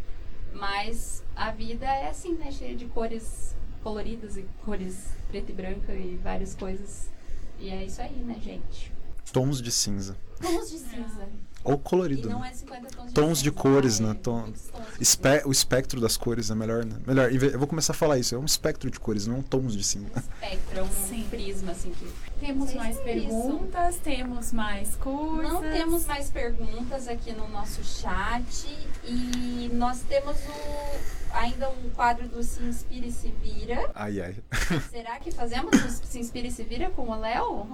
[0.53, 2.51] mas a vida é assim, né?
[2.51, 7.11] Cheia de cores coloridas e cores preto e branco e várias coisas.
[7.59, 8.93] E é isso aí, né, gente?
[9.33, 10.17] Tons de cinza.
[10.41, 11.29] Tons de cinza.
[11.65, 12.29] Ou colorido.
[12.29, 14.15] E não é 50 tons de, tons de cores, né?
[14.23, 14.53] Tom...
[15.01, 15.43] Espe...
[15.47, 16.97] O espectro das cores é melhor, né?
[17.07, 17.33] Melhor.
[17.33, 18.35] Eu vou começar a falar isso.
[18.35, 20.23] É um espectro de cores, não tons de cinza.
[20.43, 21.27] Espectro, é um Sim.
[21.31, 21.91] prisma, assim.
[21.93, 22.07] Que...
[22.39, 24.05] Temos mais perguntas, isso.
[24.05, 25.53] temos mais coisas.
[25.53, 28.67] Não temos mais perguntas aqui no nosso chat.
[29.05, 33.91] E nós temos o, ainda um quadro do Se Inspire e Se Vira.
[33.95, 34.37] Ai, ai.
[34.91, 37.67] Será que fazemos o Se Inspire e Se Vira com o Léo?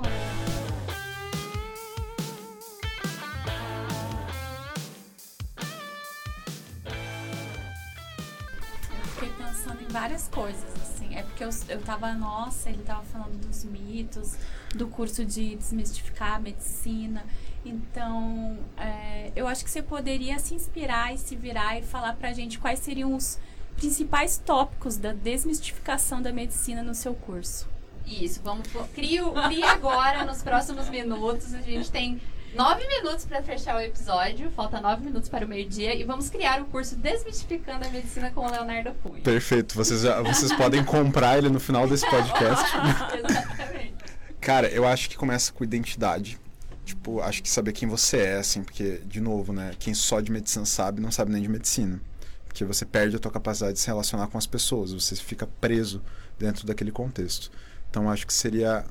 [9.91, 11.15] Várias coisas, assim.
[11.17, 14.37] É porque eu, eu tava, nossa, ele tava falando dos mitos,
[14.75, 17.25] do curso de desmistificar a medicina.
[17.65, 22.33] Então, é, eu acho que você poderia se inspirar e se virar e falar pra
[22.33, 23.39] gente quais seriam os
[23.77, 27.69] principais tópicos da desmistificação da medicina no seu curso.
[28.07, 28.67] Isso, vamos.
[28.95, 31.55] Crio, crie agora, nos próximos minutos.
[31.55, 32.21] A gente tem
[32.55, 36.61] Nove minutos para fechar o episódio, falta nove minutos para o meio-dia e vamos criar
[36.61, 39.23] o curso Desmistificando a Medicina com o Leonardo Cunha.
[39.23, 42.65] Perfeito, vocês, já, vocês podem comprar ele no final desse podcast.
[43.17, 43.95] Exatamente.
[44.41, 46.39] Cara, eu acho que começa com identidade.
[46.85, 49.73] Tipo, acho que saber quem você é, assim, porque, de novo, né?
[49.79, 52.01] Quem só de medicina sabe, não sabe nem de medicina.
[52.49, 56.03] Porque você perde a tua capacidade de se relacionar com as pessoas, você fica preso
[56.37, 57.49] dentro daquele contexto.
[57.89, 58.85] Então, acho que seria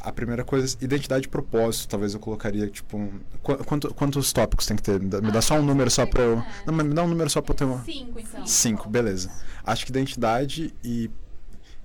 [0.00, 4.76] a primeira coisa, identidade e propósito, talvez eu colocaria, tipo, um, quanto, quantos tópicos tem
[4.76, 5.00] que ter?
[5.00, 6.36] Me dá só um número só pra eu.
[6.66, 7.82] Não, mas me dá um número só pra eu ter uma.
[7.84, 8.46] Cinco, então.
[8.46, 9.30] Cinco, beleza.
[9.64, 11.10] Acho que identidade e.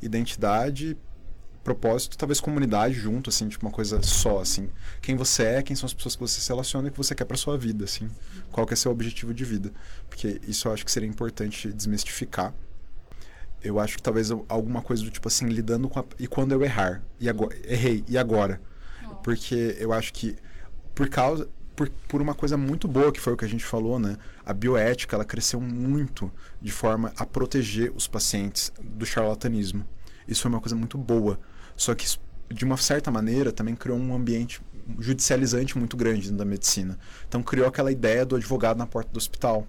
[0.01, 0.97] Identidade,
[1.63, 4.69] propósito, talvez comunidade junto, assim, tipo uma coisa só, assim.
[5.01, 7.25] Quem você é, quem são as pessoas que você se relaciona e que você quer
[7.25, 8.09] pra sua vida, assim.
[8.51, 9.71] Qual que é seu objetivo de vida.
[10.09, 12.53] Porque isso eu acho que seria importante desmistificar
[13.63, 16.63] eu acho que talvez alguma coisa do tipo assim, lidando com a, e quando eu
[16.63, 18.61] errar, e agora, errei, e agora?
[19.23, 20.35] Porque eu acho que
[20.93, 23.99] por causa por, por uma coisa muito boa que foi o que a gente falou,
[23.99, 24.17] né?
[24.45, 26.31] A bioética, ela cresceu muito
[26.61, 29.85] de forma a proteger os pacientes do charlatanismo.
[30.27, 31.39] Isso foi uma coisa muito boa.
[31.75, 32.05] Só que
[32.51, 34.61] de uma certa maneira também criou um ambiente
[34.99, 36.97] judicializante muito grande dentro da medicina.
[37.27, 39.67] Então criou aquela ideia do advogado na porta do hospital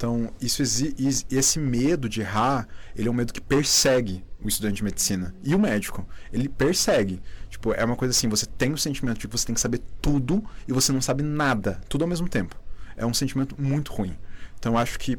[0.00, 2.66] então, isso esse medo de errar,
[2.96, 6.08] ele é um medo que persegue o estudante de medicina e o médico.
[6.32, 7.20] Ele persegue.
[7.50, 9.82] Tipo, é uma coisa assim, você tem o sentimento de que você tem que saber
[10.00, 12.58] tudo e você não sabe nada, tudo ao mesmo tempo.
[12.96, 14.16] É um sentimento muito ruim.
[14.58, 15.18] Então, acho que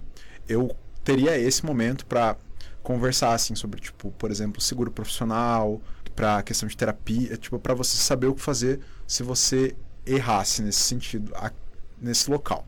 [0.50, 2.36] eu teria esse momento para
[2.82, 5.80] conversar assim sobre, tipo, por exemplo, seguro profissional,
[6.16, 9.76] para questão de terapia, tipo, para você saber o que fazer se você
[10.08, 11.32] errasse nesse sentido,
[12.02, 12.66] nesse local.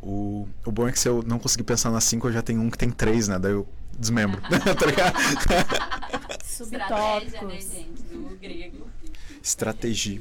[0.00, 2.60] O, o bom é que se eu não conseguir pensar nas cinco, eu já tenho
[2.60, 3.38] um que tem três, né?
[3.38, 3.66] Daí eu
[3.98, 4.40] desmembro.
[4.78, 5.18] tá ligado?
[6.40, 8.02] Estratégia, né, gente?
[8.02, 8.86] Do grego.
[9.42, 10.20] Estratégia.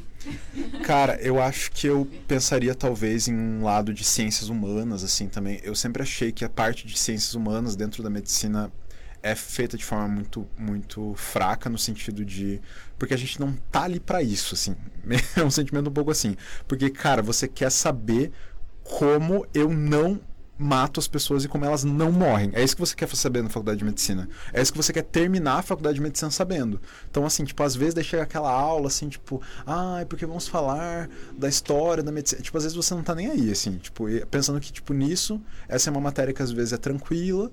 [0.83, 5.59] Cara, eu acho que eu pensaria talvez em um lado de ciências humanas, assim, também.
[5.63, 8.71] Eu sempre achei que a parte de ciências humanas dentro da medicina
[9.21, 12.61] é feita de forma muito muito fraca no sentido de
[12.99, 14.75] porque a gente não tá ali para isso assim
[15.35, 16.37] é um sentimento um pouco assim
[16.67, 18.31] porque cara você quer saber
[18.87, 20.19] como eu não
[20.57, 22.49] mato as pessoas e como elas não morrem.
[22.53, 24.27] É isso que você quer saber na faculdade de medicina.
[24.51, 26.81] É isso que você quer terminar a faculdade de medicina sabendo.
[27.09, 31.09] Então, assim, tipo, às vezes chega aquela aula, assim, tipo, ah, é porque vamos falar
[31.37, 32.41] da história da medicina.
[32.41, 35.89] Tipo, às vezes você não tá nem aí, assim, tipo, pensando que, tipo, nisso, essa
[35.89, 37.51] é uma matéria que às vezes é tranquila,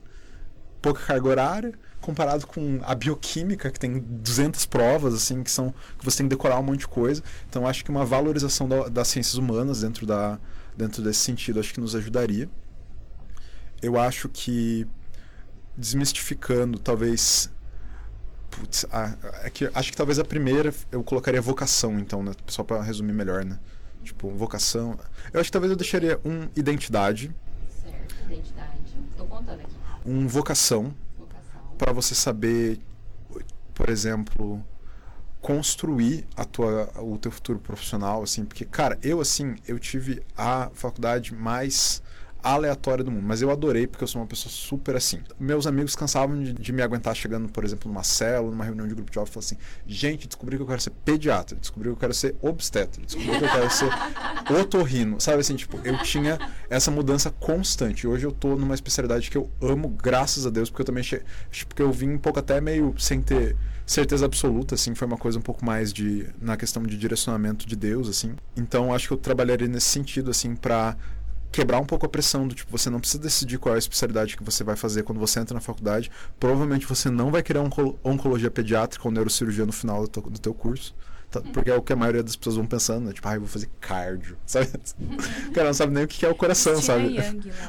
[0.81, 6.05] pouca carga horária, comparado com a bioquímica, que tem 200 provas, assim, que são que
[6.05, 7.23] você tem que decorar um monte de coisa.
[7.49, 10.39] Então, acho que uma valorização da, das ciências humanas dentro da
[10.77, 12.49] dentro desse sentido, acho que nos ajudaria.
[13.83, 14.87] Eu acho que
[15.77, 17.51] desmistificando, talvez.
[18.51, 22.33] Putz, ah, é que, acho que talvez a primeira eu colocaria vocação, então, né?
[22.47, 23.59] Só para resumir melhor, né?
[24.03, 24.99] Tipo, vocação.
[25.33, 27.35] Eu acho que talvez eu deixaria um identidade.
[27.83, 28.79] Certo, identidade.
[29.17, 29.75] Tô contando aqui.
[30.07, 30.95] Um vocação.
[31.19, 31.77] Vocação.
[31.79, 32.79] Para você saber,
[33.75, 34.65] por exemplo,
[35.45, 40.71] construir a tua, o teu futuro profissional, assim, porque, cara, eu, assim, eu tive a
[40.73, 42.03] faculdade mais
[42.45, 45.21] aleatória do mundo, mas eu adorei porque eu sou uma pessoa super assim.
[45.41, 48.95] Meus amigos cansavam de, de me aguentar chegando, por exemplo, numa célula, numa reunião de
[48.95, 49.57] grupo de e falavam assim:
[49.87, 53.45] gente, descobri que eu quero ser pediatra, descobri que eu quero ser obstetra, descobri que
[53.45, 53.89] eu quero ser
[54.61, 56.39] otorrino, sabe assim, tipo, eu tinha
[56.69, 58.07] essa mudança constante.
[58.07, 61.03] Hoje eu tô numa especialidade que eu amo, graças a Deus, porque eu também,
[61.69, 63.57] porque eu vim um pouco até meio sem ter
[63.87, 67.77] certeza absoluta, assim, foi uma coisa um pouco mais de na questão de direcionamento de
[67.77, 68.35] Deus, assim.
[68.57, 70.97] Então acho que eu trabalharia nesse sentido, assim, para
[71.55, 74.37] quebrar um pouco a pressão do tipo, você não precisa decidir qual é a especialidade
[74.37, 76.11] que você vai fazer quando você entra na faculdade.
[76.41, 77.61] Provavelmente você não vai querer
[78.03, 80.93] oncologia pediátrica ou neurocirurgia no final do do teu curso.
[81.35, 83.13] Tá, porque é o que a maioria das pessoas vão pensando, né?
[83.13, 84.69] Tipo, ah, eu vou fazer cardio, sabe?
[85.49, 87.17] O cara não sabe nem o que é o coração, sabe?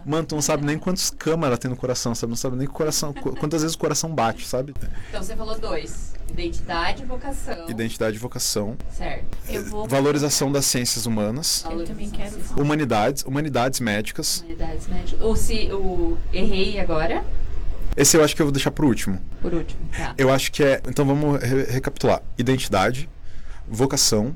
[0.05, 2.29] Mano, tu não sabe nem quantos câmaras tem no coração, sabe?
[2.29, 4.75] Não sabe nem o coração, quantas vezes o coração bate, sabe?
[5.09, 6.13] Então você falou dois.
[6.29, 7.69] Identidade e vocação.
[7.69, 8.77] Identidade e vocação.
[8.91, 9.25] Certo.
[9.69, 9.87] Vou...
[9.87, 11.63] Valorização das ciências humanas.
[11.69, 12.35] Eu também quero.
[12.57, 14.41] Humanidades, humanidades médicas.
[14.41, 15.21] Humanidades médicas.
[15.21, 17.23] O, se, o errei agora?
[17.95, 19.21] Esse eu acho que eu vou deixar por último.
[19.41, 20.13] Por último, tá.
[20.17, 20.81] Eu acho que é.
[20.87, 23.09] Então vamos re recapitular: identidade,
[23.67, 24.35] vocação.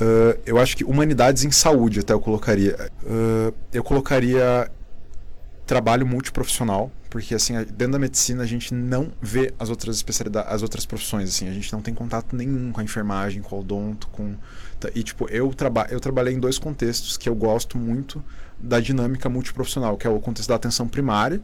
[0.00, 2.76] Uh, eu acho que humanidades em saúde até eu colocaria.
[3.02, 4.70] Uh, eu colocaria
[5.66, 10.62] trabalho multiprofissional, porque assim, dentro da medicina a gente não vê as outras especialidades, as
[10.62, 14.08] outras profissões, assim, a gente não tem contato nenhum com a enfermagem, com o odonto,
[14.08, 14.34] com
[14.94, 18.22] e tipo, eu traba eu trabalhei em dois contextos que eu gosto muito
[18.58, 21.40] da dinâmica multiprofissional, que é o contexto da atenção primária,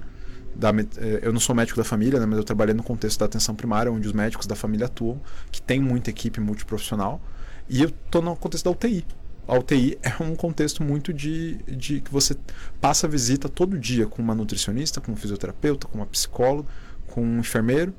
[0.58, 3.26] da, eh, eu não sou médico da família, né, mas eu trabalhei no contexto da
[3.26, 5.20] atenção primária, onde os médicos da família atuam,
[5.52, 7.20] que tem muita equipe multiprofissional,
[7.68, 9.04] e eu estou no contexto da UTI,
[9.48, 12.36] a UTI é um contexto muito de, de que você
[12.82, 16.68] passa visita todo dia com uma nutricionista, com um fisioterapeuta, com uma psicóloga,
[17.06, 17.94] com um enfermeiro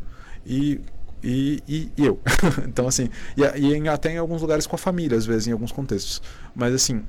[0.45, 0.80] e,
[1.23, 2.19] e, e, e eu.
[2.68, 5.72] então, assim, e, e até em alguns lugares com a família, às vezes, em alguns
[5.72, 6.22] contextos.
[6.56, 7.03] Mas, assim,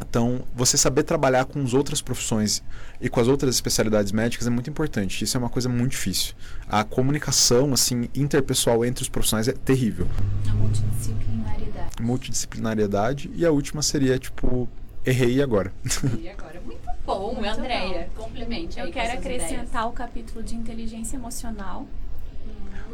[0.00, 2.62] Então, você saber trabalhar com as outras profissões
[3.00, 5.24] e com as outras especialidades médicas é muito importante.
[5.24, 6.34] Isso é uma coisa muito difícil.
[6.68, 10.06] A comunicação, assim, interpessoal entre os profissionais é terrível.
[10.48, 12.02] A multidisciplinaridade.
[12.02, 13.30] Multidisciplinariedade.
[13.34, 14.68] E a última seria, tipo,
[15.04, 15.72] errei e agora.
[16.20, 18.08] E agora, muito bom, Andréia.
[18.16, 19.86] Complemente aí Eu com quero essas acrescentar ideias.
[19.86, 21.86] o capítulo de inteligência emocional,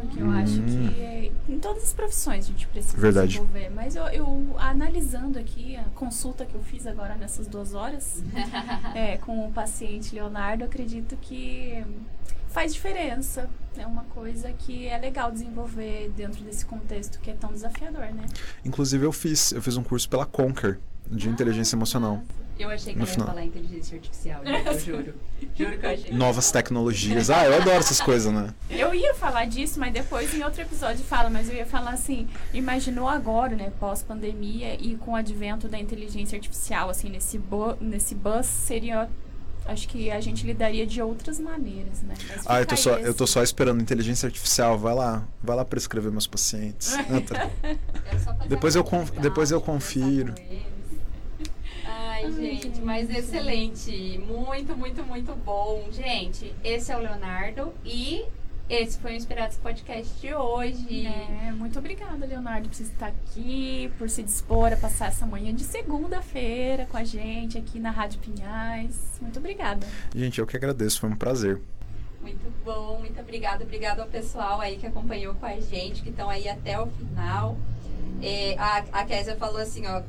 [0.06, 0.32] porque eu Hum.
[0.38, 3.28] acho que é- em todas as profissões a gente precisa Verdade.
[3.28, 3.70] desenvolver.
[3.70, 8.22] Mas eu, eu, analisando aqui a consulta que eu fiz agora nessas duas horas
[8.94, 11.84] é, com o paciente Leonardo, eu acredito que
[12.48, 13.48] faz diferença.
[13.76, 18.24] É uma coisa que é legal desenvolver dentro desse contexto que é tão desafiador, né?
[18.64, 20.78] Inclusive, eu fiz, eu fiz um curso pela Conquer
[21.10, 22.22] de inteligência emocional.
[22.58, 23.26] Eu achei que No ela ia final.
[23.28, 25.14] falar inteligência artificial, eu juro.
[25.56, 26.12] Juro que eu achei.
[26.12, 27.28] Novas tecnologias.
[27.30, 28.54] Ah, eu adoro essas coisas, né?
[28.70, 32.28] Eu ia falar disso, mas depois em outro episódio fala, mas eu ia falar assim,
[32.52, 38.14] imaginou agora, né, pós-pandemia e com o advento da inteligência artificial, assim, nesse, bu nesse
[38.14, 39.08] bus seria.
[39.66, 42.12] Acho que a gente lidaria de outras maneiras, né?
[42.44, 44.78] Ah, eu tô só, esse- eu tô só esperando inteligência artificial.
[44.78, 46.92] Vai lá, vai lá prescrever meus pacientes.
[47.08, 47.50] Ah, tá.
[48.18, 48.84] Fazer Depois eu
[49.22, 50.34] depois eu conversar confiro.
[52.24, 54.18] Ai, gente, mas excelente.
[54.26, 55.88] Muito, muito, muito bom.
[55.92, 58.24] Gente, esse é o Leonardo e
[58.68, 61.06] esse foi o Inspirados Podcast de hoje.
[61.06, 65.54] É, muito obrigada, Leonardo, por você estar aqui, por se dispor a passar essa manhã
[65.54, 69.18] de segunda-feira com a gente aqui na Rádio Pinhais.
[69.20, 69.86] Muito obrigada.
[70.14, 71.60] Gente, eu que agradeço, foi um prazer.
[72.22, 73.64] Muito bom, muito obrigada.
[73.64, 77.58] Obrigado ao pessoal aí que acompanhou com a gente, que estão aí até o final.
[78.22, 80.02] É, a, a Késia falou assim, ó,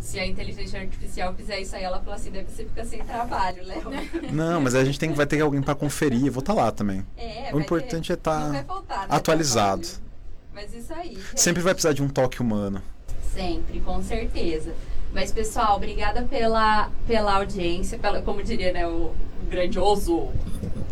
[0.00, 3.64] se a inteligência artificial fizer isso aí, ela falou assim, deve você ficar sem trabalho,
[3.64, 3.90] Léo.
[4.32, 6.26] Não, mas a gente tem, vai ter alguém pra conferir.
[6.26, 7.04] Eu vou estar lá também.
[7.16, 9.82] É, O importante ter, é estar faltar, né, atualizado.
[9.82, 10.04] trabalho.
[10.54, 11.14] Mas isso aí.
[11.14, 11.40] gente.
[11.40, 12.80] Sempre vai precisar de um toque humano.
[13.32, 14.72] Sempre, com certeza.
[15.12, 19.12] Mas, pessoal, obrigada pela, pela audiência, pela, como diria, né, o
[19.48, 20.28] grandioso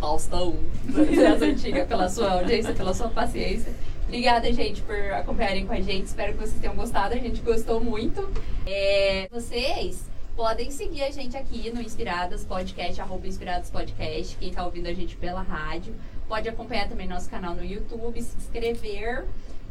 [0.01, 0.57] Faustão
[0.87, 3.73] das antigas, pela sua audiência, pela sua paciência.
[4.13, 6.05] Obrigada, gente, por acompanharem com a gente.
[6.05, 7.15] Espero que vocês tenham gostado.
[7.15, 8.31] A gente gostou muito.
[8.67, 10.05] É, vocês
[10.37, 14.93] podem seguir a gente aqui no Inspiradas Podcast, arroba Inspiradas Podcast, quem tá ouvindo a
[14.93, 15.95] gente pela rádio.
[16.29, 19.25] Pode acompanhar também nosso canal no YouTube, se inscrever.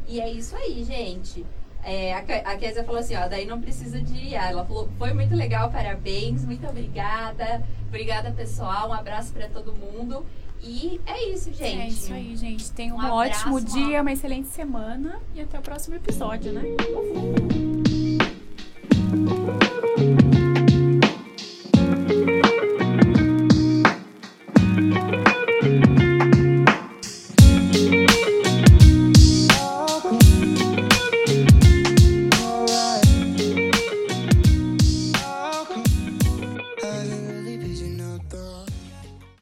[0.08, 1.46] E é isso aí, gente.
[1.84, 4.50] É, a, Kézia falou assim, ó, daí não precisa de IA.
[4.50, 7.62] Ela falou, foi muito legal, parabéns, muito obrigada.
[7.86, 8.88] Obrigada, pessoal.
[8.88, 10.26] Um abraço pra todo mundo.
[10.62, 11.80] E é isso, gente.
[11.80, 12.70] É isso aí, gente.
[12.70, 16.62] Tenha um, Um abraço, ótimo dia, uma excelente semana e até o próximo episódio, né?